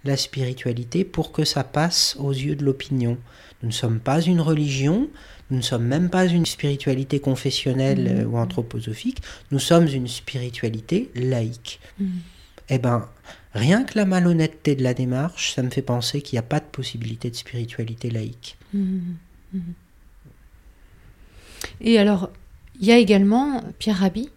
la 0.04 0.16
spiritualité 0.18 1.04
pour 1.04 1.32
que 1.32 1.44
ça 1.44 1.64
passe 1.64 2.16
aux 2.18 2.32
yeux 2.32 2.56
de 2.56 2.64
l'opinion. 2.64 3.16
Nous 3.64 3.68
ne 3.70 3.72
sommes 3.72 3.98
pas 3.98 4.20
une 4.20 4.42
religion, 4.42 5.08
nous 5.50 5.56
ne 5.56 5.62
sommes 5.62 5.86
même 5.86 6.10
pas 6.10 6.26
une 6.26 6.44
spiritualité 6.44 7.18
confessionnelle 7.18 8.04
Mhm. 8.04 8.20
euh, 8.20 8.24
ou 8.26 8.36
anthroposophique, 8.36 9.22
nous 9.52 9.58
sommes 9.58 9.88
une 9.88 10.06
spiritualité 10.06 11.10
laïque. 11.14 11.80
Mhm. 11.98 12.20
Eh 12.68 12.78
ben, 12.78 13.08
rien 13.54 13.84
que 13.84 13.96
la 13.98 14.04
malhonnêteté 14.04 14.74
de 14.76 14.82
la 14.82 14.92
démarche, 14.92 15.54
ça 15.54 15.62
me 15.62 15.70
fait 15.70 15.80
penser 15.80 16.20
qu'il 16.20 16.36
n'y 16.36 16.40
a 16.40 16.42
pas 16.42 16.60
de 16.60 16.66
possibilité 16.66 17.30
de 17.30 17.36
spiritualité 17.36 18.10
laïque. 18.10 18.58
Mhm. 18.74 19.16
Et 21.80 21.98
alors, 21.98 22.30
il 22.78 22.86
y 22.86 22.92
a 22.92 22.98
également 22.98 23.62
Pierre 23.78 24.00
Rabhi, 24.00 24.28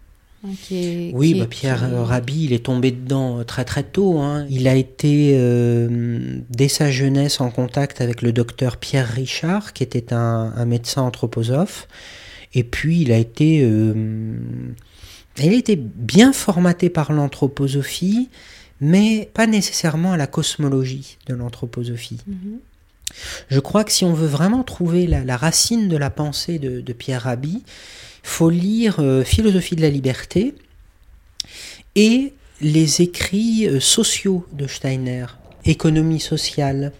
hein, 0.44 0.50
qui 0.62 0.76
est. 0.76 1.10
Oui, 1.14 1.32
qui 1.32 1.38
bah 1.38 1.44
est- 1.44 1.48
Pierre 1.48 1.78
qui 1.88 1.94
euh, 1.94 2.02
Rabhi, 2.02 2.44
il 2.44 2.52
est 2.52 2.64
tombé 2.64 2.90
dedans 2.90 3.38
euh, 3.40 3.44
très 3.44 3.64
très 3.64 3.82
tôt. 3.82 4.18
hein. 4.20 4.46
Il 4.50 4.68
a 4.68 4.74
été 4.74 5.32
euh, 5.34 6.38
dès 6.50 6.68
sa 6.68 6.90
jeunesse 6.90 7.40
en 7.40 7.50
contact 7.50 8.00
avec 8.00 8.22
le 8.22 8.32
docteur 8.32 8.76
Pierre 8.76 9.08
Richard, 9.08 9.72
qui 9.72 9.82
était 9.82 10.12
un, 10.12 10.52
un 10.56 10.64
médecin 10.64 11.02
anthroposophe. 11.02 11.88
Et 12.54 12.64
puis 12.64 13.02
il 13.02 13.12
a 13.12 13.18
été, 13.18 13.60
euh, 13.62 14.34
il 15.38 15.48
a 15.50 15.52
été 15.52 15.76
bien 15.76 16.32
formaté 16.32 16.88
par 16.90 17.12
l'anthroposophie, 17.12 18.28
mais 18.80 19.28
pas 19.34 19.46
nécessairement 19.46 20.12
à 20.12 20.16
la 20.16 20.26
cosmologie 20.26 21.18
de 21.26 21.34
l'anthroposophie. 21.34 22.20
Mhm. 22.26 22.58
Je 23.50 23.58
crois 23.58 23.84
que 23.84 23.92
si 23.92 24.04
on 24.04 24.12
veut 24.12 24.26
vraiment 24.26 24.62
trouver 24.64 25.06
la, 25.06 25.24
la 25.24 25.36
racine 25.36 25.88
de 25.88 25.96
la 25.96 26.10
pensée 26.10 26.58
de, 26.58 26.80
de 26.80 26.92
Pierre 26.92 27.22
Rabhi, 27.22 27.62
faut 28.28 28.50
lire 28.50 29.00
euh, 29.00 29.24
Philosophie 29.24 29.74
de 29.74 29.82
la 29.82 29.90
liberté 29.90 30.54
et 31.96 32.34
les 32.60 33.02
écrits 33.02 33.66
euh, 33.66 33.80
sociaux 33.80 34.46
de 34.52 34.66
Steiner, 34.66 35.26
économie 35.64 36.20
sociale. 36.20 36.92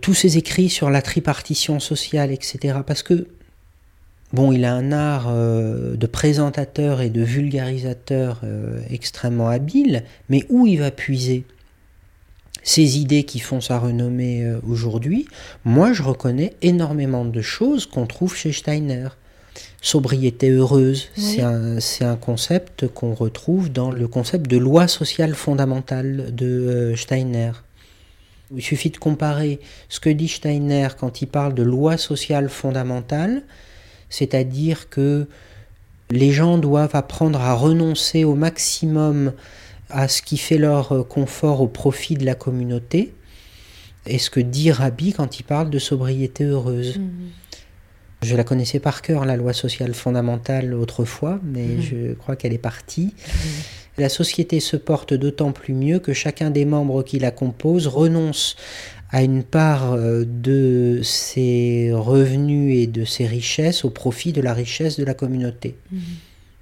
tous 0.00 0.14
ses 0.14 0.38
écrits 0.38 0.70
sur 0.70 0.88
la 0.88 1.02
tripartition 1.02 1.80
sociale, 1.80 2.30
etc. 2.30 2.78
Parce 2.86 3.02
que, 3.02 3.26
bon, 4.32 4.52
il 4.52 4.64
a 4.64 4.72
un 4.72 4.92
art 4.92 5.34
de 5.34 6.06
présentateur 6.06 7.00
et 7.00 7.10
de 7.10 7.22
vulgarisateur 7.22 8.42
extrêmement 8.88 9.48
habile, 9.48 10.04
mais 10.28 10.44
où 10.48 10.66
il 10.68 10.78
va 10.78 10.92
puiser 10.92 11.44
ces 12.62 12.98
idées 12.98 13.24
qui 13.24 13.40
font 13.40 13.60
sa 13.60 13.78
renommée 13.80 14.48
aujourd'hui, 14.62 15.26
moi 15.64 15.92
je 15.92 16.02
reconnais 16.04 16.54
énormément 16.62 17.24
de 17.24 17.42
choses 17.42 17.86
qu'on 17.86 18.06
trouve 18.06 18.36
chez 18.36 18.52
Steiner 18.52 19.08
sobriété 19.84 20.48
heureuse. 20.48 21.10
C'est 21.14 21.42
un, 21.42 22.16
concept 22.16 22.88
qu'on 22.88 23.12
retrouve 23.12 23.70
dans 23.70 23.90
le 23.90 24.08
concept 24.08 24.50
de 24.50 24.56
loi 24.56 24.88
sociale 24.88 25.34
fondamentale 25.34 26.34
de 26.34 26.46
euh, 26.46 26.96
Steiner. 26.96 27.52
Il 28.56 28.62
suffit 28.62 28.88
de 28.88 28.96
comparer 28.96 29.60
ce 29.90 30.00
que 30.00 30.08
dit 30.08 30.28
Steiner 30.28 30.88
quand 30.98 31.20
il 31.20 31.26
parle 31.26 31.54
de 31.54 31.62
loi 31.62 31.98
sociale 31.98 32.48
fondamentale, 32.48 33.42
c'est-à-dire 34.08 34.88
que 34.88 35.26
les 36.10 36.30
gens 36.30 36.56
doivent 36.56 36.94
apprendre 36.94 37.40
à 37.40 37.52
renoncer 37.52 38.24
au 38.24 38.34
maximum 38.34 39.32
à 39.90 40.08
ce 40.08 40.22
qui 40.22 40.38
fait 40.38 40.58
leur 40.58 41.06
confort 41.08 41.60
au 41.60 41.68
profit 41.68 42.14
de 42.14 42.24
la 42.24 42.34
communauté, 42.34 43.12
et 44.06 44.18
ce 44.18 44.30
que 44.30 44.40
dit 44.40 44.70
Rabbi 44.70 45.12
quand 45.12 45.38
il 45.38 45.42
parle 45.42 45.68
de 45.68 45.78
sobriété 45.78 46.44
heureuse. 46.44 46.98
Mhm. 46.98 47.30
Je 48.22 48.36
la 48.36 48.44
connaissais 48.44 48.80
par 48.80 49.02
cœur, 49.02 49.24
la 49.24 49.36
loi 49.36 49.52
sociale 49.52 49.94
fondamentale, 49.94 50.74
autrefois, 50.74 51.40
mais 51.42 51.66
mhm. 51.66 51.82
je 51.82 52.14
crois 52.14 52.36
qu'elle 52.36 52.52
est 52.52 52.58
partie. 52.58 53.14
Mhm. 53.26 53.50
La 53.98 54.08
société 54.08 54.60
se 54.60 54.76
porte 54.76 55.14
d'autant 55.14 55.52
plus 55.52 55.74
mieux 55.74 55.98
que 56.00 56.12
chacun 56.12 56.50
des 56.50 56.64
membres 56.64 57.02
qui 57.02 57.18
la 57.18 57.30
composent 57.30 57.86
renonce 57.86 58.56
à 59.10 59.22
une 59.22 59.44
part 59.44 59.92
euh, 59.92 60.24
de 60.26 61.00
ses 61.04 61.92
revenus 61.92 62.76
et 62.76 62.86
de 62.88 63.04
ses 63.04 63.26
richesses 63.26 63.84
au 63.84 63.90
profit 63.90 64.32
de 64.32 64.40
la 64.40 64.52
richesse 64.52 64.98
de 64.98 65.04
la 65.04 65.14
communauté. 65.14 65.76
Mhm. 65.92 66.00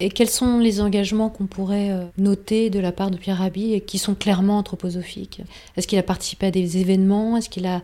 Et 0.01 0.09
quels 0.11 0.29
sont 0.29 0.59
les 0.59 0.81
engagements 0.81 1.31
qu'on 1.31 1.47
pourrait 1.47 1.93
euh, 1.93 2.05
noter 2.19 2.71
de 2.71 2.81
la 2.81 2.91
part 2.91 3.13
de 3.13 3.17
Pierre 3.17 3.39
Rabhi 3.39 3.73
et 3.73 3.81
qui 3.81 3.99
sont 3.99 4.17
clairement 4.17 4.59
anthroposophiques? 4.59 5.43
Est-ce 5.77 5.87
qu'il 5.87 5.99
a 5.99 6.03
participé 6.03 6.47
à 6.47 6.51
des 6.51 6.79
événements? 6.79 7.37
Est-ce 7.37 7.49
qu'il 7.49 7.67
a 7.67 7.83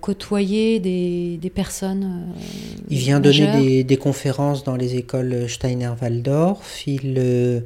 côtoyer 0.00 0.80
des, 0.80 1.52
personnes. 1.54 2.04
Euh, 2.04 2.40
il 2.88 2.98
vient 2.98 3.20
donner 3.20 3.84
des, 3.84 3.96
conférences 3.96 4.64
dans 4.64 4.76
les 4.76 4.96
écoles 4.96 5.48
Steiner-Waldorf. 5.48 6.86
Il 6.86 7.14
euh, 7.18 7.60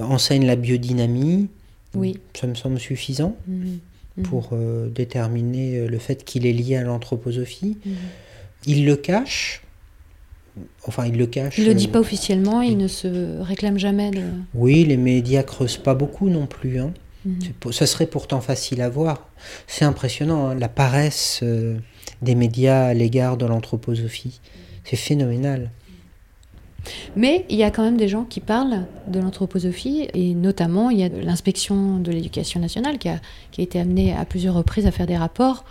enseigne 0.00 0.46
la 0.46 0.56
biodynamie. 0.56 1.48
Oui. 1.94 2.18
Ça 2.34 2.46
me 2.46 2.54
semble 2.54 2.80
suffisant 2.80 3.36
mhm. 3.46 3.78
Mhm. 4.16 4.24
pour 4.24 4.50
déterminer 4.94 5.86
le 5.86 5.98
fait 5.98 6.24
qu'il 6.24 6.46
est 6.46 6.52
lié 6.52 6.76
à 6.76 6.82
l'anthroposophie. 6.82 7.76
Mhm. 7.84 7.94
Il 8.66 8.86
le 8.86 8.96
cache. 8.96 9.62
Enfin, 10.86 11.06
il 11.06 11.16
le 11.16 11.26
cache. 11.26 11.56
Il 11.58 11.64
ne 11.64 11.68
le 11.68 11.74
dit 11.74 11.88
pas 11.88 12.00
officiellement, 12.00 12.60
il 12.60 12.76
ne 12.76 12.88
se 12.88 13.40
réclame 13.40 13.78
jamais 13.78 14.10
de. 14.10 14.22
Oui, 14.54 14.84
les 14.84 14.96
médias 14.96 15.42
creusent 15.42 15.78
pas 15.78 15.94
beaucoup 15.94 16.28
non 16.28 16.46
plus. 16.46 16.78
Hein. 16.78 16.92
Mhm. 17.24 17.72
Ça 17.72 17.86
serait 17.86 18.06
pourtant 18.06 18.40
facile 18.40 18.82
à 18.82 18.88
voir. 18.88 19.28
C'est 19.66 19.84
impressionnant, 19.84 20.48
hein, 20.48 20.54
la 20.54 20.68
paresse 20.68 21.40
euh, 21.42 21.78
des 22.20 22.34
médias 22.34 22.86
à 22.86 22.94
l'égard 22.94 23.36
de 23.36 23.46
l'anthroposophie. 23.46 24.40
C'est 24.84 24.96
phénoménal. 24.96 25.70
Mais 27.14 27.44
il 27.48 27.56
y 27.56 27.62
a 27.62 27.70
quand 27.70 27.84
même 27.84 27.96
des 27.96 28.08
gens 28.08 28.24
qui 28.24 28.40
parlent 28.40 28.86
de 29.06 29.20
l'anthroposophie, 29.20 30.08
et 30.14 30.34
notamment 30.34 30.90
il 30.90 30.98
y 30.98 31.04
a 31.04 31.08
l'inspection 31.08 31.98
de 31.98 32.10
l'éducation 32.10 32.58
nationale 32.58 32.98
qui 32.98 33.08
a, 33.08 33.20
qui 33.52 33.60
a 33.60 33.64
été 33.64 33.78
amenée 33.78 34.12
à 34.12 34.24
plusieurs 34.24 34.54
reprises 34.54 34.86
à 34.86 34.90
faire 34.90 35.06
des 35.06 35.16
rapports. 35.16 35.64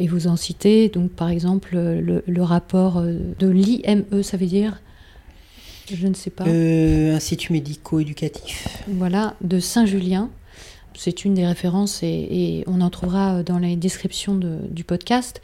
Et 0.00 0.06
vous 0.06 0.26
en 0.26 0.36
citez, 0.36 0.88
donc 0.88 1.10
par 1.10 1.28
exemple, 1.28 1.76
le, 1.76 2.42
rapport 2.42 2.98
euh, 2.98 3.18
de 3.38 3.48
l'IME, 3.48 4.22
ça 4.22 4.36
veut 4.36 4.46
dire? 4.46 4.80
Je 5.92 6.06
ne 6.06 6.14
sais 6.14 6.30
pas. 6.30 6.44
Euh, 6.46 7.16
Institut 7.16 7.52
médico-éducatif. 7.52 8.82
Voilà, 8.88 9.34
de 9.40 9.58
Saint-Julien, 9.58 10.30
c'est 10.98 11.24
une 11.24 11.34
des 11.34 11.46
références 11.46 12.02
et, 12.02 12.64
on 12.66 12.80
en 12.80 12.90
trouvera 12.90 13.42
dans 13.42 13.58
les 13.58 13.76
descriptions 13.76 14.34
du 14.34 14.84
podcast. 14.84 15.40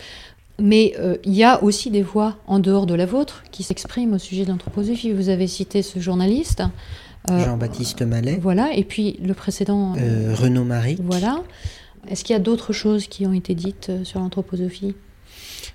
Mais 0.60 0.94
euh, 0.98 1.16
il 1.24 1.32
y 1.32 1.42
a 1.42 1.62
aussi 1.62 1.90
des 1.90 2.02
voix 2.02 2.36
en 2.46 2.58
dehors 2.58 2.86
de 2.86 2.94
la 2.94 3.06
vôtre 3.06 3.42
qui 3.50 3.62
s'expriment 3.62 4.14
au 4.14 4.18
sujet 4.18 4.44
de 4.44 4.50
l'anthroposophie. 4.50 5.12
Vous 5.12 5.28
avez 5.28 5.46
cité 5.46 5.82
ce 5.82 5.98
journaliste. 5.98 6.62
Euh, 7.30 7.44
Jean-Baptiste 7.44 8.02
Mallet. 8.02 8.38
Voilà, 8.40 8.72
et 8.74 8.84
puis 8.84 9.18
le 9.22 9.34
précédent. 9.34 9.94
Euh, 9.96 10.34
Renaud 10.34 10.64
Marie. 10.64 10.98
Voilà. 11.02 11.42
Est-ce 12.08 12.22
qu'il 12.22 12.34
y 12.34 12.36
a 12.36 12.42
d'autres 12.42 12.72
choses 12.72 13.06
qui 13.06 13.26
ont 13.26 13.32
été 13.32 13.54
dites 13.54 13.90
sur 14.04 14.20
l'anthroposophie? 14.20 14.94
euh, 14.94 15.13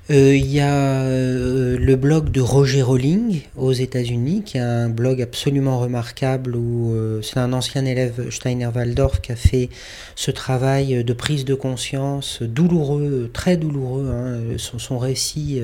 il 0.09 0.47
y 0.47 0.59
a 0.59 1.01
euh, 1.01 1.77
le 1.77 1.95
blog 1.95 2.31
de 2.31 2.41
Roger 2.41 2.81
Rowling 2.81 3.41
aux 3.55 3.73
États-Unis, 3.73 4.43
qui 4.43 4.57
est 4.57 4.61
un 4.61 4.89
blog 4.89 5.21
absolument 5.21 5.79
remarquable 5.79 6.55
où 6.55 6.93
euh, 6.93 7.21
c'est 7.21 7.37
un 7.37 7.53
ancien 7.53 7.85
élève 7.85 8.29
Steiner-Waldorf 8.29 9.21
qui 9.21 9.31
a 9.31 9.35
fait 9.35 9.69
ce 10.15 10.31
travail 10.31 11.03
de 11.03 11.13
prise 11.13 11.45
de 11.45 11.53
conscience 11.53 12.41
douloureux, 12.41 13.29
très 13.31 13.57
douloureux. 13.57 14.09
Hein. 14.11 14.57
Son, 14.57 14.97
récit 14.97 15.61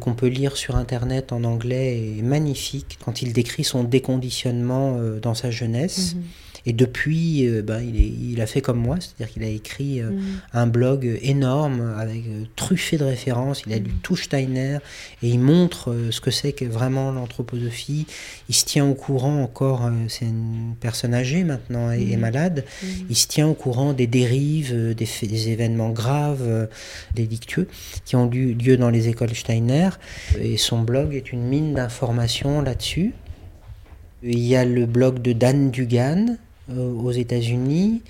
qu'on 0.00 0.14
peut 0.14 0.28
lire 0.28 0.56
sur 0.56 0.76
Internet 0.76 1.32
en 1.32 1.44
anglais 1.44 2.18
est 2.18 2.22
magnifique 2.22 2.98
quand 3.04 3.20
il 3.22 3.32
décrit 3.32 3.64
son 3.64 3.82
déconditionnement 3.82 4.98
dans 5.20 5.34
sa 5.34 5.50
jeunesse. 5.50 6.14
Mhm. 6.14 6.22
Et 6.66 6.72
depuis, 6.72 7.46
euh, 7.46 7.62
ben, 7.62 7.80
il, 7.80 8.40
a 8.40 8.46
fait 8.46 8.60
comme 8.60 8.78
moi, 8.78 8.96
c'est-à-dire 8.98 9.32
qu'il 9.32 9.44
a 9.44 9.48
écrit 9.48 10.00
euh, 10.00 10.10
mm. 10.10 10.22
un 10.54 10.66
blog 10.66 11.18
énorme 11.22 11.94
avec 11.98 12.26
euh, 12.26 12.44
truffé 12.56 12.96
de 12.96 13.04
références. 13.04 13.62
Il 13.66 13.72
a 13.72 13.76
lu 13.76 13.90
mm. 13.90 14.00
tout 14.02 14.16
Steiner 14.16 14.78
et 15.22 15.28
il 15.28 15.40
montre 15.40 15.94
ce 16.10 16.20
que 16.20 16.30
c'est 16.30 16.52
que 16.52 16.64
vraiment 16.64 17.12
l'anthroposophie. 17.12 18.06
Il 18.48 18.54
se 18.54 18.64
tient 18.64 18.86
au 18.86 18.94
courant 18.94 19.42
encore, 19.42 19.90
c'est 20.08 20.24
une 20.24 20.74
personne 20.80 21.14
âgée 21.14 21.44
maintenant 21.44 21.90
et, 21.90 22.16
mm. 22.16 22.20
malade. 22.20 22.64
Il 23.10 23.16
se 23.16 23.26
tient 23.26 23.46
au 23.46 23.54
courant 23.54 23.92
des 23.92 24.06
dérives, 24.06 24.94
des, 24.94 25.08
des 25.22 25.48
événements 25.48 25.90
graves, 25.90 26.68
délictueux 27.14 27.68
qui 28.04 28.16
ont 28.16 28.30
eu 28.32 28.54
lieu 28.54 28.76
dans 28.76 28.90
les 28.90 29.08
écoles 29.08 29.34
Steiner. 29.34 29.90
Et 30.40 30.56
son 30.56 30.80
blog 30.80 31.14
est 31.14 31.32
une 31.32 31.42
mine 31.42 31.74
d'informations 31.74 32.62
là-dessus. 32.62 33.12
Il 34.22 34.38
y 34.38 34.56
a 34.56 34.64
le 34.64 34.86
blog 34.86 35.20
de 35.20 35.34
Dan 35.34 35.70
Dugan, 35.70 36.26
euh, 36.28 36.36
aux 36.70 37.12
États-Unis 37.12 38.02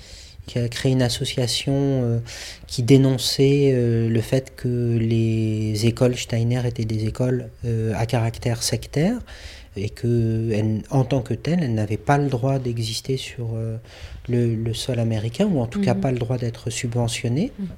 qui 0.47 0.59
a 0.59 0.69
créé 0.69 0.93
une 0.93 1.03
association 1.03 1.73
euh, 1.75 2.19
qui 2.67 2.83
dénonçait 2.83 3.73
euh, 3.73 4.09
le 4.09 4.21
fait 4.21 4.55
que 4.55 4.99
les 4.99 5.87
écoles 5.87 6.17
Steiner 6.17 6.61
étaient 6.67 6.85
des 6.85 7.07
écoles 7.07 7.49
à 7.95 8.07
caractère 8.07 8.63
sectaire 8.63 9.19
et 9.77 9.89
que 9.89 10.51
en 10.91 11.05
tant 11.05 11.21
que 11.21 11.35
telles, 11.35 11.63
elles 11.63 11.75
n'avaient 11.75 11.97
pas 11.97 12.19
le 12.19 12.29
droit 12.29 12.59
d'exister 12.59 13.17
sur 13.17 13.57
le, 14.29 14.73
sol 14.75 15.01
américain 15.01 15.49
ou 15.51 15.61
en 15.61 15.67
tout 15.67 15.81
cas 15.81 15.95
mhm. 15.95 16.01
pas 16.01 16.13
le 16.13 16.19
droit 16.19 16.39
d'être 16.39 16.71
subventionnées. 16.71 17.51
Mhm. 17.59 17.69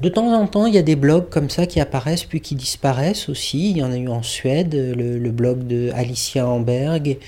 De 0.00 0.08
temps 0.08 0.32
en 0.32 0.46
temps, 0.46 0.66
il 0.66 0.74
y 0.74 0.78
a 0.78 0.82
des 0.82 0.96
blogs 0.96 1.28
comme 1.28 1.50
ça 1.50 1.66
qui 1.66 1.78
apparaissent 1.78 2.24
puis 2.24 2.40
qui 2.40 2.54
disparaissent 2.54 3.28
aussi. 3.28 3.70
Il 3.70 3.78
y 3.78 3.82
en 3.82 3.92
a 3.92 3.96
eu 3.96 4.08
en 4.08 4.22
Suède, 4.22 4.74
le, 4.74 5.18
le 5.18 5.30
blog 5.30 5.66
de 5.66 5.90
Alicia 5.94 6.48
Amberg, 6.48 7.18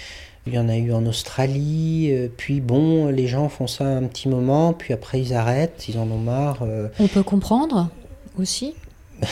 il 0.46 0.54
y 0.54 0.58
en 0.58 0.68
a 0.68 0.76
eu 0.76 0.92
en 0.92 1.04
Australie, 1.06 2.10
euh, 2.12 2.28
puis 2.34 2.60
bon, 2.60 3.08
les 3.08 3.26
gens 3.26 3.48
font 3.48 3.66
ça 3.66 3.84
un 3.84 4.04
petit 4.04 4.28
moment, 4.28 4.72
puis 4.72 4.94
après 4.94 5.20
ils 5.20 5.34
arrêtent, 5.34 5.86
ils 5.88 5.98
en 5.98 6.08
ont 6.10 6.18
marre. 6.18 6.58
Euh. 6.62 6.88
On 7.00 7.08
peut 7.08 7.22
comprendre 7.22 7.88
aussi 8.38 8.74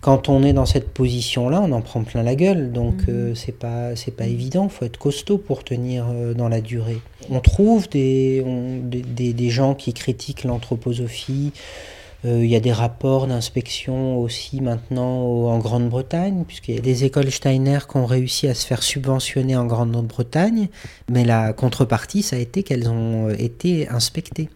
Quand 0.00 0.28
on 0.28 0.42
est 0.44 0.52
dans 0.52 0.66
cette 0.66 0.90
position-là, 0.90 1.60
on 1.60 1.72
en 1.72 1.80
prend 1.80 2.04
plein 2.04 2.22
la 2.22 2.34
gueule, 2.34 2.72
donc 2.72 2.94
mhm. 3.02 3.04
euh, 3.08 3.34
c'est 3.34 3.58
pas 3.58 3.96
c'est 3.96 4.12
pas 4.12 4.26
évident. 4.26 4.68
Faut 4.68 4.84
être 4.84 4.98
costaud 4.98 5.38
pour 5.38 5.64
tenir 5.64 6.06
dans 6.36 6.48
la 6.48 6.60
durée. 6.60 7.00
On 7.30 7.40
trouve 7.40 7.88
des, 7.88 8.44
des, 8.84 9.32
des 9.32 9.50
gens 9.50 9.74
qui 9.74 9.92
critiquent 9.92 10.44
l'anthroposophie 10.44 11.52
euh, 11.54 11.58
il 12.24 12.46
y 12.46 12.56
a 12.56 12.60
des 12.60 12.72
rapports 12.72 13.26
d'inspection 13.26 14.18
aussi 14.18 14.60
maintenant 14.60 15.46
en 15.46 15.58
Grande-Bretagne, 15.58 16.44
puisqu'il 16.46 16.74
y 16.74 16.78
a 16.78 16.80
des 16.80 17.04
écoles 17.04 17.30
Steiner 17.30 17.80
qui 17.88 17.96
ont 17.96 18.06
réussi 18.06 18.48
à 18.48 18.54
se 18.54 18.66
faire 18.66 18.82
subventionner 18.82 19.56
en 19.56 19.66
Grande-Bretagne, 19.66 20.68
mais 21.10 21.24
la 21.24 21.52
contrepartie, 21.52 22.22
ça 22.22 22.36
a 22.36 22.38
été 22.38 22.62
qu'elles 22.62 22.88
ont 22.88 23.28
euh, 23.28 23.36
été 23.38 23.88
inspectées. 23.88 24.48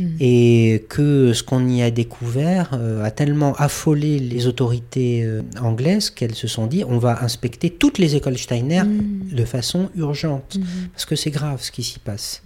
Hmm. 0.00 0.16
Et 0.18 0.84
que 0.88 1.32
ce 1.32 1.44
qu'on 1.44 1.68
y 1.68 1.82
a 1.82 1.92
découvert 1.92 2.70
euh, 2.72 3.04
a 3.04 3.12
tellement 3.12 3.54
affolé 3.54 4.18
les 4.18 4.48
autorités 4.48 5.24
anglaises 5.62 6.10
qu'elles 6.10 6.34
se 6.34 6.48
sont 6.48 6.66
dit 6.66 6.82
on 6.82 6.98
va 6.98 7.22
inspecter 7.22 7.70
toutes 7.70 7.98
les 7.98 8.16
écoles 8.16 8.36
Steiner 8.36 8.82
hmm. 8.82 9.28
de 9.32 9.44
façon 9.44 9.90
urgente, 9.94 10.56
hmm. 10.56 10.88
parce 10.92 11.04
que 11.04 11.14
c'est 11.14 11.30
grave 11.30 11.62
ce 11.62 11.70
qui 11.70 11.82
s'y 11.82 11.98
passe. 11.98 12.42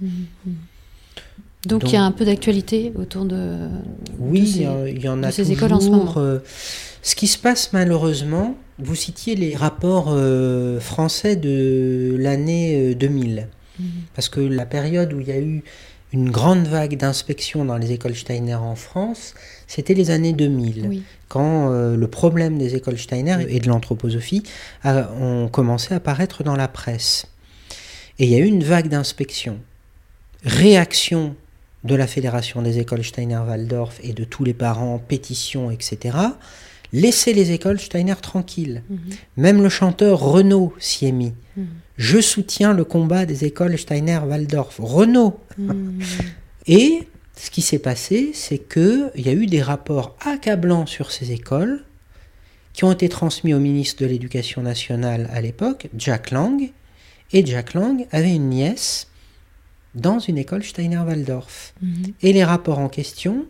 Donc, 1.67 1.85
il 1.85 1.93
y 1.95 1.97
a 1.97 2.03
un 2.03 2.13
peu 2.13 2.25
d'actualité 2.25 2.93
autour 2.97 3.25
de, 3.25 3.69
oui, 4.19 4.47
ces, 4.47 4.67
il 4.91 5.03
y 5.03 5.09
en 5.09 5.23
a 5.23 5.31
ces 5.31 5.51
écoles 5.53 5.73
en 5.73 5.81
ce 5.81 5.89
moment. 5.91 6.15
Euh, 6.17 6.39
ce 7.03 7.15
qui 7.15 7.27
se 7.27 7.39
passe 7.39 7.73
malheureusement, 7.73 8.57
vous 8.79 8.95
citiez 8.95 9.35
les 9.35 9.55
rapports 9.55 10.09
euh, 10.11 10.81
français 10.81 11.37
de 11.37 12.17
l'année 12.19 12.95
2000, 12.95 13.39
euh, 13.39 13.43
mhm. 13.83 13.89
parce 14.15 14.29
que 14.29 14.41
la 14.41 14.67
période 14.67 15.13
où 15.13 15.21
il 15.21 15.29
y 15.29 15.33
a 15.33 15.39
eu 15.39 15.63
une 16.13 16.31
grande 16.31 16.67
vague 16.67 16.97
d'inspection 16.97 17.65
dans 17.65 17.77
les 17.77 17.93
écoles 17.93 18.15
Steiner 18.15 18.55
en 18.55 18.77
France, 18.77 19.35
c'était 19.67 19.95
les 19.95 20.11
années 20.11 20.33
2000, 20.33 20.87
Oui. 20.89 21.03
quand 21.29 21.71
euh, 21.73 21.97
le 21.97 22.07
problème 22.09 22.57
des 22.57 22.77
écoles 22.77 22.99
Steiner 22.99 23.39
et 23.49 23.59
de 23.59 23.69
l'anthroposophie 23.69 24.43
a- 24.85 25.11
ont 25.21 25.49
commencé 25.49 25.93
à 25.93 25.97
apparaître 25.97 26.43
dans 26.45 26.57
la 26.57 26.69
presse. 26.69 27.27
Et 28.21 28.27
il 28.27 28.31
y 28.31 28.37
a 28.37 28.39
eu 28.39 28.45
une 28.47 28.63
vague 28.63 28.89
d'inspection. 28.89 29.59
Réaction 30.45 31.35
de 31.85 31.95
la 31.95 32.07
Fédération 32.07 32.63
des 32.63 32.79
écoles 32.79 33.05
Steiner-Waldorf 33.05 34.01
et 34.03 34.13
de 34.13 34.25
tous 34.25 34.45
les 34.45 34.55
parents, 34.55 34.99
pétition, 34.99 35.71
etc. 35.71 36.17
Laissez 36.93 37.35
les 37.35 37.53
écoles 37.53 37.81
Steiner 37.81 38.15
tranquilles. 38.21 38.83
Mhm. 38.89 38.99
Même 39.37 39.63
le 39.63 39.69
chanteur 39.69 40.21
Renaud 40.21 40.73
s'y 40.79 41.07
est 41.07 41.13
mis. 41.13 41.35
Je 41.97 42.21
soutiens 42.21 42.73
le 42.73 42.85
combat 42.85 43.27
des 43.27 43.45
écoles 43.45 43.79
Steiner-Waldorf. 43.79 44.77
Renaud 44.79 45.39
Mhm. 45.59 46.01
Et 46.67 47.07
ce 47.37 47.51
qui 47.51 47.63
s'est 47.63 47.79
passé, 47.79 48.31
c'est 48.33 48.59
qu'il 48.59 49.11
y 49.17 49.29
a 49.29 49.33
eu 49.33 49.47
des 49.47 49.63
rapports 49.63 50.17
accablants 50.25 50.87
sur 50.87 51.11
ces 51.11 51.33
écoles 51.33 51.85
qui 52.73 52.85
ont 52.85 52.93
été 52.93 53.09
transmis 53.09 53.55
au 53.55 53.61
ministre 53.61 54.03
de 54.03 54.09
l'Éducation 54.09 54.63
nationale 54.63 55.29
à 55.33 55.41
l'époque, 55.41 55.89
Jack 55.97 56.31
Lang. 56.31 56.73
Et 57.33 57.45
Jack 57.45 57.75
Lang 57.75 58.07
avait 58.13 58.35
une 58.35 58.49
nièce 58.49 59.09
dans 59.95 60.19
une 60.19 60.39
école 60.39 60.63
Steiner-Waldorf. 60.65 61.75
Mhm. 61.83 62.13
Et 62.23 62.33
les 62.33 62.45
rapports 62.45 62.79
en 62.79 62.89
question, 62.89 63.47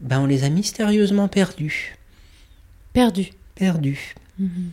ben 0.00 0.20
on 0.20 0.26
les 0.26 0.44
a 0.44 0.48
mystérieusement 0.48 1.28
perdus. 1.28 1.96
Perdu. 2.92 3.30
Perdus. 3.54 4.14
Mhm. 4.38 4.70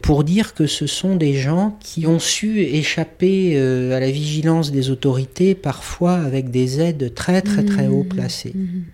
Pour 0.00 0.22
dire 0.22 0.54
que 0.54 0.66
ce 0.66 0.86
sont 0.86 1.16
des 1.16 1.34
gens 1.34 1.76
qui 1.80 2.06
ont 2.06 2.20
su 2.20 2.60
échapper 2.60 3.54
euh, 3.56 3.96
à 3.96 4.00
la 4.00 4.10
vigilance 4.10 4.70
des 4.70 4.90
autorités, 4.90 5.54
parfois 5.54 6.14
avec 6.14 6.50
des 6.50 6.80
aides 6.80 7.14
très 7.14 7.42
très 7.42 7.64
très 7.64 7.88
haut 7.88 8.04
placées. 8.04 8.52
Mhm. 8.54 8.84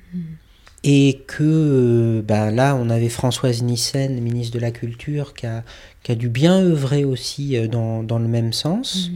Et 0.86 1.22
que 1.26 1.42
euh, 1.42 2.22
ben 2.22 2.50
là, 2.50 2.76
on 2.76 2.90
avait 2.90 3.08
Françoise 3.08 3.62
Nissen, 3.62 4.20
ministre 4.20 4.54
de 4.54 4.60
la 4.60 4.70
Culture, 4.70 5.34
qui 5.34 5.46
a, 5.46 5.62
qui 6.02 6.12
a 6.12 6.14
dû 6.14 6.28
bien 6.28 6.58
œuvrer 6.58 7.04
aussi 7.04 7.56
euh, 7.56 7.68
dans, 7.68 8.02
dans 8.02 8.18
le 8.18 8.28
même 8.28 8.52
sens. 8.52 9.10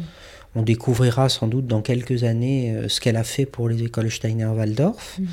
On 0.55 0.62
découvrira 0.62 1.28
sans 1.28 1.46
doute 1.46 1.66
dans 1.66 1.82
quelques 1.82 2.24
années 2.24 2.72
euh, 2.74 2.88
ce 2.88 3.01
qu'elle 3.01 3.16
a 3.16 3.24
fait 3.24 3.46
pour 3.46 3.68
les 3.68 3.82
écoles 3.82 4.11
Steiner-Waldorf. 4.11 5.18
Mhm. 5.20 5.26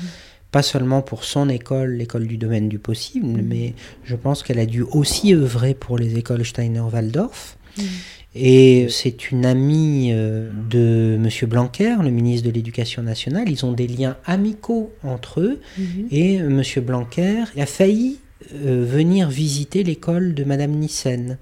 Pas 0.52 0.62
seulement 0.62 1.02
pour 1.02 1.24
son 1.24 1.48
école, 1.48 1.94
l'école 1.94 2.26
du 2.26 2.38
domaine 2.38 2.68
du 2.68 2.78
possible, 2.78 3.26
Mhm. 3.26 3.46
mais 3.48 3.74
je 4.04 4.14
pense 4.16 4.42
qu'elle 4.42 4.58
a 4.58 4.66
dû 4.66 4.82
aussi 4.82 5.34
œuvrer 5.34 5.74
pour 5.74 5.98
les 5.98 6.16
écoles 6.16 6.44
Steiner-Waldorf. 6.44 7.56
Mhm. 7.78 7.84
Et 8.38 8.86
c'est 8.90 9.30
une 9.30 9.46
amie 9.46 10.10
euh, 10.12 10.50
de 10.70 11.16
M. 11.16 11.48
Blanquer, 11.48 11.94
le 12.02 12.10
ministre 12.10 12.46
de 12.46 12.52
l'Éducation 12.52 13.02
nationale. 13.02 13.48
Ils 13.48 13.64
ont 13.64 13.72
des 13.72 13.86
liens 13.86 14.16
amicaux 14.26 14.92
entre 15.02 15.40
eux. 15.40 15.60
Et 16.10 16.34
M. 16.34 16.62
Blanquer 16.82 17.44
a 17.58 17.64
failli 17.66 18.18
euh, 18.54 18.84
venir 18.86 19.30
visiter 19.30 19.82
l'école 19.82 20.34
de 20.34 20.44
Mme 20.44 20.72
Nissen. 20.72 21.38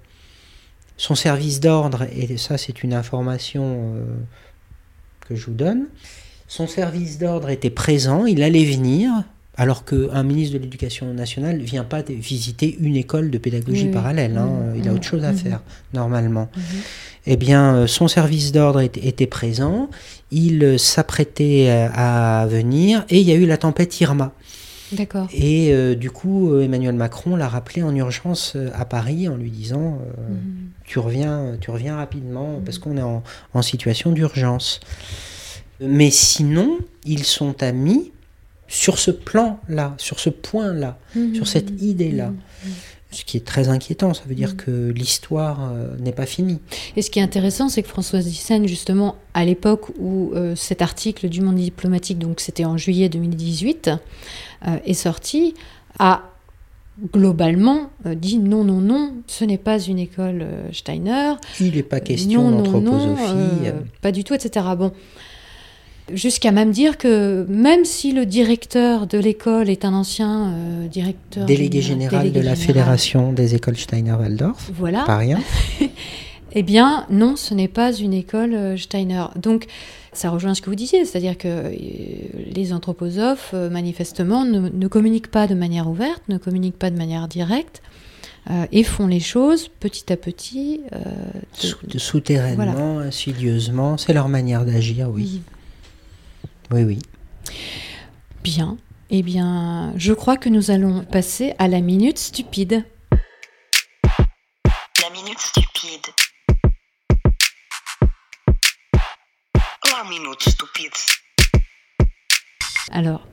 Son 0.96 1.14
service 1.14 1.60
d'ordre, 1.60 2.04
et 2.14 2.36
ça 2.36 2.56
c'est 2.56 2.82
une 2.84 2.94
information 2.94 3.94
euh, 3.96 4.04
que 5.28 5.34
je 5.34 5.46
vous 5.46 5.52
donne, 5.54 5.86
son 6.46 6.66
service 6.66 7.18
d'ordre 7.18 7.48
était 7.50 7.70
présent, 7.70 8.26
il 8.26 8.42
allait 8.42 8.64
venir, 8.64 9.10
alors 9.56 9.84
qu'un 9.84 10.22
ministre 10.22 10.54
de 10.54 10.62
l'Éducation 10.62 11.12
nationale 11.14 11.58
ne 11.58 11.64
vient 11.64 11.84
pas 11.84 12.02
visiter 12.02 12.76
une 12.80 12.96
école 12.96 13.30
de 13.30 13.38
pédagogie 13.38 13.86
parallèle, 13.88 14.36
hein, 14.36 14.48
il 14.76 14.88
a 14.88 14.92
autre 14.92 15.04
chose 15.04 15.24
à 15.24 15.32
Mhm. 15.32 15.38
faire 15.38 15.60
normalement. 15.94 16.48
Mhm. 16.56 16.62
Eh 17.26 17.36
bien, 17.36 17.74
euh, 17.74 17.86
son 17.86 18.06
service 18.06 18.52
d'ordre 18.52 18.80
était, 18.80 19.26
présent, 19.26 19.88
il 20.30 20.62
euh, 20.62 20.78
s'apprêtait 20.78 21.88
à 21.94 22.46
venir, 22.48 23.04
et 23.08 23.20
il 23.20 23.26
y 23.26 23.32
a 23.32 23.36
eu 23.36 23.46
la 23.46 23.56
tempête 23.56 24.00
Irma. 24.00 24.32
D'accord. 24.92 25.28
Et 25.32 25.72
euh, 25.72 25.94
du 25.94 26.10
coup, 26.10 26.52
euh, 26.52 26.62
Emmanuel 26.62 26.94
Macron 26.94 27.36
l'a 27.36 27.48
rappelé 27.48 27.82
en 27.82 27.94
urgence 27.94 28.52
euh, 28.54 28.70
à 28.74 28.84
Paris 28.84 29.28
en 29.28 29.36
lui 29.36 29.50
disant 29.50 29.98
euh, 30.00 30.32
Mhm. 30.34 30.68
tu, 30.84 30.98
reviens, 30.98 31.56
tu 31.60 31.70
reviens 31.70 31.96
rapidement 31.96 32.60
parce 32.64 32.78
qu'on 32.78 32.96
est 32.96 33.02
en, 33.02 33.22
en 33.54 33.62
situation 33.62 34.12
d'urgence. 34.12 34.80
Mais 35.80 36.10
sinon, 36.10 36.78
ils 37.04 37.24
sont 37.24 37.62
amis 37.62 38.12
sur 38.68 38.98
ce 38.98 39.10
plan-là, 39.10 39.94
sur 39.98 40.20
ce 40.20 40.30
point-là, 40.30 40.98
Mhm. 41.16 41.34
sur 41.34 41.46
cette 41.48 41.70
idée-là. 41.82 42.32
Ce 43.14 43.24
qui 43.24 43.36
est 43.36 43.46
très 43.46 43.68
inquiétant, 43.68 44.12
ça 44.12 44.22
veut 44.26 44.34
dire 44.34 44.50
Mhm. 44.50 44.56
que 44.56 44.90
l'histoire 44.90 45.70
euh, 45.72 45.96
n'est 45.98 46.12
pas 46.12 46.26
finie. 46.26 46.58
Et 46.96 47.02
ce 47.02 47.10
qui 47.10 47.18
est 47.20 47.22
intéressant, 47.22 47.68
c'est 47.68 47.82
que 47.82 47.88
Françoise 47.88 48.26
Thyssen, 48.26 48.66
justement, 48.66 49.16
à 49.34 49.44
l'époque 49.44 49.86
où 49.98 50.32
euh, 50.34 50.54
cet 50.56 50.82
article 50.82 51.28
du 51.28 51.40
Monde 51.40 51.56
diplomatique, 51.56 52.18
donc 52.18 52.40
c'était 52.40 52.64
en 52.64 52.76
juillet 52.76 53.08
2018, 53.08 53.90
euh, 54.66 54.76
est 54.84 54.94
sorti, 54.94 55.54
a 55.98 56.22
globalement 57.12 57.90
euh, 58.06 58.14
dit 58.14 58.38
non, 58.38 58.62
non, 58.64 58.80
non, 58.80 59.12
ce 59.26 59.44
n'est 59.44 59.58
pas 59.58 59.78
une 59.80 59.98
école 59.98 60.42
euh, 60.42 60.68
Steiner. 60.72 61.32
Il 61.60 61.74
n'est 61.74 61.82
pas 61.82 62.00
question 62.00 62.42
non, 62.42 62.50
non, 62.50 62.62
d'anthroposophie. 62.80 63.66
euh, 63.66 63.72
pas 64.00 64.12
du 64.12 64.22
tout, 64.24 64.34
etc. 64.34 64.64
Bon. 64.78 64.92
Jusqu'à 66.12 66.52
même 66.52 66.70
dire 66.70 66.98
que 66.98 67.46
même 67.48 67.86
si 67.86 68.12
le 68.12 68.26
directeur 68.26 69.06
de 69.06 69.16
l'école 69.16 69.70
est 69.70 69.86
un 69.86 69.94
ancien 69.94 70.48
euh, 70.52 70.86
directeur 70.86 71.46
délégué 71.46 71.80
général 71.80 72.20
délégué 72.24 72.40
de 72.40 72.44
la 72.44 72.54
général, 72.54 72.66
Fédération 72.66 73.32
des 73.32 73.54
écoles 73.54 73.78
Steiner-Waldorf, 73.78 74.70
voilà, 74.74 75.04
pas 75.04 75.16
rien. 75.16 75.40
eh 76.52 76.62
bien, 76.62 77.06
non, 77.08 77.36
ce 77.36 77.54
n'est 77.54 77.68
pas 77.68 77.90
une 77.94 78.12
école 78.12 78.52
euh, 78.54 78.76
Steiner. 78.76 79.24
Donc, 79.36 79.64
ça 80.12 80.28
rejoint 80.28 80.52
ce 80.54 80.60
que 80.60 80.68
vous 80.68 80.76
disiez, 80.76 81.06
c'est-à-dire 81.06 81.38
que 81.38 81.48
euh, 81.48 81.70
les 82.54 82.72
anthroposophes, 82.74 83.54
manifestement, 83.54 84.44
ne, 84.44 84.68
ne 84.68 84.88
communiquent 84.88 85.30
pas 85.30 85.46
de 85.46 85.54
manière 85.54 85.88
ouverte, 85.88 86.22
ne 86.28 86.36
communiquent 86.36 86.78
pas 86.78 86.90
de 86.90 86.98
manière 86.98 87.28
directe, 87.28 87.80
euh, 88.50 88.66
et 88.72 88.84
font 88.84 89.06
les 89.06 89.20
choses 89.20 89.68
petit 89.80 90.12
à 90.12 90.18
petit. 90.18 90.82
euh, 90.92 90.98
de- 91.62 91.66
Sou- 91.66 91.76
souterrainement, 91.98 92.98
insidieusement, 92.98 93.96
c'est 93.96 94.12
leur 94.12 94.28
manière 94.28 94.66
d'agir, 94.66 95.08
oui. 95.10 95.40
Oui, 96.70 96.82
oui. 96.84 96.98
Bien. 98.42 98.76
Eh 99.10 99.22
bien, 99.22 99.92
je 99.96 100.12
crois 100.12 100.36
que 100.36 100.48
nous 100.48 100.70
allons 100.70 101.04
passer 101.04 101.54
à 101.58 101.68
la 101.68 101.80
minute 101.80 102.18
stupide. 102.18 102.84
La 105.02 105.10
minute 105.12 105.38
stupide. 105.38 106.06
La 109.92 110.04
minute 110.08 110.42
stupide. 110.42 110.92
Alors, 112.90 113.26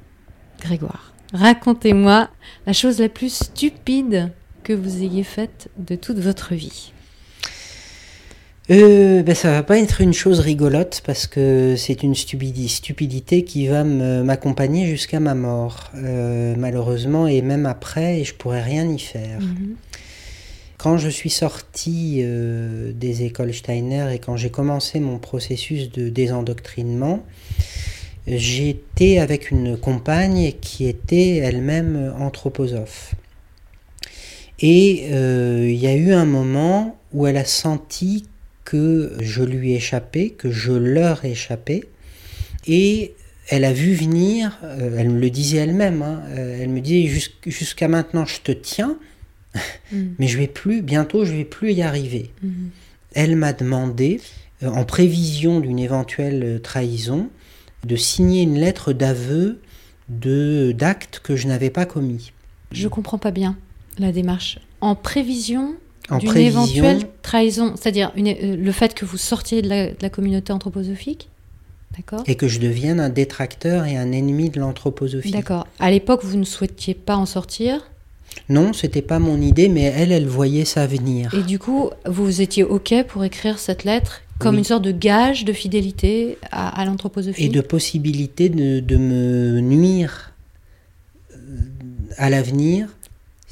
Grégoire, 0.60 1.14
racontez-moi 1.34 2.30
la 2.68 2.74
chose 2.74 3.00
la 3.00 3.10
plus 3.10 3.34
stupide 3.34 4.32
que 4.64 4.74
vous 4.74 5.02
ayez 5.02 5.24
faite 5.24 5.70
de 5.78 5.96
toute 5.96 6.20
votre 6.20 6.54
vie. 6.54 6.94
Euh, 8.72 9.22
ben, 9.22 9.36
ça 9.36 9.52
va 9.52 9.64
pas 9.64 9.80
être 9.80 10.00
une 10.00 10.14
chose 10.14 10.40
rigolote 10.40 11.02
parce 11.06 11.28
que 11.28 11.76
c'est 11.78 12.04
une 12.04 12.14
stupidi- 12.14 12.70
stupidité 12.70 13.44
qui 13.44 13.68
va 13.68 13.84
m'accompagner 13.84 14.88
jusqu'à 14.88 15.20
ma 15.20 15.36
mort, 15.36 15.92
euh, 15.96 16.56
malheureusement, 16.58 17.28
et 17.28 17.42
même 17.42 17.66
après, 17.66 18.22
et 18.22 18.24
je 18.24 18.34
pourrais 18.34 18.62
rien 18.62 18.90
y 18.90 19.00
faire. 19.00 19.42
Mhm. 19.42 19.76
Quand 20.78 20.98
je 20.98 21.10
suis 21.10 21.30
sorti 21.30 22.22
euh, 22.24 22.94
des 22.94 23.24
écoles 23.24 23.54
Steiner 23.54 24.08
et 24.14 24.20
quand 24.20 24.38
j'ai 24.38 24.50
commencé 24.50 25.00
mon 25.02 25.20
processus 25.20 25.92
de 25.92 26.08
désendoctrinement, 26.08 27.24
j'étais 28.26 29.18
avec 29.18 29.52
une 29.52 29.78
compagne 29.78 30.54
qui 30.62 30.88
était 30.88 31.38
elle-même 31.38 32.14
anthroposophe. 32.18 33.16
Et 34.60 35.08
euh, 35.12 35.68
il 35.70 35.78
y 35.78 35.88
a 35.88 35.96
eu 35.96 36.14
un 36.14 36.26
moment 36.26 36.98
où 37.14 37.28
elle 37.28 37.38
a 37.38 37.46
senti 37.46 38.26
que 38.72 39.18
je 39.20 39.44
lui 39.44 39.74
échappais, 39.74 40.30
que 40.30 40.50
je 40.50 40.72
leur 40.72 41.26
échappais, 41.26 41.82
et 42.68 43.14
elle 43.50 43.66
a 43.66 43.74
vu 43.74 43.94
venir, 43.94 44.58
euh, 44.64 44.96
elle 44.98 45.10
me 45.10 45.20
le 45.20 45.30
disait 45.30 45.58
elle-même, 45.58 46.02
hein, 46.02 46.22
euh, 46.30 46.58
elle 46.62 46.70
me 46.70 46.80
disait 46.80 47.06
Jus- 47.08 47.36
jusqu'à 47.48 47.90
maintenant 47.90 48.26
je 48.26 48.40
te 48.40 48.54
tiens, 48.54 48.98
Mhm. 49.92 50.16
mais 50.20 50.28
je 50.30 50.38
vais 50.38 50.48
plus, 50.48 50.82
bientôt 50.82 51.26
je 51.26 51.34
vais 51.34 51.44
plus 51.44 51.74
y 51.74 51.82
arriver. 51.82 52.32
Mhm. 52.44 52.70
Elle 53.14 53.36
m'a 53.36 53.52
demandé, 53.52 54.22
euh, 54.64 54.70
en 54.70 54.86
prévision 54.86 55.60
d'une 55.60 55.80
éventuelle 55.80 56.62
trahison, 56.64 57.30
de 57.86 57.98
signer 57.98 58.44
une 58.44 58.56
lettre 58.58 58.94
d'aveu 58.94 59.60
de 60.08 60.72
d'actes 60.72 61.20
que 61.22 61.36
je 61.36 61.48
n'avais 61.50 61.72
pas 61.72 61.86
commis. 61.86 62.32
Je 62.72 62.88
comprends 62.88 63.18
pas 63.18 63.32
bien 63.32 63.58
la 64.00 64.14
démarche. 64.14 64.60
En 64.80 64.96
prévision 64.96 65.76
d'une 66.20 66.38
éventuelle 66.38 67.02
trahison, 67.22 67.74
c'est-à-dire 67.76 68.12
euh, 68.18 68.56
le 68.58 68.72
fait 68.72 68.94
que 68.94 69.06
vous 69.06 69.18
sortiez 69.18 69.62
de 69.62 69.70
la, 69.70 69.88
de 69.88 69.96
la 70.02 70.10
communauté 70.10 70.52
anthroposophique 70.54 71.30
D'accord 71.98 72.24
et 72.26 72.36
que 72.36 72.48
je 72.48 72.60
devienne 72.60 73.00
un 73.02 73.10
détracteur 73.10 73.86
et 73.86 73.98
un 73.98 74.12
ennemi 74.14 74.50
de 74.50 74.60
l'anthroposophie. 74.62 75.32
D'accord. 75.32 75.68
À 75.80 75.92
l'époque, 75.92 76.24
vous 76.24 76.38
ne 76.38 76.46
souhaitiez 76.46 76.94
pas 76.94 77.18
en 77.18 77.26
sortir 77.26 77.92
Non, 78.48 78.72
c'était 78.72 79.02
pas 79.02 79.20
mon 79.20 79.42
idée, 79.42 79.68
mais 79.68 79.84
elle, 79.84 80.14
elle 80.14 80.26
voyait 80.28 80.64
ça 80.66 80.88
venir. 80.88 81.34
et 81.34 81.44
du 81.44 81.60
coup, 81.60 81.90
vous 82.06 82.40
étiez 82.42 82.64
OK 82.64 82.94
pour 83.10 83.26
écrire 83.26 83.60
cette 83.60 83.84
lettre 83.84 84.22
Comme 84.40 84.56
Oui. 84.56 84.60
une 84.60 84.64
sorte 84.64 84.84
de 84.86 84.92
gage 84.94 85.44
de 85.44 85.52
fidélité 85.52 86.38
à, 86.50 86.80
à 86.80 86.86
l'anthroposophie 86.86 87.44
et 87.44 87.50
de 87.50 87.60
possibilité 87.60 88.48
de, 88.48 88.80
de 88.80 88.96
me 88.96 89.60
nuire 89.60 90.32
euh, 91.34 91.36
à 92.18 92.30
l'avenir 92.30 92.88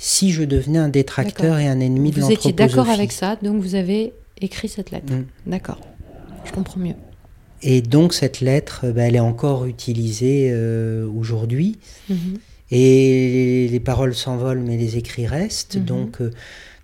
si 0.02 0.32
je 0.32 0.44
devenais 0.44 0.80
un 0.80 0.88
détracteur 0.90 1.60
et 1.60 1.68
un 1.68 1.80
ennemi 1.82 2.12
de 2.12 2.16
Vous 2.22 2.32
étiez 2.32 2.52
l'anthroposophie. 2.52 2.76
d'accord 2.78 2.90
avec 2.90 3.12
ça, 3.12 3.36
donc 3.44 3.62
vous 3.62 3.76
avez 3.76 4.14
écrit 4.40 4.70
cette 4.70 4.92
lettre. 4.92 5.12
Mm. 5.14 5.26
D'accord. 5.46 5.80
Je 6.46 6.52
comprends 6.54 6.80
mieux. 6.80 6.96
Et 7.62 7.82
donc 7.82 8.14
cette 8.14 8.40
lettre, 8.40 8.82
euh, 8.86 8.94
bah, 8.94 9.04
elle 9.04 9.18
est 9.18 9.20
encore 9.20 9.66
utilisée 9.66 10.50
euh, 10.54 11.06
aujourd'hui. 11.08 11.78
Mhm. 12.10 12.38
Et 12.72 13.68
les 13.70 13.80
paroles 13.80 14.16
s'envolent, 14.16 14.62
mais 14.62 14.78
les 14.78 14.96
écrits 14.98 15.28
restent. 15.28 15.76
Mhm. 15.76 15.84
Donc, 15.86 16.22
euh, 16.22 16.32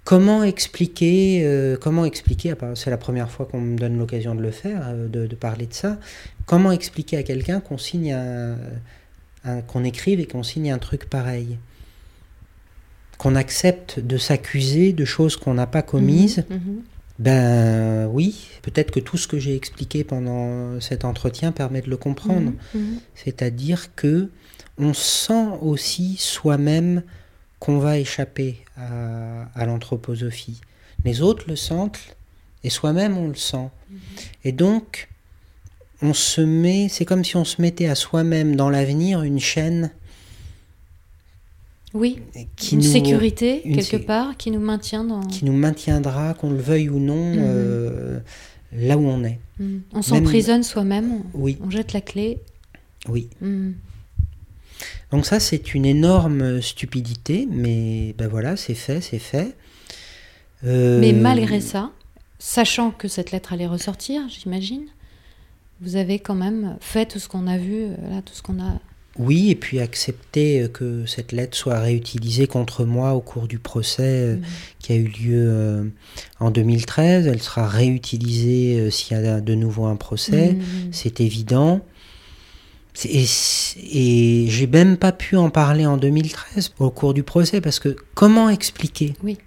comment 0.03 0.43
expliquer 0.43 1.41
euh, 1.45 1.77
Comment 1.79 2.03
expliquer 2.05 2.53
part- 2.55 2.75
C'est 2.75 2.89
la 2.89 2.97
première 2.97 3.29
fois 3.31 3.45
qu'on 3.45 3.61
me 3.61 3.77
donne 3.77 3.97
l'occasion 3.97 4.35
de 4.35 4.41
le 4.41 4.51
faire, 4.51 4.93
de, 4.93 5.25
de 5.27 5.35
parler 5.35 5.67
de 5.67 5.73
ça. 5.73 5.97
Comment 6.45 6.71
expliquer 6.73 7.15
à 7.17 7.23
quelqu'un 7.23 7.59
qu'on 7.61 7.77
signe 7.77 8.11
un, 8.13 8.57
un- 9.45 9.61
qu'on 9.61 9.83
écrive 9.85 10.19
et 10.19 10.25
qu'on 10.25 10.43
signe 10.43 10.71
un 10.71 10.79
truc 10.79 11.09
pareil? 11.09 11.57
Qu'on 13.17 13.35
accepte 13.35 13.99
de 13.99 14.17
s'accuser 14.17 14.93
de 14.93 15.05
choses 15.05 15.37
qu'on 15.37 15.53
n'a 15.53 15.67
pas 15.67 15.81
commises 15.81 16.43
Mhm. 16.49 16.55
Mhm. 16.57 16.81
Ben 17.17 18.07
oui, 18.07 18.47
peut-être 18.61 18.91
que 18.91 18.99
tout 18.99 19.15
ce 19.15 19.25
que 19.27 19.39
j'ai 19.39 19.55
expliqué 19.55 20.03
pendant 20.03 20.81
cet 20.81 21.05
entretien 21.05 21.53
permet 21.53 21.81
de 21.81 21.89
le 21.89 21.95
comprendre. 21.95 22.51
Mhm. 22.73 22.99
C'est-à-dire 23.15 23.95
que 23.95 24.29
on 24.77 24.93
sent 24.93 25.47
aussi 25.61 26.17
soi-même 26.19 27.03
qu'on 27.59 27.79
va 27.79 27.97
échapper 27.99 28.65
à, 28.77 29.43
à 29.55 29.65
l'anthroposophie. 29.65 30.59
Les 31.05 31.21
autres 31.21 31.45
le 31.47 31.55
sentent 31.55 32.17
et 32.65 32.69
soi-même 32.69 33.17
on 33.17 33.29
le 33.29 33.35
sent. 33.35 33.69
Et 34.43 34.51
donc, 34.51 35.07
on 36.01 36.13
se 36.13 36.41
met, 36.41 36.89
c'est 36.89 37.05
comme 37.05 37.23
si 37.23 37.37
on 37.37 37.45
se 37.45 37.61
mettait 37.61 37.87
à 37.87 37.95
soi-même 37.95 38.57
dans 38.57 38.69
l'avenir 38.69 39.21
une 39.23 39.39
chaîne 39.39 39.91
Oui, 41.95 42.19
qui 42.57 42.75
une 42.75 42.81
nous, 42.81 42.91
sécurité 42.91 43.61
une 43.67 43.75
quelque 43.75 43.85
sé- 43.85 43.99
part 43.99 44.35
qui 44.37 44.51
nous 44.51 44.59
maintient 44.59 45.03
dans. 45.05 45.21
qui 45.21 45.45
nous 45.45 45.53
maintiendra, 45.53 46.33
qu'on 46.35 46.51
le 46.51 46.57
veuille 46.61 46.89
ou 46.89 46.99
non, 46.99 47.33
Mhm. 47.33 47.39
euh, 47.41 48.19
là 48.73 48.97
où 48.97 49.05
on 49.07 49.23
est. 49.23 49.39
Mhm. 49.59 49.81
On 49.93 50.01
s'emprisonne 50.01 50.61
soi-même, 50.63 51.23
Oui, 51.33 51.57
on 51.63 51.69
jette 51.69 51.93
la 51.93 52.01
clé. 52.01 52.39
oui. 53.09 53.29
Mhm. 53.41 53.75
Donc 55.11 55.25
ça, 55.25 55.39
c'est 55.39 55.73
une 55.73 55.85
énorme 55.85 56.61
stupidité, 56.61 57.47
mais 57.49 58.13
ben 58.17 58.27
voilà, 58.27 58.57
c'est 58.57 58.73
fait, 58.75 58.99
c'est 59.01 59.19
fait. 59.19 59.55
Euh, 60.65 60.99
Mais 60.99 61.13
malgré 61.13 61.61
ça, 61.61 61.91
sachant 62.39 62.91
que 62.91 63.07
cette 63.07 63.31
lettre 63.31 63.53
allait 63.53 63.67
ressortir, 63.67 64.23
j'imagine, 64.27 64.83
vous 65.79 65.95
avez 65.95 66.19
quand 66.19 66.35
même 66.35 66.75
fait 66.81 67.05
tout 67.05 67.19
ce 67.19 67.29
qu'on 67.29 67.47
a 67.47 67.57
vu, 67.57 67.83
euh, 67.83 67.95
là, 68.09 68.21
tout 68.21 68.33
ce 68.33 68.41
qu'on 68.41 68.59
a. 68.61 68.79
Oui, 69.17 69.49
et 69.49 69.55
puis 69.55 69.79
accepter 69.79 70.61
euh, 70.63 70.67
que 70.67 71.05
cette 71.05 71.31
lettre 71.31 71.57
soit 71.57 71.79
réutilisée 71.79 72.47
contre 72.47 72.83
moi 72.83 73.13
au 73.13 73.21
cours 73.21 73.47
du 73.47 73.59
procès 73.59 74.03
euh, 74.03 74.35
Mhm. 74.35 74.43
qui 74.79 74.91
a 74.91 74.95
eu 74.95 75.07
lieu 75.07 75.45
euh, 75.47 75.83
en 76.39 76.51
2013. 76.51 77.27
Elle 77.27 77.41
sera 77.41 77.67
réutilisée 77.67 78.89
s'il 78.91 79.15
y 79.17 79.19
a 79.27 79.39
de 79.41 79.55
nouveau 79.55 79.85
un 79.85 79.95
procès, 79.95 80.53
Mhm. 80.53 80.63
c'est 80.91 81.21
évident. 81.21 81.81
Et, 83.03 84.45
j'ai 84.47 84.67
même 84.67 84.95
pas 84.97 85.11
pu 85.11 85.35
en 85.35 85.49
parler 85.49 85.85
en 85.85 85.97
2013 85.97 86.71
au 86.79 86.89
cours 86.89 87.13
du 87.13 87.23
procès 87.23 87.59
parce 87.59 87.79
que 87.79 87.95
comment 88.13 88.49
expliquer? 88.49 89.13
Oui. 89.23 89.37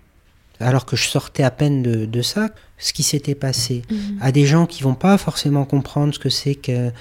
alors 0.60 0.86
que 0.86 0.96
je 0.96 1.06
sortais 1.06 1.44
à 1.44 1.52
peine 1.52 1.82
de, 1.84 2.04
de 2.04 2.20
ça, 2.20 2.48
ce 2.78 2.92
qui 2.92 3.02
s'était 3.02 3.34
passé 3.34 3.82
Mhm. 3.90 4.18
à 4.20 4.30
des 4.32 4.46
gens 4.46 4.66
qui 4.66 4.82
vont 4.82 4.94
pas 4.94 5.18
forcément 5.18 5.64
comprendre 5.64 6.14
ce 6.14 6.18
que 6.18 6.28
c'est 6.30 6.54
qu'un 6.54 6.92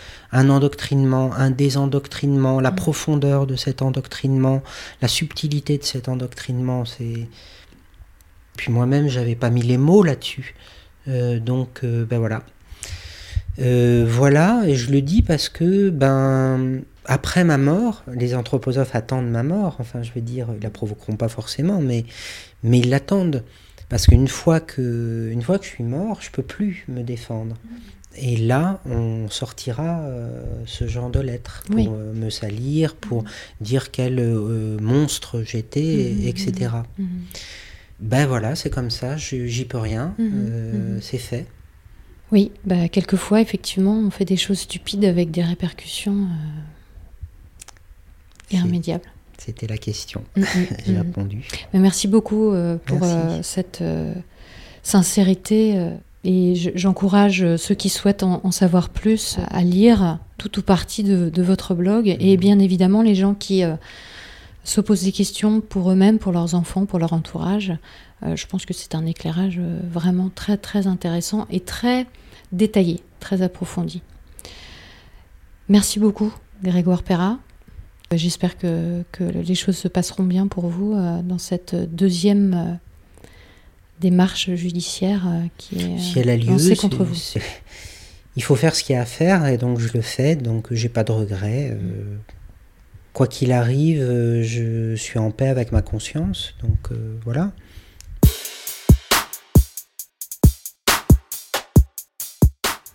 endoctrinement, 0.50 1.32
un 1.36 1.52
désendoctrinement, 1.52 2.60
la 2.60 2.72
Mm. 2.72 2.76
profondeur 2.76 3.46
de 3.48 3.56
cet 3.56 3.82
endoctrinement, 3.82 4.64
la 5.02 5.08
subtilité 5.08 5.78
de 5.78 5.84
cet 5.84 6.10
endoctrinement. 6.10 6.84
C'est 6.86 7.28
puis 8.58 8.72
moi-même 8.72 9.08
j'avais 9.08 9.36
pas 9.36 9.50
mis 9.52 9.62
les 9.62 9.78
mots 9.78 10.04
là-dessus, 10.04 10.56
Euh, 11.08 11.40
donc 11.40 11.82
euh, 11.86 12.04
ben 12.06 12.20
voilà. 12.20 12.44
Euh, 13.60 14.06
voilà, 14.08 14.64
et 14.68 14.76
je 14.76 14.92
le 14.92 15.02
dis 15.02 15.22
parce 15.22 15.48
que 15.50 15.90
ben 15.90 16.82
après 17.06 17.44
ma 17.46 17.58
mort, 17.58 18.04
les 18.14 18.36
anthroposophes 18.36 18.94
attendent 18.94 19.30
ma 19.30 19.42
mort. 19.44 19.78
Enfin, 19.80 20.04
je 20.04 20.12
veux 20.14 20.22
dire, 20.22 20.48
ils 20.56 20.62
la 20.62 20.70
provoqueront 20.70 21.16
pas 21.16 21.30
forcément, 21.30 21.80
mais 21.82 22.04
mais 22.64 22.80
ils 22.80 22.90
l'attendent 22.90 23.44
parce 23.90 24.08
qu'une 24.08 24.28
fois 24.28 24.60
que 24.60 25.30
une 25.32 25.42
fois 25.42 25.60
que 25.60 25.66
je 25.66 25.70
suis 25.70 25.84
mort, 25.84 26.22
je 26.22 26.32
peux 26.32 26.44
plus 26.44 26.86
me 26.88 27.04
défendre. 27.04 27.56
Et 28.20 28.36
là, 28.36 28.82
on 28.86 29.30
sortira 29.30 30.00
euh, 30.00 30.44
ce 30.66 30.88
genre 30.88 31.12
de 31.12 31.20
lettres 31.20 31.64
pour 31.68 31.76
Oui. 31.76 31.88
euh, 31.88 32.14
me 32.14 32.30
salir, 32.32 32.96
pour 32.96 33.24
dire 33.62 33.92
quel 33.92 34.20
euh, 34.20 34.80
monstre 34.80 35.44
j'étais, 35.44 36.28
etc. 36.28 36.72
Mhm. 36.98 37.08
Ben 38.00 38.28
voilà, 38.28 38.56
c'est 38.56 38.70
comme 38.70 38.90
ça, 38.92 39.18
j'y 39.18 39.66
peux 39.66 39.78
rien, 39.78 40.14
mhm. 40.20 41.00
c'est 41.02 41.18
fait. 41.18 41.46
Oui, 42.32 42.52
bah, 42.66 42.90
quelquefois, 42.90 43.42
effectivement, 43.42 43.98
on 43.98 44.12
fait 44.12 44.26
des 44.26 44.38
choses 44.38 44.60
stupides 44.60 45.06
avec 45.06 45.32
des 45.32 45.44
répercussions 45.44 46.28
irrémédiables. 48.52 49.10
C'était 49.48 49.66
la 49.68 49.78
question. 49.78 50.24
Mhm, 50.36 50.46
J'ai 50.86 50.92
mhm. 50.92 50.98
répondu. 51.00 51.48
Mais 51.74 51.80
merci 51.80 52.08
beaucoup 52.08 52.52
euh, 52.52 52.78
pour 52.86 53.00
Merci. 53.00 53.16
euh, 53.16 53.42
cette 53.44 53.80
euh, 53.82 54.14
sincérité. 54.84 55.90
et 56.24 56.56
je- 56.56 56.70
j'encourage 56.76 57.56
ceux 57.56 57.74
qui 57.76 57.88
souhaitent 57.90 58.24
en, 58.24 58.42
en 58.44 58.52
savoir 58.52 58.90
plus 58.90 59.38
à 59.50 59.62
lire 59.64 60.20
tout 60.38 60.60
ou 60.60 60.62
partie 60.62 61.04
de, 61.04 61.30
de 61.30 61.42
votre 61.42 61.74
blog. 61.76 62.16
Et 62.20 62.38
bien 62.38 62.60
évidemment, 62.60 63.02
les 63.02 63.16
gens 63.16 63.34
qui 63.34 63.64
se 64.66 64.82
posent 64.82 65.04
des 65.04 65.12
questions 65.14 65.62
pour 65.62 65.90
eux-mêmes, 65.92 66.20
pour 66.20 66.34
leurs 66.34 66.54
enfants, 66.54 66.86
pour 66.86 67.00
leur 67.00 67.14
entourage. 67.14 67.72
euh, 68.24 68.36
je 68.36 68.46
pense 68.48 68.66
que 68.66 68.74
c'est 68.74 68.96
un 68.96 69.06
éclairage 69.06 69.60
vraiment 69.90 70.30
très 70.34 70.58
très 70.58 70.88
intéressant 70.88 71.48
et 71.50 71.62
très 71.62 72.06
détaillé, 72.52 73.00
très 73.22 73.42
approfondi. 73.42 74.02
Merci 75.70 76.00
beaucoup, 76.00 76.34
Grégoire 76.64 77.04
Perra. 77.04 77.40
Euh, 78.14 78.18
J'espère 78.18 78.58
que, 78.58 79.04
que 79.12 79.24
les 79.24 79.56
choses 79.56 79.78
se 79.78 79.88
passeront 79.88 80.24
bien 80.24 80.48
pour 80.48 80.68
vous 80.68 80.94
euh, 80.94 81.22
dans 81.22 81.38
cette 81.38 81.76
deuxième 81.76 82.54
euh, 82.54 83.28
démarche 84.00 84.50
judiciaire 84.56 85.28
euh, 85.28 85.42
qui 85.58 85.82
est 85.82 86.00
Si 86.00 86.20
elle 86.20 86.30
a 86.30 86.38
lieu, 86.38 86.46
lancée 86.52 86.76
contre 86.76 87.04
vous. 87.04 87.16
il 88.36 88.44
faut 88.44 88.56
faire 88.56 88.76
ce 88.76 88.84
qu'il 88.84 88.96
y 88.96 88.98
a 88.98 89.02
à 89.02 89.06
faire 89.06 89.46
et 89.48 89.58
donc 89.58 89.80
je 89.80 89.92
le 89.94 90.02
fais, 90.02 90.36
donc 90.36 90.68
j'ai 90.72 90.90
pas 90.90 91.04
de 91.04 91.12
regrets. 91.12 91.72
euh, 91.72 92.16
quoi 93.14 93.28
qu'il 93.28 93.52
arrive, 93.52 94.00
je 94.44 94.94
suis 94.96 95.18
en 95.18 95.32
paix 95.32 95.48
avec 95.48 95.72
ma 95.72 95.82
conscience, 95.82 96.54
donc 96.62 96.92
euh, 96.92 97.18
voilà. 97.26 97.52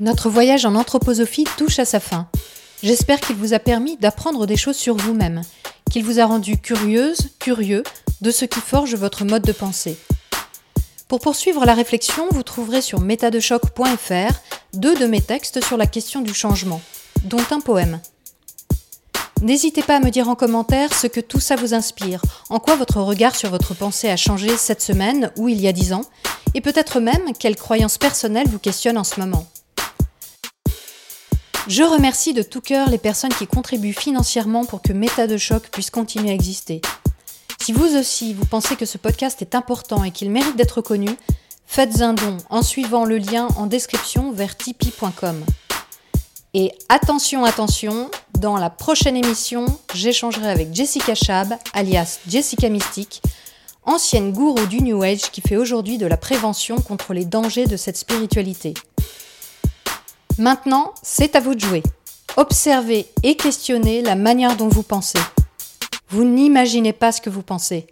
Notre 0.01 0.29
voyage 0.31 0.65
en 0.65 0.75
anthroposophie 0.75 1.45
touche 1.59 1.79
à 1.79 1.85
sa 1.85 2.01
fin. 2.01 2.29
J'espère 2.83 3.21
qu'il 3.21 3.37
vous 3.37 3.55
a 3.55 3.61
permis 3.61 3.97
d'apprendre 3.97 4.45
des 4.45 4.57
choses 4.57 4.77
sur 4.77 4.97
vous-même, 4.97 5.43
qu'il 5.91 6.05
vous 6.05 6.19
a 6.19 6.25
rendu 6.25 6.59
curieuse, 6.59 7.29
curieux 7.39 7.85
de 8.21 8.31
ce 8.33 8.45
qui 8.45 8.59
forge 8.59 8.97
votre 8.97 9.25
mode 9.25 9.45
de 9.45 9.53
pensée. 9.53 9.97
Pour 11.07 11.21
poursuivre 11.21 11.65
la 11.65 11.75
réflexion, 11.75 12.27
vous 12.33 12.43
trouverez 12.43 12.83
sur 12.83 13.01
métadechoc.fr 13.01 14.35
deux 14.73 14.97
de 14.97 15.07
mes 15.07 15.21
textes 15.21 15.65
sur 15.65 15.77
la 15.77 15.87
question 15.87 16.23
du 16.23 16.35
changement, 16.35 16.81
dont 17.25 17.45
un 17.53 17.61
poème. 17.61 18.01
N'hésitez 19.43 19.83
pas 19.83 19.97
à 19.97 20.01
me 20.01 20.11
dire 20.11 20.29
en 20.29 20.35
commentaire 20.35 20.93
ce 20.93 21.07
que 21.07 21.21
tout 21.21 21.41
ça 21.41 21.55
vous 21.55 21.75
inspire, 21.75 22.23
en 22.49 22.59
quoi 22.59 22.75
votre 22.75 23.01
regard 23.01 23.37
sur 23.37 23.51
votre 23.51 23.75
pensée 23.75 24.09
a 24.09 24.17
changé 24.17 24.57
cette 24.57 24.83
semaine 24.83 25.31
ou 25.37 25.49
il 25.49 25.61
y 25.61 25.69
a 25.69 25.73
dix 25.73 25.93
ans, 25.93 26.05
et 26.55 26.61
peut-être 26.61 26.99
même 26.99 27.33
quelles 27.39 27.57
croyances 27.57 27.99
personnelles 27.99 28.49
vous 28.49 28.59
questionnent 28.59 28.99
en 28.99 29.05
ce 29.05 29.21
moment. 29.21 29.47
Je 31.69 31.85
remercie 31.85 32.35
de 32.35 32.43
tout 32.43 32.61
cœur 32.61 32.91
les 32.91 32.99
personnes 32.99 33.33
qui 33.33 33.47
contribuent 33.47 33.93
financièrement 33.93 34.65
pour 34.65 34.83
que 34.83 34.93
Méta 34.93 35.29
de 35.29 35.37
choc 35.37 35.69
puisse 35.71 35.91
continuer 35.91 36.31
à 36.31 36.35
exister. 36.35 36.81
Si 37.61 37.73
vous 37.73 37.95
aussi, 37.97 38.35
vous 38.35 38.47
pensez 38.47 38.75
que 38.75 38.85
ce 38.85 38.99
podcast 38.99 39.41
est 39.43 39.55
important 39.55 40.03
et 40.03 40.11
qu'il 40.11 40.31
mérite 40.33 40.57
d'être 40.57 40.81
connu, 40.81 41.11
faites 41.65 42.03
un 42.03 42.15
don 42.15 42.37
en 42.51 42.63
suivant 42.63 43.05
le 43.05 43.19
lien 43.19 43.47
en 43.57 43.67
description 43.67 44.33
vers 44.33 44.57
tipeee.com. 44.57 45.45
Et 46.55 46.73
attention, 46.89 47.45
attention, 47.45 48.11
dans 48.41 48.57
la 48.57 48.69
prochaine 48.69 49.17
émission, 49.17 49.67
j'échangerai 49.95 50.51
avec 50.51 50.75
Jessica 50.75 51.15
Chab, 51.15 51.55
alias 51.75 52.19
Jessica 52.27 52.69
Mystique, 52.69 53.23
ancienne 53.85 54.33
gourou 54.33 54.67
du 54.67 54.83
New 54.83 55.01
Age 55.05 55.31
qui 55.31 55.41
fait 55.41 55.57
aujourd'hui 55.57 55.97
de 55.97 56.07
la 56.07 56.17
prévention 56.17 56.77
contre 56.77 57.15
les 57.15 57.25
dangers 57.25 57.67
de 57.67 57.77
cette 57.77 57.97
spiritualité. 57.97 58.75
Maintenant, 60.39 60.95
c'est 61.03 61.37
à 61.37 61.41
vous 61.41 61.55
de 61.55 61.61
jouer. 61.61 61.83
Observez 62.37 63.07
et 63.23 63.37
questionnez 63.37 64.01
la 64.01 64.15
manière 64.15 64.57
dont 64.57 64.69
vous 64.69 64.83
pensez. 64.83 65.19
Vous 66.09 66.25
n'imaginez 66.25 66.93
pas 66.93 67.13
ce 67.13 67.21
que 67.21 67.31
vous 67.31 67.43
pensez. 67.43 67.87